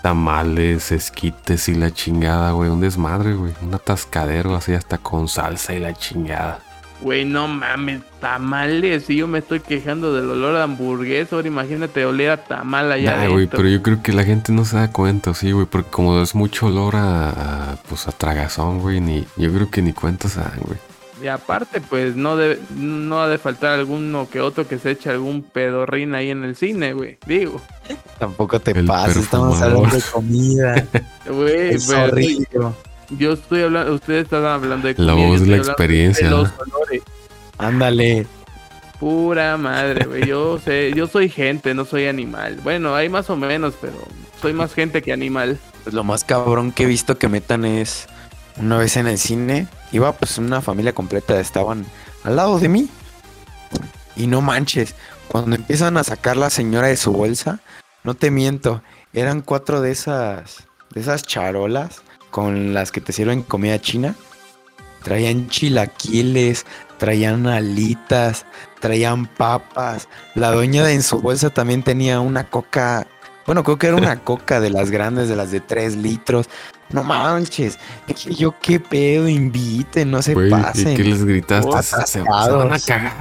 tamales, 0.02 0.92
esquites 0.92 1.70
y 1.70 1.76
la 1.76 1.92
chingada, 1.92 2.52
güey, 2.52 2.70
un 2.70 2.82
desmadre, 2.82 3.34
güey, 3.34 3.54
un 3.62 3.74
atascadero 3.74 4.56
así 4.56 4.74
hasta 4.74 4.98
con 4.98 5.28
salsa 5.28 5.74
y 5.74 5.80
la 5.80 5.94
chingada. 5.94 6.60
Güey, 7.02 7.24
no 7.24 7.48
mames, 7.48 8.02
tamales. 8.20 9.06
Si 9.06 9.16
yo 9.16 9.28
me 9.28 9.40
estoy 9.40 9.62
quejando 9.62 10.14
del 10.14 10.30
olor 10.30 10.58
a 10.58 10.64
hamburguesa, 10.64 11.38
ahora 11.38 11.48
imagínate 11.48 12.06
oler 12.06 12.32
a 12.32 12.44
tamal 12.44 12.92
allá 12.92 13.16
Nah, 13.16 13.30
güey, 13.30 13.48
pero 13.48 13.70
yo 13.70 13.82
creo 13.82 14.04
que 14.04 14.12
la 14.12 14.26
gente 14.26 14.52
no 14.52 14.66
se 14.66 14.76
da 14.76 14.92
cuenta, 14.92 15.34
sí, 15.34 15.52
güey, 15.52 15.66
porque 15.66 15.90
como 15.90 16.22
es 16.22 16.36
mucho 16.36 16.66
olor 16.66 16.98
a, 16.98 17.30
a, 17.30 17.76
pues 17.88 18.08
a 18.10 18.12
tragazón, 18.12 18.80
güey, 18.80 19.00
ni, 19.00 19.26
yo 19.38 19.54
creo 19.54 19.72
que 19.72 19.82
ni 19.82 19.94
cuenta 19.94 20.28
se 20.28 20.42
dan, 20.42 20.60
güey. 20.66 20.78
Y 21.22 21.28
aparte, 21.28 21.82
pues 21.82 22.16
no 22.16 22.38
debe, 22.38 22.60
no 22.76 23.22
ha 23.22 23.28
de 23.28 23.38
faltar 23.38 23.72
alguno 23.78 24.30
que 24.30 24.40
otro 24.40 24.68
que 24.68 24.80
se 24.80 24.92
eche 24.92 25.10
algún 25.10 25.42
pedorrín 25.44 26.16
ahí 26.16 26.30
en 26.30 26.44
el 26.44 26.56
cine, 26.56 26.94
güey. 26.94 27.18
Digo, 27.26 27.62
Tampoco 28.20 28.60
te 28.60 28.72
El 28.72 28.86
pases, 28.86 29.18
estamos 29.18 29.62
hablando 29.62 29.96
de 29.96 30.02
comida. 30.02 30.86
güey, 31.30 31.70
es 31.76 31.88
pero 31.88 32.04
horrible. 32.06 32.48
yo 33.10 33.34
estoy 33.34 33.64
hablando, 33.64 33.94
ustedes 33.94 34.24
están 34.26 34.46
hablando 34.46 34.88
de 34.88 34.94
La 34.98 35.12
comida, 35.14 35.28
yo 35.28 35.32
voz 35.32 35.42
de 35.42 35.48
la 35.48 35.58
experiencia, 35.58 36.26
de 36.26 36.32
¿no? 36.32 36.38
los 36.44 36.52
olores. 36.60 37.02
Ándale. 37.58 38.28
Pura 39.00 39.58
madre, 39.58 40.06
güey. 40.06 40.26
Yo 40.28 40.60
sé, 40.60 40.92
yo 40.94 41.08
soy 41.08 41.30
gente, 41.30 41.74
no 41.74 41.86
soy 41.86 42.08
animal. 42.08 42.60
Bueno, 42.64 42.96
hay 42.96 43.08
más 43.10 43.30
o 43.30 43.36
menos, 43.38 43.74
pero 43.80 43.94
soy 44.42 44.54
más 44.54 44.74
gente 44.74 45.02
que 45.02 45.14
animal. 45.14 45.58
Pues 45.84 45.94
lo 45.96 46.04
más 46.04 46.24
cabrón 46.26 46.72
que 46.72 46.84
he 46.84 46.86
visto 46.86 47.18
que 47.18 47.30
metan 47.30 47.64
es 47.66 48.08
una 48.60 48.78
vez 48.78 48.98
en 48.98 49.08
el 49.08 49.18
cine, 49.18 49.68
iba 49.92 50.12
pues 50.12 50.38
una 50.38 50.62
familia 50.62 50.94
completa, 50.94 51.40
estaban 51.40 51.86
al 52.24 52.36
lado 52.36 52.60
de 52.60 52.70
mí. 52.70 52.90
Y 54.16 54.28
no 54.28 54.42
manches, 54.42 54.96
cuando 55.28 55.56
empiezan 55.56 55.98
a 55.98 56.04
sacar 56.04 56.38
la 56.38 56.50
señora 56.50 56.88
de 56.88 56.98
su 56.98 57.12
bolsa, 57.12 57.60
no 58.04 58.14
te 58.14 58.32
miento, 58.32 58.84
eran 59.14 59.42
cuatro 59.42 59.82
de 59.82 59.92
esas 59.92 60.68
de 60.94 61.02
esas 61.02 61.24
charolas 61.24 62.02
con 62.32 62.74
las 62.74 62.92
que 62.92 63.02
te 63.02 63.14
sirven 63.14 63.44
comida 63.44 63.80
china. 63.80 64.16
Traían 65.04 65.48
chilaquiles, 65.48 66.66
traían 66.98 67.48
alitas, 67.48 68.46
traían 68.80 69.28
papas. 69.28 70.10
La 70.36 70.52
dueña 70.52 70.84
de 70.84 70.94
en 70.94 71.04
su 71.04 71.22
bolsa 71.22 71.50
también 71.50 71.84
tenía 71.84 72.20
una 72.20 72.50
coca 72.50 73.08
bueno, 73.50 73.64
creo 73.64 73.80
que 73.80 73.88
era 73.88 73.96
una 73.96 74.20
coca 74.20 74.60
de 74.60 74.70
las 74.70 74.92
grandes, 74.92 75.28
de 75.28 75.36
las 75.36 75.50
de 75.50 75.60
3 75.60 75.96
litros. 75.96 76.48
No 76.92 77.04
manches. 77.04 77.80
Yo, 78.38 78.54
qué 78.62 78.80
pedo, 78.80 79.28
inviten, 79.28 80.12
no 80.12 80.22
se 80.22 80.36
Güey, 80.36 80.50
¿y 80.50 80.52
pasen. 80.52 80.96
qué 80.96 81.04
les 81.04 81.26
gritaste? 81.26 81.68
Oh, 81.68 81.82
se, 81.82 82.06
se 82.06 82.22
van 82.22 82.72
a 82.72 82.80
cagar. 82.80 83.16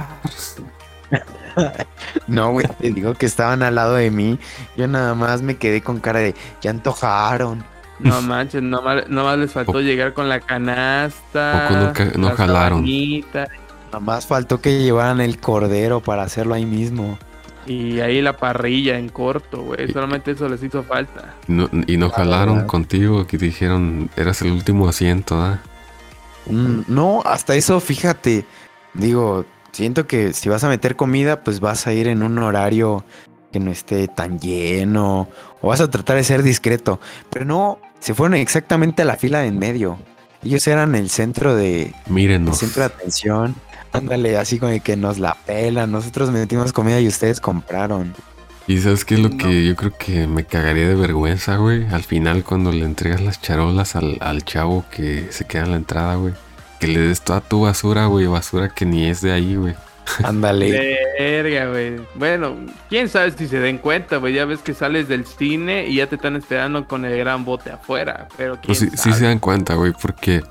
No, 2.27 2.51
güey, 2.51 2.67
te 2.79 2.91
digo 2.91 3.15
que 3.15 3.25
estaban 3.25 3.63
al 3.63 3.73
lado 3.73 3.95
de 3.95 4.11
mí. 4.11 4.37
Yo 4.77 4.87
nada 4.87 5.15
más 5.15 5.41
me 5.41 5.57
quedé 5.57 5.81
con 5.81 5.99
cara 5.99 6.19
de, 6.19 6.35
ya 6.61 6.69
antojaron. 6.69 7.63
No 7.97 8.21
manches, 8.21 8.61
nomás, 8.61 9.09
nomás 9.09 9.39
les 9.39 9.51
faltó 9.51 9.81
llegar 9.81 10.13
con 10.13 10.29
la 10.29 10.41
canasta. 10.41 11.93
Poco 11.95 12.03
no 12.03 12.21
no 12.21 12.29
la 12.29 12.35
jalaron. 12.35 12.85
Nada 12.85 13.99
más 13.99 14.27
faltó 14.27 14.61
que 14.61 14.77
llevaran 14.77 15.21
el 15.21 15.39
cordero 15.39 16.01
para 16.01 16.21
hacerlo 16.21 16.53
ahí 16.53 16.67
mismo. 16.67 17.17
Y 17.65 17.99
ahí 17.99 18.21
la 18.21 18.35
parrilla 18.37 18.97
en 18.97 19.09
corto, 19.09 19.61
güey. 19.63 19.91
Solamente 19.91 20.31
eso 20.31 20.47
les 20.49 20.63
hizo 20.63 20.81
falta. 20.83 21.35
No- 21.47 21.69
y 21.87 21.97
no 21.97 22.07
La 22.07 22.13
jalaron 22.13 22.55
verdad. 22.55 22.67
contigo, 22.67 23.27
que 23.27 23.37
dijeron, 23.37 24.09
eras 24.15 24.41
el 24.41 24.51
último 24.51 24.87
asiento, 24.87 25.39
¿ah? 25.41 25.59
Mm, 26.47 26.81
no, 26.87 27.21
hasta 27.25 27.55
eso, 27.55 27.79
fíjate. 27.79 28.45
Digo, 28.93 29.45
siento 29.71 30.07
que 30.07 30.33
si 30.33 30.49
vas 30.49 30.63
a 30.63 30.69
meter 30.69 30.95
comida, 30.95 31.43
pues 31.43 31.59
vas 31.59 31.85
a 31.85 31.93
ir 31.93 32.07
en 32.07 32.23
un 32.23 32.37
horario 32.39 33.03
que 33.51 33.59
no 33.59 33.71
esté 33.71 34.07
tan 34.07 34.39
lleno. 34.39 35.27
O 35.61 35.67
vas 35.67 35.81
a 35.81 35.89
tratar 35.89 36.15
de 36.15 36.23
ser 36.23 36.41
discreto. 36.43 36.99
Pero 37.29 37.45
no, 37.45 37.79
se 37.99 38.13
fueron 38.15 38.35
exactamente 38.35 39.01
a 39.03 39.05
la 39.05 39.17
fila 39.17 39.39
de 39.39 39.47
en 39.47 39.59
medio. 39.59 39.99
Ellos 40.43 40.65
eran 40.67 40.95
el 40.95 41.09
centro 41.09 41.55
de, 41.55 41.83
el 41.83 41.93
Mírenos. 42.13 42.57
centro 42.57 42.81
de 42.81 42.85
atención. 42.87 43.55
Ándale, 43.91 44.37
así 44.37 44.59
como 44.59 44.71
de 44.71 44.79
que 44.81 44.95
nos 44.95 45.17
la 45.19 45.35
pelan. 45.45 45.91
Nosotros 45.91 46.29
metimos 46.31 46.73
comida 46.73 46.99
y 46.99 47.07
ustedes 47.07 47.39
compraron. 47.39 48.13
Y 48.67 48.77
sabes 48.79 49.03
qué 49.03 49.15
es 49.15 49.19
lo 49.19 49.29
No. 49.29 49.37
que 49.37 49.65
yo 49.65 49.75
creo 49.75 49.93
que 49.97 50.27
me 50.27 50.43
cagaría 50.45 50.87
de 50.87 50.95
vergüenza, 50.95 51.55
güey. 51.57 51.87
Al 51.87 52.03
final, 52.03 52.43
cuando 52.43 52.71
le 52.71 52.85
entregas 52.85 53.19
las 53.21 53.41
charolas 53.41 53.95
al, 53.95 54.17
al 54.21 54.43
chavo 54.45 54.85
que 54.91 55.27
se 55.31 55.45
queda 55.45 55.63
en 55.63 55.71
la 55.71 55.77
entrada, 55.77 56.15
güey. 56.15 56.33
Que 56.79 56.87
le 56.87 56.99
des 56.99 57.21
toda 57.21 57.41
tu 57.41 57.61
basura, 57.61 58.05
güey. 58.05 58.27
Basura 58.27 58.69
que 58.69 58.85
ni 58.85 59.07
es 59.09 59.21
de 59.21 59.31
ahí, 59.31 59.55
güey. 59.55 59.73
Ándale. 60.23 60.97
Verga, 61.17 61.65
güey. 61.71 61.95
Bueno, 62.15 62.55
quién 62.89 63.09
sabe 63.09 63.31
si 63.31 63.47
se 63.47 63.59
den 63.59 63.79
cuenta, 63.79 64.17
güey. 64.17 64.33
Ya 64.35 64.45
ves 64.45 64.59
que 64.59 64.73
sales 64.75 65.07
del 65.07 65.25
cine 65.25 65.87
y 65.87 65.95
ya 65.95 66.07
te 66.07 66.15
están 66.15 66.35
esperando 66.35 66.87
con 66.87 67.05
el 67.05 67.17
gran 67.17 67.45
bote 67.45 67.71
afuera. 67.71 68.27
Pero 68.37 68.53
quién 68.53 68.65
Pues 68.67 68.79
sí, 68.79 68.89
sí 68.91 68.97
sabe. 68.97 69.15
se 69.15 69.25
dan 69.25 69.39
cuenta, 69.39 69.73
güey, 69.73 69.93
porque 69.99 70.43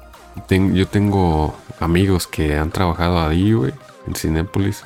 ten- 0.48 0.74
yo 0.74 0.86
tengo 0.88 1.56
amigos 1.80 2.26
que 2.26 2.56
han 2.56 2.70
trabajado 2.70 3.20
ahí, 3.20 3.52
güey, 3.52 3.72
en 4.06 4.14
Cinépolis. 4.14 4.84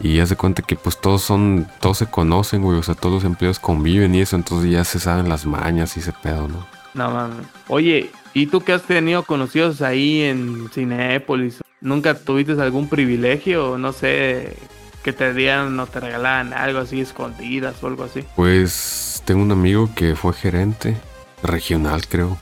Y 0.00 0.16
ya 0.16 0.26
se 0.26 0.36
cuenta 0.36 0.62
que 0.62 0.74
pues 0.74 1.00
todos 1.00 1.22
son, 1.22 1.68
todos 1.80 1.98
se 1.98 2.06
conocen, 2.06 2.62
güey, 2.62 2.78
o 2.78 2.82
sea, 2.82 2.94
todos 2.94 3.16
los 3.16 3.24
empleados 3.24 3.60
conviven 3.60 4.14
y 4.14 4.20
eso, 4.20 4.34
entonces 4.34 4.70
ya 4.70 4.84
se 4.84 4.98
saben 4.98 5.28
las 5.28 5.46
mañas 5.46 5.96
y 5.96 6.00
ese 6.00 6.12
pedo, 6.12 6.48
¿no? 6.48 6.66
No 6.94 7.10
mames. 7.10 7.46
Oye, 7.68 8.10
¿y 8.34 8.46
tú 8.46 8.62
que 8.62 8.72
has 8.72 8.82
tenido 8.82 9.22
conocidos 9.22 9.80
ahí 9.80 10.22
en 10.22 10.68
Cinépolis? 10.70 11.62
¿Nunca 11.80 12.14
tuviste 12.14 12.52
algún 12.60 12.88
privilegio? 12.88 13.78
No 13.78 13.92
sé, 13.92 14.56
que 15.02 15.12
te 15.12 15.34
dieran 15.34 15.78
o 15.78 15.86
te 15.86 16.00
regalaran 16.00 16.52
algo 16.52 16.80
así 16.80 17.00
escondidas 17.00 17.82
o 17.82 17.86
algo 17.86 18.04
así. 18.04 18.24
Pues 18.36 19.22
tengo 19.24 19.42
un 19.42 19.52
amigo 19.52 19.90
que 19.94 20.14
fue 20.16 20.32
gerente 20.32 20.96
regional, 21.42 22.06
creo. 22.08 22.38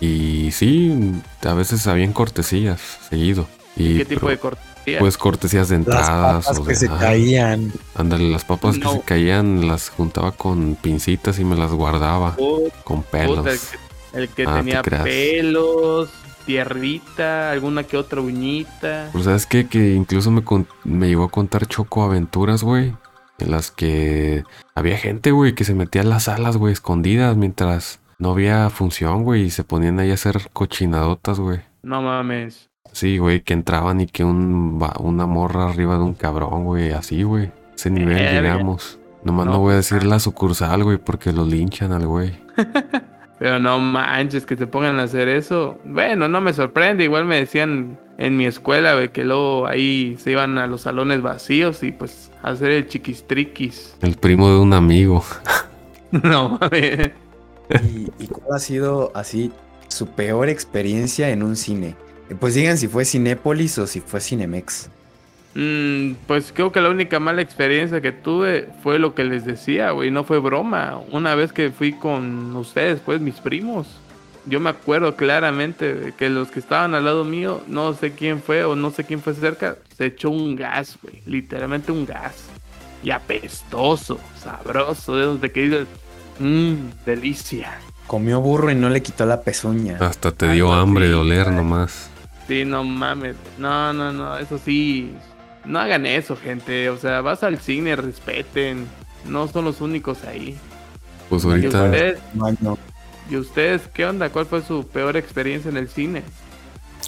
Y 0.00 0.50
sí, 0.52 1.12
a 1.42 1.54
veces 1.54 1.86
habían 1.86 2.12
cortesías 2.12 2.80
seguido. 3.08 3.46
Y 3.76 3.98
¿Qué 3.98 4.04
tipo 4.04 4.20
pero, 4.22 4.30
de 4.30 4.38
cortesía? 4.38 4.98
Pues 5.00 5.16
cortesías 5.18 5.68
de 5.68 5.76
Las 5.78 5.86
entradas. 5.86 6.44
papas 6.46 6.58
o 6.58 6.64
que 6.64 6.68
de- 6.70 6.76
se 6.76 6.86
ajá. 6.86 6.98
caían. 6.98 7.72
Ándale, 7.94 8.30
las 8.30 8.44
papas 8.44 8.78
que 8.78 8.88
se 8.88 9.00
caían 9.00 9.66
las 9.66 9.88
juntaba 9.90 10.32
con 10.32 10.76
pincitas 10.76 11.38
y 11.38 11.44
me 11.44 11.56
las 11.56 11.72
guardaba 11.72 12.36
con 12.84 13.02
puta, 13.02 13.10
pelos. 13.10 13.46
el 13.46 13.58
que, 13.58 14.18
el 14.20 14.28
que 14.28 14.44
Ah, 14.46 14.52
te 14.54 14.58
tenía 14.62 14.82
pelos, 14.82 16.10
tierrita, 16.46 17.50
alguna 17.50 17.84
que 17.84 17.96
otra 17.96 18.20
uñita. 18.20 19.08
Pues 19.12 19.24
sabes 19.24 19.46
qué? 19.46 19.66
que 19.66 19.94
incluso 19.94 20.30
me, 20.30 20.42
con- 20.44 20.68
me 20.84 21.08
llegó 21.08 21.24
a 21.24 21.30
contar 21.30 21.66
Choco 21.66 22.02
aventuras, 22.04 22.62
güey. 22.62 22.94
En 23.38 23.50
las 23.50 23.70
que 23.70 24.44
había 24.74 24.96
gente, 24.96 25.30
güey, 25.32 25.54
que 25.54 25.64
se 25.64 25.74
metía 25.74 26.00
en 26.02 26.08
las 26.08 26.24
salas, 26.24 26.56
güey, 26.56 26.72
escondidas 26.72 27.36
mientras 27.36 27.98
no 28.18 28.30
había 28.32 28.70
función, 28.70 29.22
güey, 29.24 29.42
y 29.44 29.50
se 29.50 29.64
ponían 29.64 29.98
ahí 30.00 30.10
a 30.10 30.14
hacer 30.14 30.48
cochinadotas, 30.52 31.38
güey. 31.38 31.60
No 31.82 32.02
mames. 32.02 32.70
Sí, 32.92 33.18
güey, 33.18 33.42
que 33.42 33.52
entraban 33.52 34.00
y 34.00 34.06
que 34.06 34.24
un, 34.24 34.82
una 35.00 35.26
morra 35.26 35.68
arriba 35.68 35.96
de 35.96 36.02
un 36.04 36.14
cabrón, 36.14 36.64
güey, 36.64 36.92
así, 36.92 37.22
güey. 37.22 37.50
Ese 37.74 37.90
nivel 37.90 38.14
Verga. 38.14 38.40
llegamos. 38.40 38.98
Nomás 39.22 39.46
no, 39.46 39.52
No, 39.52 39.58
voy 39.60 39.74
a 39.74 39.76
decir 39.76 40.04
la 40.04 40.18
sucursal, 40.18 40.82
güey, 40.84 40.98
porque 40.98 41.32
lo 41.32 41.44
linchan 41.44 41.92
al 41.92 42.06
güey. 42.06 42.32
Pero 43.38 43.58
no 43.58 43.78
manches 43.78 44.46
que 44.46 44.56
te 44.56 44.66
pongan 44.66 44.98
a 44.98 45.02
hacer 45.02 45.28
eso. 45.28 45.78
Bueno, 45.84 46.26
no 46.26 46.40
me 46.40 46.54
sorprende. 46.54 47.04
Igual 47.04 47.26
me 47.26 47.36
decían 47.36 47.98
en 48.16 48.36
mi 48.38 48.46
escuela, 48.46 48.94
güey, 48.94 49.10
que 49.10 49.24
luego 49.24 49.66
ahí 49.66 50.16
se 50.18 50.30
iban 50.30 50.56
a 50.56 50.66
los 50.66 50.82
salones 50.82 51.20
vacíos 51.20 51.82
y 51.82 51.92
pues 51.92 52.30
a 52.42 52.50
hacer 52.52 52.70
el 52.70 52.88
chiquistriquis. 52.88 53.98
El 54.00 54.14
primo 54.16 54.48
de 54.48 54.58
un 54.58 54.72
amigo. 54.72 55.22
No 56.12 56.56
mames. 56.60 57.10
¿Y, 57.84 58.10
y 58.18 58.26
cuál 58.28 58.56
ha 58.56 58.58
sido 58.58 59.12
así 59.14 59.52
su 59.88 60.06
peor 60.08 60.48
experiencia 60.48 61.30
en 61.30 61.42
un 61.42 61.56
cine? 61.56 61.96
Pues 62.40 62.54
digan 62.54 62.76
si 62.76 62.88
fue 62.88 63.04
Cinépolis 63.04 63.78
o 63.78 63.86
si 63.86 64.00
fue 64.00 64.20
Cinemex. 64.20 64.90
Mm, 65.54 66.16
pues 66.26 66.52
creo 66.54 66.70
que 66.70 66.82
la 66.82 66.90
única 66.90 67.18
mala 67.18 67.40
experiencia 67.40 68.02
que 68.02 68.12
tuve 68.12 68.68
fue 68.82 68.98
lo 68.98 69.14
que 69.14 69.24
les 69.24 69.46
decía, 69.46 69.92
güey, 69.92 70.10
no 70.10 70.22
fue 70.22 70.38
broma. 70.38 71.00
Una 71.12 71.34
vez 71.34 71.50
que 71.52 71.70
fui 71.70 71.92
con 71.92 72.54
ustedes, 72.56 73.00
pues 73.00 73.22
mis 73.22 73.36
primos, 73.36 73.86
yo 74.44 74.60
me 74.60 74.68
acuerdo 74.68 75.16
claramente 75.16 76.12
que 76.18 76.28
los 76.28 76.50
que 76.50 76.58
estaban 76.58 76.94
al 76.94 77.06
lado 77.06 77.24
mío, 77.24 77.62
no 77.68 77.94
sé 77.94 78.12
quién 78.12 78.42
fue 78.42 78.64
o 78.64 78.76
no 78.76 78.90
sé 78.90 79.04
quién 79.04 79.22
fue 79.22 79.32
cerca, 79.32 79.78
se 79.96 80.06
echó 80.06 80.28
un 80.28 80.56
gas, 80.56 80.98
güey, 81.02 81.22
literalmente 81.24 81.90
un 81.90 82.04
gas. 82.04 82.44
Y 83.02 83.10
apestoso, 83.10 84.20
sabroso, 84.38 85.16
de 85.16 85.22
esos 85.22 85.40
de 85.40 85.52
que 85.52 85.62
dices, 85.62 85.86
mmm, 86.38 86.74
delicia. 87.04 87.78
Comió 88.06 88.40
burro 88.40 88.70
y 88.70 88.74
no 88.74 88.88
le 88.88 89.02
quitó 89.02 89.26
la 89.26 89.40
pezuña. 89.40 89.98
Hasta 90.00 90.32
te 90.32 90.50
dio 90.52 90.72
hambre 90.72 91.08
de 91.08 91.14
así, 91.14 91.20
oler 91.20 91.50
nomás. 91.50 92.10
Sí, 92.46 92.64
no 92.64 92.84
mames. 92.84 93.36
No, 93.58 93.92
no, 93.92 94.12
no. 94.12 94.38
Eso 94.38 94.58
sí. 94.64 95.12
No 95.64 95.80
hagan 95.80 96.06
eso, 96.06 96.36
gente. 96.36 96.88
O 96.90 96.98
sea, 96.98 97.20
vas 97.20 97.42
al 97.42 97.58
cine, 97.58 97.96
respeten. 97.96 98.86
No 99.24 99.48
son 99.48 99.64
los 99.64 99.80
únicos 99.80 100.24
ahí. 100.24 100.56
Pues 101.28 101.44
¿Y 101.44 101.48
ahorita, 101.48 101.84
ustedes. 101.84 102.18
¿Y 103.28 103.36
ustedes 103.36 103.82
qué 103.92 104.06
onda? 104.06 104.30
¿Cuál 104.30 104.46
fue 104.46 104.62
su 104.62 104.86
peor 104.86 105.16
experiencia 105.16 105.68
en 105.68 105.76
el 105.76 105.88
cine? 105.88 106.22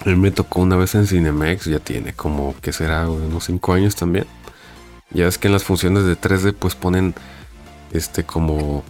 a 0.05 0.09
mí 0.09 0.17
me 0.17 0.31
tocó 0.31 0.61
una 0.61 0.77
vez 0.77 0.95
en 0.95 1.07
Cinemex, 1.07 1.65
ya 1.65 1.81
tiene 1.81 2.13
como, 2.13 2.55
¿qué 2.61 2.73
será? 2.73 3.09
Unos 3.09 3.45
5 3.45 3.73
años 3.73 3.97
también. 3.97 4.27
Ya 5.11 5.27
es 5.27 5.39
que 5.39 5.49
en 5.49 5.55
las 5.55 5.65
funciones 5.65 6.05
de 6.05 6.17
3D 6.17 6.55
pues 6.55 6.75
ponen 6.75 7.15
este 7.93 8.25
como, 8.25 8.85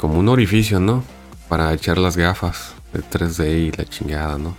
como 0.00 0.18
un 0.18 0.28
orificio, 0.28 0.80
¿no? 0.80 1.04
Para 1.48 1.72
echar 1.74 1.98
las 1.98 2.16
gafas 2.16 2.74
de 2.92 3.00
3D 3.00 3.66
y 3.66 3.70
la 3.72 3.84
chingada, 3.84 4.38
¿no? 4.38 4.56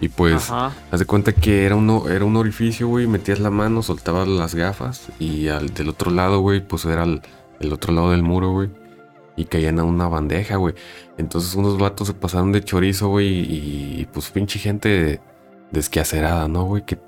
Y 0.00 0.08
pues... 0.08 0.50
Ajá. 0.50 0.72
Haz 0.90 1.00
de 1.00 1.06
cuenta 1.06 1.32
que 1.32 1.64
era, 1.64 1.74
uno, 1.74 2.08
era 2.08 2.24
un 2.24 2.36
orificio, 2.36 2.86
güey, 2.88 3.06
metías 3.06 3.40
la 3.40 3.50
mano, 3.50 3.82
soltabas 3.82 4.28
las 4.28 4.54
gafas 4.54 5.08
y 5.18 5.48
al 5.48 5.72
del 5.72 5.88
otro 5.88 6.10
lado, 6.10 6.40
güey, 6.40 6.60
pues 6.60 6.84
era 6.84 7.04
el, 7.04 7.22
el 7.60 7.72
otro 7.72 7.94
lado 7.94 8.10
del 8.10 8.22
muro, 8.22 8.52
güey. 8.52 8.68
Y 9.36 9.46
caían 9.46 9.78
a 9.78 9.84
una 9.84 10.06
bandeja, 10.06 10.56
güey. 10.56 10.74
Entonces 11.16 11.54
unos 11.54 11.78
vatos 11.78 12.08
se 12.08 12.14
pasaron 12.14 12.52
de 12.52 12.62
chorizo, 12.62 13.08
güey, 13.08 13.28
y, 13.28 14.00
y, 14.00 14.08
pues 14.12 14.30
pinche 14.30 14.58
gente 14.58 15.20
desquacerada, 15.72 16.46
¿no, 16.46 16.64
güey? 16.64 16.84
Que, 16.84 16.98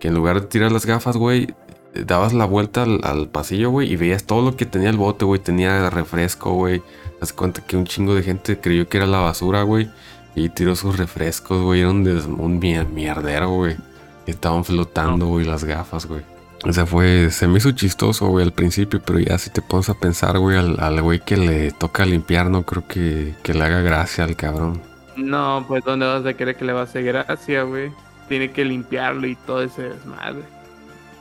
que 0.00 0.08
en 0.08 0.14
lugar 0.14 0.40
de 0.40 0.46
tirar 0.48 0.72
las 0.72 0.84
gafas, 0.84 1.16
güey, 1.16 1.54
dabas 1.94 2.32
la 2.32 2.44
vuelta 2.44 2.82
al, 2.82 3.00
al 3.04 3.28
pasillo, 3.28 3.70
güey, 3.70 3.92
y 3.92 3.96
veías 3.96 4.24
todo 4.24 4.42
lo 4.42 4.56
que 4.56 4.66
tenía 4.66 4.90
el 4.90 4.96
bote, 4.96 5.24
güey. 5.24 5.40
Tenía 5.40 5.88
refresco, 5.90 6.52
güey. 6.54 6.82
Haz 7.20 7.32
cuenta 7.32 7.60
que 7.66 7.76
un 7.76 7.84
chingo 7.84 8.14
de 8.14 8.22
gente 8.22 8.58
creyó 8.58 8.88
que 8.88 8.96
era 8.98 9.06
la 9.06 9.18
basura, 9.18 9.62
güey. 9.62 9.88
Y 10.34 10.48
tiró 10.48 10.74
sus 10.76 10.96
refrescos, 10.96 11.60
güey. 11.62 11.80
Era 11.80 11.90
un, 11.90 12.06
un 12.06 12.60
mier- 12.60 12.88
mierdero, 12.88 13.50
güey. 13.50 13.76
Estaban 14.26 14.64
flotando, 14.64 15.26
güey, 15.26 15.44
las 15.44 15.64
gafas, 15.64 16.06
güey. 16.06 16.22
O 16.64 16.72
sea, 16.72 16.86
fue. 16.86 17.30
Se 17.30 17.46
me 17.48 17.58
hizo 17.58 17.72
chistoso, 17.72 18.28
güey, 18.28 18.44
al 18.44 18.52
principio. 18.52 19.00
Pero 19.04 19.18
ya 19.18 19.38
si 19.38 19.50
te 19.50 19.60
pones 19.62 19.88
a 19.88 19.94
pensar, 19.94 20.38
güey, 20.38 20.56
al 20.56 21.02
güey 21.02 21.20
que 21.20 21.36
le 21.36 21.72
toca 21.72 22.04
limpiar, 22.06 22.48
no 22.50 22.62
creo 22.64 22.86
que, 22.86 23.34
que 23.42 23.54
le 23.54 23.64
haga 23.64 23.80
gracia 23.80 24.24
al 24.24 24.36
cabrón. 24.36 24.80
No, 25.16 25.64
pues 25.68 25.84
¿dónde 25.84 26.06
vas 26.06 26.24
a 26.24 26.32
querer 26.34 26.56
que 26.56 26.64
le 26.64 26.72
va 26.72 26.80
a 26.80 26.84
hacer 26.84 27.04
gracia, 27.04 27.62
güey? 27.64 27.90
Tiene 28.28 28.52
que 28.52 28.64
limpiarlo 28.64 29.26
y 29.26 29.34
todo 29.36 29.62
ese 29.62 29.82
desmadre. 29.82 30.42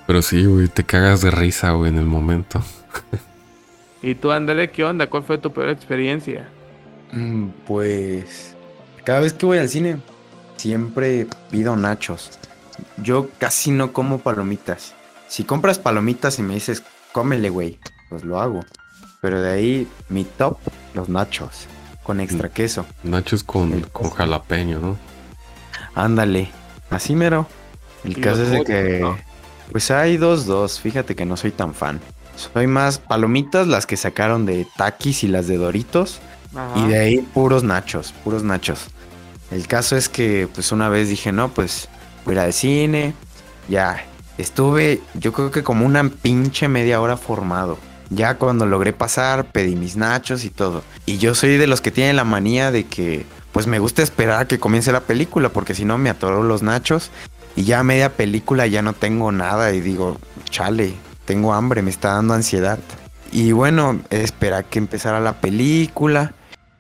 Pero 0.06 0.22
sí, 0.22 0.46
güey, 0.46 0.68
te 0.68 0.84
cagas 0.84 1.22
de 1.22 1.32
risa, 1.32 1.72
güey, 1.72 1.90
en 1.92 1.98
el 1.98 2.06
momento. 2.06 2.62
¿Y 4.02 4.16
tú, 4.16 4.32
Andale, 4.32 4.72
qué 4.72 4.84
onda? 4.84 5.10
¿Cuál 5.10 5.24
fue 5.24 5.38
tu 5.38 5.54
peor 5.54 5.70
experiencia? 5.70 6.54
Mm, 7.12 7.50
Pues 7.66 8.58
cada 9.04 9.22
vez 9.22 9.34
que 9.34 9.46
voy 9.46 9.58
al 9.58 9.70
cine 9.70 10.04
siempre 10.58 11.28
pido 11.50 11.76
nachos. 11.76 12.34
Yo 12.98 13.30
casi 13.38 13.72
no 13.72 13.94
como 13.94 14.20
palomitas. 14.20 14.96
Si 15.28 15.44
compras 15.46 15.80
palomitas 15.80 16.40
y 16.40 16.44
me 16.44 16.56
dices, 16.56 16.84
cómele, 17.12 17.50
güey, 17.50 17.80
pues 18.10 18.24
lo 18.24 18.40
hago. 18.40 18.68
Pero 19.22 19.42
de 19.42 19.52
ahí 19.52 19.96
mi 20.10 20.26
top, 20.26 20.60
los 20.94 21.10
nachos, 21.10 21.70
con 22.04 22.20
extra 22.22 22.50
queso. 22.50 22.86
Nachos 23.04 23.44
con, 23.44 23.74
El 23.74 23.90
con 23.92 24.10
jalapeño, 24.12 24.80
¿no? 24.80 25.00
Ándale, 25.94 26.56
así 26.90 27.16
mero. 27.16 27.48
El 28.04 28.20
caso 28.20 28.44
es 28.44 28.52
de 28.52 28.64
que, 28.64 29.00
¿no? 29.00 29.18
pues 29.72 29.92
hay 29.92 30.18
dos, 30.18 30.46
dos. 30.46 30.80
Fíjate 30.80 31.16
que 31.16 31.26
no 31.26 31.38
soy 31.38 31.52
tan 31.52 31.74
fan. 31.74 32.02
Soy 32.54 32.68
más 32.68 33.00
palomitas, 33.00 33.68
las 33.68 33.86
que 33.86 33.98
sacaron 33.98 34.46
de 34.46 34.66
Takis 34.78 35.24
y 35.24 35.28
las 35.28 35.48
de 35.48 35.58
Doritos. 35.58 36.20
Ajá. 36.56 36.80
Y 36.80 36.88
de 36.88 37.00
ahí 37.00 37.18
puros 37.20 37.64
nachos, 37.64 38.14
puros 38.24 38.44
nachos. 38.44 38.88
El 39.52 39.68
caso 39.68 39.98
es 39.98 40.10
que 40.10 40.48
pues 40.54 40.72
una 40.72 40.90
vez 40.90 41.10
dije, 41.10 41.32
no, 41.32 41.50
pues 41.50 41.90
voy 42.26 42.36
a 42.36 42.38
ir 42.38 42.40
al 42.46 42.54
cine. 42.54 43.14
Ya, 43.68 44.06
estuve 44.38 45.02
yo 45.16 45.34
creo 45.34 45.52
que 45.52 45.64
como 45.64 45.86
una 45.86 46.08
pinche 46.10 46.68
media 46.68 47.02
hora 47.02 47.18
formado. 47.18 47.78
Ya 48.10 48.38
cuando 48.38 48.66
logré 48.66 48.94
pasar, 48.94 49.46
pedí 49.52 49.76
mis 49.76 49.96
nachos 49.96 50.44
y 50.44 50.50
todo. 50.50 50.84
Y 51.06 51.18
yo 51.18 51.36
soy 51.36 51.58
de 51.58 51.68
los 51.68 51.82
que 51.82 51.92
tienen 51.92 52.16
la 52.16 52.24
manía 52.24 52.72
de 52.72 52.86
que 52.86 53.26
pues 53.52 53.68
me 53.68 53.80
gusta 53.80 54.02
esperar 54.02 54.42
a 54.42 54.48
que 54.48 54.60
comience 54.60 54.92
la 54.92 55.02
película 55.02 55.50
porque 55.50 55.76
si 55.76 55.86
no 55.86 55.98
me 55.98 56.10
atoro 56.10 56.42
los 56.44 56.64
nachos. 56.64 57.12
Y 57.56 57.66
ya 57.66 57.84
media 57.84 58.16
película 58.16 58.68
ya 58.68 58.82
no 58.82 58.94
tengo 58.94 59.32
nada 59.32 59.74
y 59.74 59.82
digo, 59.82 60.18
chale, 60.50 60.94
tengo 61.30 61.54
hambre, 61.54 61.84
me 61.84 61.92
está 61.92 62.16
dando 62.16 62.34
ansiedad. 62.34 62.80
Y 63.32 63.52
bueno, 63.52 64.02
espera 64.10 64.64
que 64.64 64.80
empezara 64.80 65.20
la 65.20 65.34
película 65.40 66.34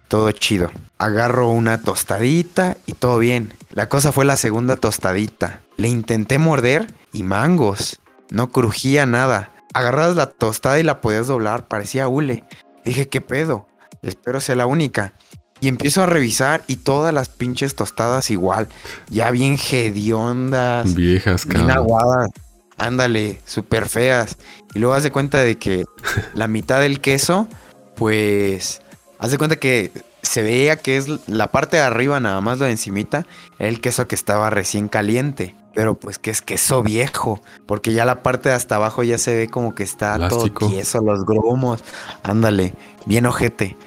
todo 0.08 0.32
chido. 0.32 0.72
Agarro 0.98 1.50
una 1.50 1.84
tostadita 1.84 2.76
y 2.88 2.94
todo 2.94 3.20
bien. 3.20 3.54
La 3.70 3.90
cosa 3.90 4.12
fue 4.12 4.26
la 4.26 4.38
segunda 4.38 4.76
tostadita. 4.76 5.62
Le 5.78 5.88
intenté 5.88 6.40
morder 6.40 6.92
y 7.14 7.22
mangos. 7.22 8.00
No 8.32 8.52
crujía 8.52 9.06
nada. 9.06 9.52
Agarras 9.76 10.16
la 10.16 10.26
tostada 10.32 10.80
y 10.80 10.84
la 10.84 11.00
podías 11.00 11.28
doblar, 11.28 11.68
parecía 11.68 12.08
hule. 12.08 12.44
Dije, 12.84 13.08
¿qué 13.08 13.22
pedo? 13.22 13.68
Espero 14.02 14.42
sea 14.42 14.56
la 14.56 14.66
única. 14.66 15.14
Y 15.62 15.68
empiezo 15.68 16.02
a 16.02 16.08
revisar 16.08 16.64
y 16.66 16.78
todas 16.78 17.14
las 17.14 17.30
pinches 17.30 17.76
tostadas 17.76 18.32
igual. 18.32 18.68
Ya 19.12 19.30
bien 19.30 19.60
hediondas. 19.72 20.96
Viejas, 20.96 21.46
Bien 21.46 21.68
cabrón. 21.68 21.78
aguadas. 21.78 22.32
Ándale, 22.80 23.42
súper 23.46 23.88
feas. 23.88 24.38
Y 24.74 24.80
luego 24.80 24.96
haz 24.96 25.04
de 25.04 25.12
cuenta 25.12 25.40
de 25.40 25.58
que 25.58 25.86
la 26.34 26.48
mitad 26.48 26.80
del 26.80 27.02
queso, 27.02 27.48
pues, 27.96 28.82
haz 29.20 29.32
de 29.32 29.38
cuenta 29.38 29.58
que 29.58 29.92
se 30.22 30.42
veía 30.42 30.78
que 30.78 30.98
es 30.98 31.08
la 31.28 31.52
parte 31.52 31.78
de 31.78 31.84
arriba, 31.84 32.20
nada 32.20 32.42
más 32.42 32.60
lo 32.60 32.66
de 32.66 32.72
encimita, 32.72 33.26
era 33.58 33.70
el 33.70 33.82
queso 33.82 34.08
que 34.08 34.16
estaba 34.16 34.50
recién 34.50 34.88
caliente. 34.88 35.56
Pero 35.76 35.96
pues 35.96 36.18
que 36.18 36.32
es 36.32 36.42
queso 36.42 36.82
viejo, 36.82 37.42
porque 37.66 37.94
ya 37.94 38.04
la 38.04 38.24
parte 38.24 38.50
de 38.50 38.56
hasta 38.56 38.76
abajo 38.76 39.04
ya 39.04 39.18
se 39.18 39.36
ve 39.36 39.48
como 39.48 39.76
que 39.76 39.84
está 39.84 40.16
Plástico. 40.16 40.60
todo 40.62 40.70
tieso, 40.72 41.00
los 41.02 41.26
grumos. 41.26 41.84
Ándale, 42.24 42.74
bien 43.06 43.26
ojete. 43.28 43.78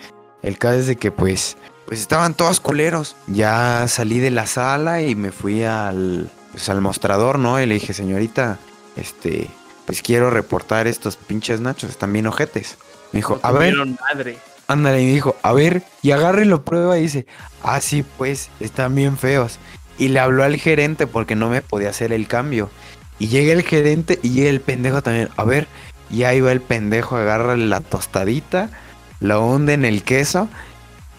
El 0.43 0.59
caso 0.59 0.79
es 0.79 0.87
de 0.87 0.97
que 0.97 1.11
pues, 1.11 1.57
pues 1.87 2.01
estaban 2.01 2.35
todos 2.35 2.61
culeros. 2.61 3.17
Ya 3.27 3.87
salí 3.89 4.21
de 4.21 4.31
la 4.31 4.47
sala 4.47 5.03
y 5.03 5.15
me 5.17 5.33
fui 5.33 5.65
al, 5.65 6.31
pues, 6.53 6.69
al 6.69 6.81
mostrador, 6.81 7.39
¿no? 7.39 7.61
Y 7.61 7.67
le 7.67 7.75
dije, 7.75 7.93
señorita, 7.93 8.59
este, 8.97 9.49
pues 9.87 10.03
quiero 10.03 10.31
reportar 10.31 10.87
estos 10.87 11.17
pinches 11.17 11.61
nachos, 11.61 11.91
están 11.91 12.13
bien 12.13 12.27
ojetes. 12.27 12.77
Me 13.13 13.19
dijo, 13.19 13.41
a 13.43 13.53
ver, 13.53 13.75
madre. 13.77 14.39
ándale, 14.69 15.03
y 15.03 15.07
me 15.07 15.13
dijo, 15.13 15.37
a 15.43 15.53
ver, 15.53 15.83
y 16.03 16.13
agarra 16.13 16.43
y 16.43 16.47
lo 16.47 16.65
prueba 16.65 16.99
y 16.99 17.03
dice, 17.03 17.27
ah, 17.63 17.81
sí, 17.81 18.05
pues, 18.17 18.51
están 18.61 18.95
bien 18.95 19.19
feos. 19.19 19.59
Y 19.99 20.09
le 20.09 20.21
habló 20.21 20.45
al 20.45 20.57
gerente 20.57 21.07
porque 21.07 21.37
no 21.37 21.51
me 21.51 21.63
podía 21.63 21.91
hacer 21.91 22.13
el 22.13 22.27
cambio. 22.27 22.71
Y 23.19 23.29
llega 23.29 23.53
el 23.53 23.63
gerente 23.63 24.19
y 24.23 24.31
llega 24.31 24.51
el 24.51 24.61
pendejo 24.61 25.03
también, 25.03 25.29
a 25.37 25.45
ver, 25.45 25.69
y 26.11 26.25
ahí 26.25 26.41
va 26.41 26.53
el 26.53 26.61
pendejo, 26.61 27.17
agarra 27.17 27.57
la 27.57 27.81
tostadita, 27.81 28.71
la 29.21 29.39
hunde 29.39 29.75
en 29.75 29.85
el 29.85 30.03
queso. 30.03 30.49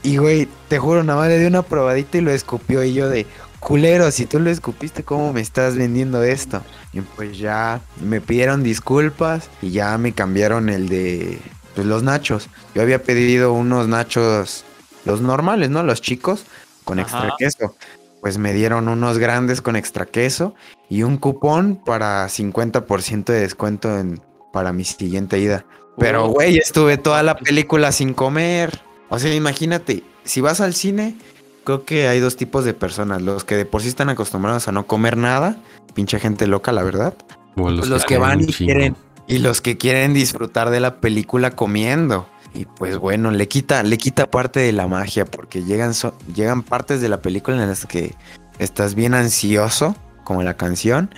Y 0.03 0.17
güey, 0.17 0.47
te 0.67 0.80
juro, 0.80 1.03
nada 1.03 1.19
más 1.19 1.30
le 1.30 1.39
dio 1.39 1.47
una 1.47 1.61
probadita 1.61 2.17
y 2.17 2.21
lo 2.21 2.32
escupió. 2.32 2.84
Y 2.84 2.93
yo 2.93 3.09
de, 3.09 3.26
culero, 3.64 4.11
si 4.11 4.26
tú 4.26 4.39
lo 4.39 4.49
escupiste, 4.49 5.03
¿cómo 5.03 5.34
me 5.34 5.41
estás 5.41 5.76
vendiendo 5.76 6.22
esto? 6.22 6.61
Y 6.91 7.01
pues 7.01 7.38
ya 7.38 7.82
me 8.01 8.22
pidieron 8.22 8.61
disculpas 8.61 9.49
y 9.61 9.72
ya 9.72 9.97
me 9.97 10.14
cambiaron 10.14 10.70
el 10.70 10.89
de 10.89 11.39
pues, 11.74 11.88
los 11.88 12.03
nachos. 12.03 12.49
Yo 12.76 12.82
había 12.82 13.01
pedido 13.01 13.53
unos 13.53 13.88
nachos 13.88 14.66
los 15.05 15.22
normales, 15.22 15.70
¿no? 15.70 15.84
Los 15.84 16.01
chicos 16.01 16.45
con 16.84 16.99
Ajá. 16.99 17.18
extra 17.18 17.36
queso. 17.38 17.76
Pues 18.22 18.38
me 18.38 18.53
dieron 18.53 18.88
unos 18.88 19.18
grandes 19.18 19.61
con 19.61 19.76
extra 19.76 20.05
queso 20.05 20.53
y 20.89 21.03
un 21.03 21.18
cupón 21.18 21.82
para 21.84 22.28
50% 22.28 23.26
de 23.26 23.41
descuento 23.41 23.97
en, 23.97 24.22
para 24.53 24.72
mi 24.72 24.86
siguiente 24.86 25.39
ida. 25.39 25.66
Pero, 25.97 26.28
güey, 26.28 26.57
estuve 26.57 26.97
toda 26.97 27.22
la 27.22 27.36
película 27.36 27.91
sin 27.91 28.14
comer. 28.14 28.82
O 29.09 29.20
sea, 29.20 29.34
imagínate, 29.34 30.03
si 30.24 30.41
vas 30.41 30.61
al 30.61 30.74
cine, 30.74 31.18
creo 31.64 31.86
que 31.86 32.07
hay 32.07 32.20
dos 32.20 32.36
tipos 32.36 32.66
de 32.66 32.74
personas. 32.74 33.22
Los 33.22 33.43
que 33.43 33.55
de 33.55 33.66
por 33.66 33.82
sí 33.82 33.88
están 33.88 34.09
acostumbrados 34.09 34.68
a 34.68 34.72
no 34.72 34.86
comer 34.88 35.18
nada, 35.18 35.57
pinche 35.93 36.20
gente 36.20 36.47
loca, 36.47 36.72
la 36.72 36.84
verdad. 36.84 37.14
O 37.55 37.64
Pues 37.64 37.88
los 37.89 38.05
que 38.05 38.18
van 38.18 38.41
y 38.41 38.45
quieren 38.66 38.95
y 39.28 39.38
los 39.39 39.61
que 39.61 39.78
quieren 39.78 40.14
disfrutar 40.14 40.70
de 40.70 40.80
la 40.80 40.95
película 40.97 41.51
comiendo. 41.51 42.28
Y 42.53 42.66
pues 42.66 42.97
bueno, 42.97 43.32
le 43.32 43.47
quita, 43.47 43.82
le 43.84 43.97
quita 43.97 44.30
parte 44.30 44.59
de 44.59 44.72
la 44.74 44.88
magia 44.88 45.26
porque 45.26 45.64
llegan, 45.64 45.93
so- 45.93 46.16
llegan 46.36 46.61
partes 46.61 47.01
de 47.01 47.09
la 47.09 47.22
película 47.22 47.61
en 47.61 47.68
las 47.68 47.86
que 47.86 48.14
estás 48.59 48.93
bien 48.93 49.14
ansioso, 49.16 49.95
como 50.24 50.43
la 50.43 50.53
canción, 50.55 51.09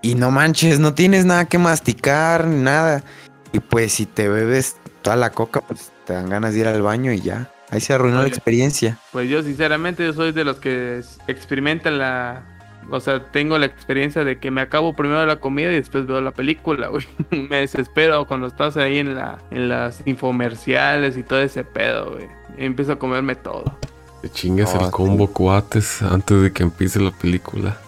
y 0.00 0.14
no 0.14 0.30
manches, 0.30 0.78
no 0.78 0.94
tienes 0.94 1.26
nada 1.26 1.44
que 1.46 1.58
masticar, 1.58 2.46
ni 2.46 2.62
nada. 2.62 3.02
Y 3.52 3.60
pues 3.60 3.92
si 3.92 4.06
te 4.06 4.28
bebes 4.28 4.76
toda 5.02 5.16
la 5.16 5.30
coca, 5.30 5.60
pues 5.60 5.90
te 6.06 6.12
dan 6.14 6.30
ganas 6.30 6.54
de 6.54 6.60
ir 6.60 6.68
al 6.68 6.80
baño 6.80 7.12
y 7.12 7.20
ya. 7.20 7.50
Ahí 7.70 7.80
se 7.80 7.92
arruinó 7.92 8.16
la 8.16 8.22
Oye. 8.22 8.28
experiencia. 8.28 8.98
Pues 9.12 9.28
yo 9.28 9.42
sinceramente 9.42 10.04
yo 10.04 10.12
soy 10.12 10.32
de 10.32 10.44
los 10.44 10.58
que 10.58 11.02
experimentan 11.26 11.98
la... 11.98 12.42
O 12.90 13.00
sea, 13.00 13.22
tengo 13.30 13.58
la 13.58 13.66
experiencia 13.66 14.24
de 14.24 14.38
que 14.38 14.50
me 14.50 14.62
acabo 14.62 14.94
primero 14.94 15.26
la 15.26 15.36
comida 15.36 15.70
y 15.70 15.74
después 15.74 16.06
veo 16.06 16.22
la 16.22 16.30
película, 16.30 16.88
güey. 16.88 17.06
me 17.30 17.56
desespero 17.56 18.26
cuando 18.26 18.46
estás 18.46 18.78
ahí 18.78 18.98
en, 18.98 19.14
la, 19.14 19.38
en 19.50 19.68
las 19.68 20.00
infomerciales 20.06 21.18
y 21.18 21.22
todo 21.22 21.40
ese 21.42 21.64
pedo, 21.64 22.12
güey. 22.12 22.26
Empiezo 22.56 22.92
a 22.92 22.98
comerme 22.98 23.34
todo. 23.34 23.76
Te 24.22 24.30
chingas 24.30 24.74
el 24.74 24.90
combo 24.90 25.28
cuates 25.28 26.02
antes 26.02 26.42
de 26.42 26.52
que 26.52 26.62
empiece 26.62 26.98
la 26.98 27.12
película. 27.12 27.78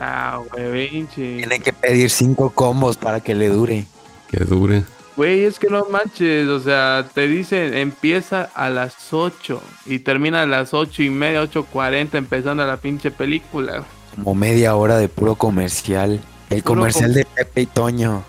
Ah, 0.00 0.40
güey, 0.52 0.90
pinche. 0.90 1.36
Tiene 1.36 1.60
que 1.60 1.72
pedir 1.72 2.10
cinco 2.10 2.50
combos 2.50 2.96
para 2.96 3.20
que 3.20 3.34
le 3.34 3.48
dure. 3.48 3.86
Que 4.30 4.44
dure. 4.44 4.82
Güey, 5.18 5.44
es 5.44 5.58
que 5.58 5.66
no 5.68 5.84
manches, 5.90 6.46
o 6.48 6.60
sea, 6.60 7.04
te 7.12 7.26
dicen 7.26 7.74
empieza 7.74 8.48
a 8.54 8.70
las 8.70 9.12
8 9.12 9.60
y 9.86 9.98
termina 9.98 10.42
a 10.42 10.46
las 10.46 10.72
8 10.72 11.02
y 11.02 11.10
media, 11.10 11.42
8.40 11.42 12.14
empezando 12.16 12.64
la 12.64 12.76
pinche 12.76 13.10
película. 13.10 13.82
Como 14.14 14.34
media 14.36 14.76
hora 14.76 14.96
de 14.96 15.08
puro 15.08 15.34
comercial. 15.34 16.20
El 16.50 16.62
Puro 16.62 16.76
comercial 16.76 17.06
com- 17.10 17.14
de 17.14 17.24
Pepe 17.26 17.60
y 17.62 17.66
Toño. 17.66 18.22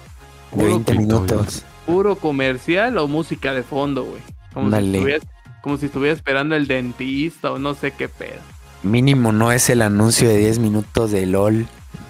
De 0.52 0.58
Puro 0.58 0.66
20 0.68 0.92
Pepe 0.92 1.04
y 1.04 1.08
Toño. 1.08 1.22
minutos. 1.22 1.64
Puro 1.86 2.16
comercial 2.16 2.98
o 2.98 3.08
música 3.08 3.54
de 3.54 3.62
fondo, 3.64 4.04
güey. 4.06 4.22
Como, 4.54 4.70
si 4.70 4.76
Ándale. 4.76 4.98
estuviera- 4.98 5.26
como 5.62 5.78
si 5.78 5.86
estuviera 5.86 6.16
esperando 6.16 6.56
el 6.56 6.66
dentista 6.68 7.52
o 7.52 7.60
no 7.60 7.76
sé 7.76 7.92
qué 7.92 8.10
pedo. 8.10 8.40
Mínimo 8.82 9.32
no 9.32 9.52
es 9.52 9.70
el 9.70 9.84
anuncio 9.84 10.28
de 10.28 10.38
10 10.38 10.58
minutos 10.58 11.12
de 11.12 11.28
LOL. 11.28 11.68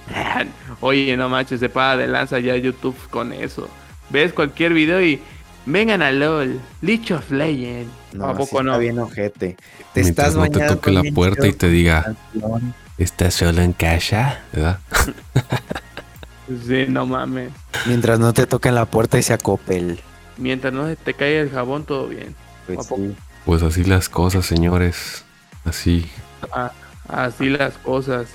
Oye, 0.81 1.17
no 1.17 1.27
manches, 1.27 1.59
se 1.59 1.67
paga 1.67 1.97
de 1.97 2.07
lanza 2.07 2.39
ya 2.39 2.55
YouTube 2.55 2.95
con 3.09 3.33
eso. 3.33 3.67
Ves 4.09 4.33
cualquier 4.33 4.73
video 4.73 5.01
y 5.01 5.19
vengan 5.65 6.01
a 6.01 6.11
LOL, 6.11 6.59
Leech 6.81 7.11
of 7.11 7.29
Legends. 7.31 7.91
No, 8.13 8.25
¿A 8.25 8.31
sí 8.31 8.37
poco 8.39 8.59
está 8.59 8.71
no? 8.71 8.79
bien 8.79 8.99
ojete. 8.99 9.55
Te 9.93 10.01
Mientras 10.01 10.29
estás 10.29 10.35
no 10.35 10.49
te 10.49 10.67
toque 10.67 10.91
la 10.91 11.03
puerta 11.13 11.47
y 11.47 11.53
te 11.53 11.69
diga. 11.69 12.15
¿estás 12.97 13.33
solo 13.35 13.61
en 13.61 13.73
casa? 13.73 14.41
¿Verdad? 14.53 14.79
Sí, 16.65 16.85
no 16.89 17.05
mames. 17.05 17.51
Mientras 17.85 18.19
no 18.19 18.33
te 18.33 18.47
toquen 18.47 18.73
la 18.73 18.85
puerta 18.85 19.19
y 19.19 19.21
se 19.21 19.33
acopel. 19.33 19.99
Mientras 20.37 20.73
no 20.73 20.87
se 20.87 20.95
te 20.95 21.13
caiga 21.13 21.41
el 21.41 21.51
jabón, 21.51 21.83
todo 21.83 22.07
bien. 22.07 22.35
Pues. 22.65 22.87
Pues 23.45 23.61
así 23.61 23.83
las 23.83 24.09
cosas, 24.09 24.47
señores. 24.47 25.25
Así. 25.63 26.09
Ah, 26.51 26.71
así 27.07 27.49
las 27.49 27.73
cosas. 27.77 28.29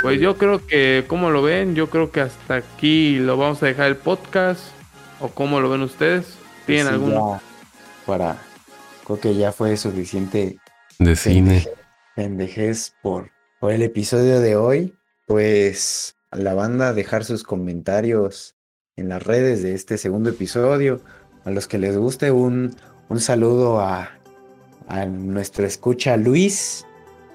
Pues 0.00 0.20
yo 0.20 0.36
creo 0.36 0.64
que, 0.64 1.04
como 1.08 1.30
lo 1.30 1.42
ven? 1.42 1.74
Yo 1.74 1.90
creo 1.90 2.12
que 2.12 2.20
hasta 2.20 2.54
aquí 2.54 3.18
lo 3.18 3.36
vamos 3.36 3.62
a 3.62 3.66
dejar 3.66 3.86
el 3.86 3.96
podcast. 3.96 4.62
¿O 5.20 5.28
cómo 5.28 5.60
lo 5.60 5.70
ven 5.70 5.82
ustedes? 5.82 6.36
¿Tienen 6.66 7.00
Pues 7.00 7.14
Sí, 7.14 7.44
Para. 8.06 8.36
Creo 9.04 9.20
que 9.20 9.34
ya 9.34 9.52
fue 9.52 9.76
suficiente 9.76 10.58
De 10.98 11.14
cine. 11.14 11.66
pendejez 12.16 12.94
por, 13.02 13.30
por 13.60 13.72
el 13.72 13.82
episodio 13.82 14.40
de 14.40 14.56
hoy. 14.56 14.94
Pues 15.26 16.16
a 16.30 16.36
la 16.36 16.54
banda 16.54 16.92
dejar 16.92 17.24
sus 17.24 17.42
comentarios 17.42 18.56
en 18.96 19.08
las 19.08 19.22
redes 19.22 19.62
de 19.62 19.74
este 19.74 19.98
segundo 19.98 20.30
episodio. 20.30 21.00
A 21.44 21.50
los 21.50 21.66
que 21.68 21.78
les 21.78 21.96
guste 21.96 22.30
un, 22.30 22.74
un 23.08 23.20
saludo 23.20 23.80
a, 23.80 24.10
a 24.88 25.06
nuestra 25.06 25.66
escucha 25.66 26.16
Luis, 26.16 26.86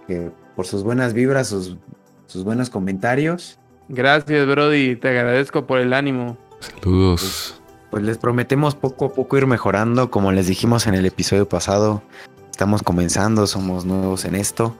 que 0.08 0.32
por 0.56 0.66
sus 0.66 0.84
buenas 0.84 1.14
vibras, 1.14 1.48
sus, 1.48 1.78
sus 2.26 2.44
buenos 2.44 2.70
comentarios. 2.70 3.60
Gracias, 3.88 4.48
Brody. 4.48 4.96
Te 4.96 5.10
agradezco 5.10 5.66
por 5.68 5.80
el 5.80 5.94
ánimo. 5.94 6.38
Saludos. 6.60 7.62
Pues 7.90 8.04
les 8.04 8.18
prometemos 8.18 8.76
poco 8.76 9.06
a 9.06 9.14
poco 9.14 9.38
ir 9.38 9.48
mejorando, 9.48 10.12
como 10.12 10.32
les 10.32 10.48
dijimos 10.48 10.88
en 10.88 10.94
el 10.94 11.06
episodio 11.06 11.48
pasado. 11.50 12.04
Estamos 12.52 12.84
comenzando, 12.84 13.48
somos 13.48 13.86
nuevos 13.86 14.26
en 14.26 14.36
esto. 14.36 14.76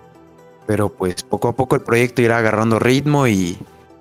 Pero 0.68 0.90
pues 0.90 1.24
poco 1.24 1.48
a 1.48 1.56
poco 1.56 1.76
el 1.76 1.82
proyecto 1.82 2.22
irá 2.22 2.38
agarrando 2.38 2.78
ritmo 2.78 3.28
y 3.28 3.58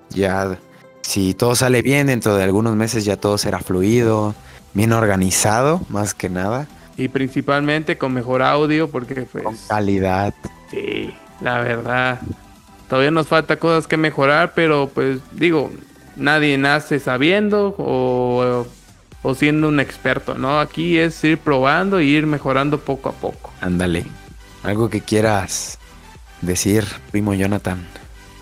ya 0.09 0.59
si 1.01 1.33
todo 1.33 1.55
sale 1.55 1.81
bien 1.81 2.07
dentro 2.07 2.35
de 2.35 2.43
algunos 2.43 2.75
meses 2.75 3.05
ya 3.05 3.17
todo 3.17 3.39
será 3.39 3.59
fluido, 3.59 4.35
bien 4.73 4.93
organizado, 4.93 5.81
más 5.89 6.13
que 6.13 6.29
nada, 6.29 6.67
Y 6.97 7.07
principalmente 7.07 7.97
con 7.97 8.13
mejor 8.13 8.43
audio, 8.43 8.89
porque 8.89 9.15
con 9.15 9.25
pues... 9.25 9.65
calidad. 9.67 10.33
Sí, 10.69 11.13
la 11.41 11.61
verdad. 11.61 12.19
Todavía 12.87 13.11
nos 13.11 13.27
falta 13.27 13.57
cosas 13.57 13.87
que 13.87 13.97
mejorar, 13.97 14.53
pero 14.53 14.89
pues 14.93 15.19
digo, 15.31 15.71
nadie 16.15 16.57
nace 16.57 16.99
sabiendo 16.99 17.73
o, 17.77 18.67
o 19.21 19.35
siendo 19.35 19.67
un 19.67 19.79
experto, 19.79 20.35
¿no? 20.35 20.59
Aquí 20.59 20.97
es 20.97 21.23
ir 21.23 21.37
probando 21.37 21.99
y 22.01 22.09
ir 22.09 22.25
mejorando 22.25 22.79
poco 22.79 23.09
a 23.09 23.13
poco. 23.13 23.51
Ándale. 23.61 24.05
Algo 24.63 24.89
que 24.89 25.01
quieras 25.01 25.77
decir, 26.41 26.85
primo 27.11 27.33
Jonathan. 27.33 27.85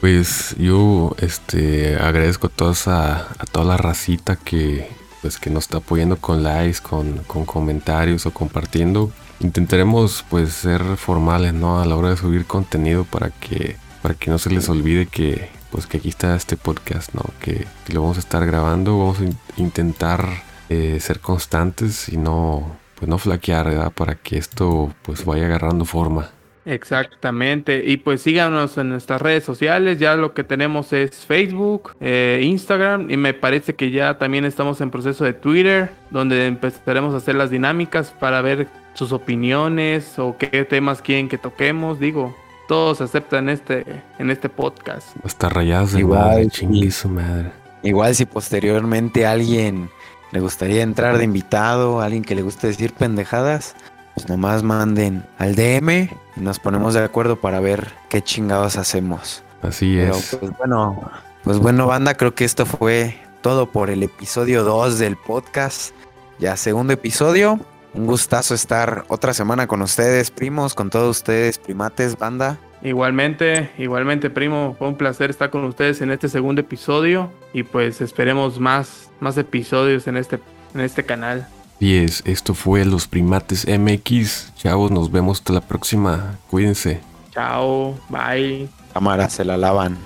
Pues 0.02 0.56
yo 0.60 1.16
este 1.20 1.96
agradezco 1.96 2.48
a 2.48 2.50
todas 2.52 2.88
a, 2.88 3.22
a 3.22 3.46
toda 3.52 3.66
la 3.66 3.78
racita 3.78 4.36
que 4.36 4.88
pues 5.22 5.40
que 5.40 5.50
nos 5.50 5.64
está 5.64 5.78
apoyando 5.78 6.18
con 6.18 6.44
likes, 6.44 6.80
con, 6.82 7.24
con 7.26 7.46
comentarios 7.46 8.28
o 8.28 8.32
compartiendo. 8.32 9.12
Intentaremos 9.40 10.24
pues 10.30 10.54
ser 10.54 10.84
formales, 10.98 11.54
¿no? 11.54 11.80
A 11.82 11.86
la 11.86 11.96
hora 11.96 12.12
de 12.12 12.18
subir 12.18 12.46
contenido 12.46 13.04
para 13.04 13.32
que 13.32 13.76
para 14.04 14.14
que 14.14 14.30
no 14.30 14.38
se 14.38 14.52
les 14.52 14.70
olvide 14.70 15.08
que 15.08 15.50
pues 15.72 15.88
que 15.88 15.98
aquí 15.98 16.10
está 16.10 16.36
este 16.36 16.56
podcast, 16.56 17.14
¿no? 17.14 17.24
Que, 17.40 17.68
que 17.86 17.94
lo 17.94 18.02
vamos 18.02 18.18
a 18.18 18.22
estar 18.22 18.46
grabando, 18.46 18.98
vamos 18.98 19.20
a 19.20 19.24
in- 19.24 19.38
intentar 19.58 20.44
eh, 20.70 21.00
ser 21.00 21.20
constantes 21.20 22.10
y 22.10 22.18
no 22.18 22.78
pues 22.96 23.08
no 23.08 23.18
flaquear, 23.18 23.66
¿verdad? 23.66 23.92
Para 23.92 24.16
que 24.16 24.38
esto 24.38 24.94
pues 25.04 25.24
vaya 25.24 25.46
agarrando 25.46 25.86
forma. 25.86 26.30
Exactamente. 26.68 27.82
Y 27.86 27.98
pues 27.98 28.22
síganos 28.22 28.78
en 28.78 28.90
nuestras 28.90 29.22
redes 29.22 29.46
sociales. 29.46 30.00
Ya 30.00 30.16
lo 30.16 30.34
que 30.34 30.44
tenemos 30.44 30.92
es 30.92 31.26
Facebook, 31.26 31.96
eh, 32.02 32.42
Instagram 32.44 33.10
y 33.10 33.16
me 33.16 33.34
parece 33.34 33.76
que 33.76 33.90
ya 33.90 34.18
también 34.18 34.44
estamos 34.44 34.82
en 34.82 34.92
proceso 34.92 35.24
de 35.24 35.34
Twitter, 35.34 35.92
donde 36.10 36.46
empezaremos 36.46 37.14
a 37.14 37.18
hacer 37.18 37.36
las 37.36 37.50
dinámicas 37.50 38.14
para 38.20 38.42
ver 38.42 38.68
sus 38.94 39.14
opiniones 39.14 40.20
o 40.20 40.36
qué 40.38 40.66
temas 40.66 41.02
quieren 41.02 41.30
que 41.30 41.38
toquemos. 41.38 42.00
Digo, 42.00 42.36
todos 42.68 43.00
aceptan 43.00 43.48
este 43.48 43.86
en 44.20 44.30
este 44.30 44.50
podcast. 44.50 45.16
Hasta 45.24 45.48
rayadas 45.48 45.94
de 45.94 46.00
Igual, 46.00 46.20
madre, 46.20 46.48
chingue 46.50 46.92
su 46.92 47.08
madre. 47.08 47.52
Igual 47.82 48.14
si 48.14 48.26
posteriormente 48.26 49.26
alguien 49.26 49.90
le 50.32 50.40
gustaría 50.40 50.84
entrar 50.84 51.18
de 51.18 51.24
invitado, 51.24 52.02
alguien 52.02 52.24
que 52.24 52.36
le 52.36 52.42
guste 52.42 52.68
decir 52.68 52.94
pendejadas, 52.94 53.76
pues 54.14 54.28
nomás 54.30 54.64
manden 54.64 55.26
al 55.38 55.56
DM 55.56 56.10
y 56.36 56.40
nos 56.40 56.60
ponemos 56.60 56.94
de 56.94 57.04
acuerdo 57.04 57.36
para 57.38 57.60
ver 57.60 57.94
qué 58.10 58.22
chingados 58.22 58.78
hacemos. 58.78 59.44
Así 59.62 59.96
Pero 59.96 60.16
es. 60.16 60.38
pues 60.40 60.58
bueno, 60.58 61.12
pues 61.44 61.60
bueno 61.60 61.88
banda, 61.88 62.16
creo 62.16 62.36
que 62.36 62.46
esto 62.46 62.66
fue 62.66 63.18
todo 63.42 63.72
por 63.72 63.90
el 63.90 64.04
episodio 64.04 64.64
2 64.64 65.00
del 65.00 65.18
podcast. 65.18 65.94
Ya 66.40 66.58
segundo 66.58 66.94
episodio. 66.94 67.60
Un 67.94 68.06
gustazo 68.06 68.54
estar 68.54 69.06
otra 69.08 69.34
semana 69.34 69.68
con 69.68 69.82
ustedes, 69.82 70.32
primos, 70.32 70.76
con 70.76 70.90
todos 70.90 71.18
ustedes, 71.18 71.58
primates, 71.58 72.18
banda. 72.18 72.58
Igualmente, 72.84 73.72
igualmente, 73.78 74.30
primo, 74.30 74.76
fue 74.78 74.88
un 74.88 74.96
placer 74.96 75.30
estar 75.30 75.50
con 75.50 75.64
ustedes 75.64 76.02
en 76.02 76.12
este 76.12 76.30
segundo 76.30 76.62
episodio 76.62 77.32
y 77.54 77.64
pues 77.64 78.02
esperemos 78.02 78.60
más, 78.60 79.10
más 79.20 79.38
episodios 79.38 80.08
en 80.08 80.18
este, 80.18 80.40
en 80.76 80.82
este 80.82 81.04
canal. 81.04 81.48
Y 81.80 81.98
es, 81.98 82.24
esto 82.26 82.54
fue 82.54 82.86
Los 82.86 83.08
Primates 83.08 83.68
MX. 83.68 84.54
Chavos, 84.56 84.92
nos 84.92 85.12
vemos 85.12 85.40
hasta 85.40 85.54
la 85.54 85.62
próxima. 85.62 86.36
Cuídense. 86.50 87.02
Chao, 87.32 87.96
bye. 88.10 88.68
Cámara, 88.94 89.30
se 89.30 89.46
la 89.46 89.58
lavan. 89.58 89.98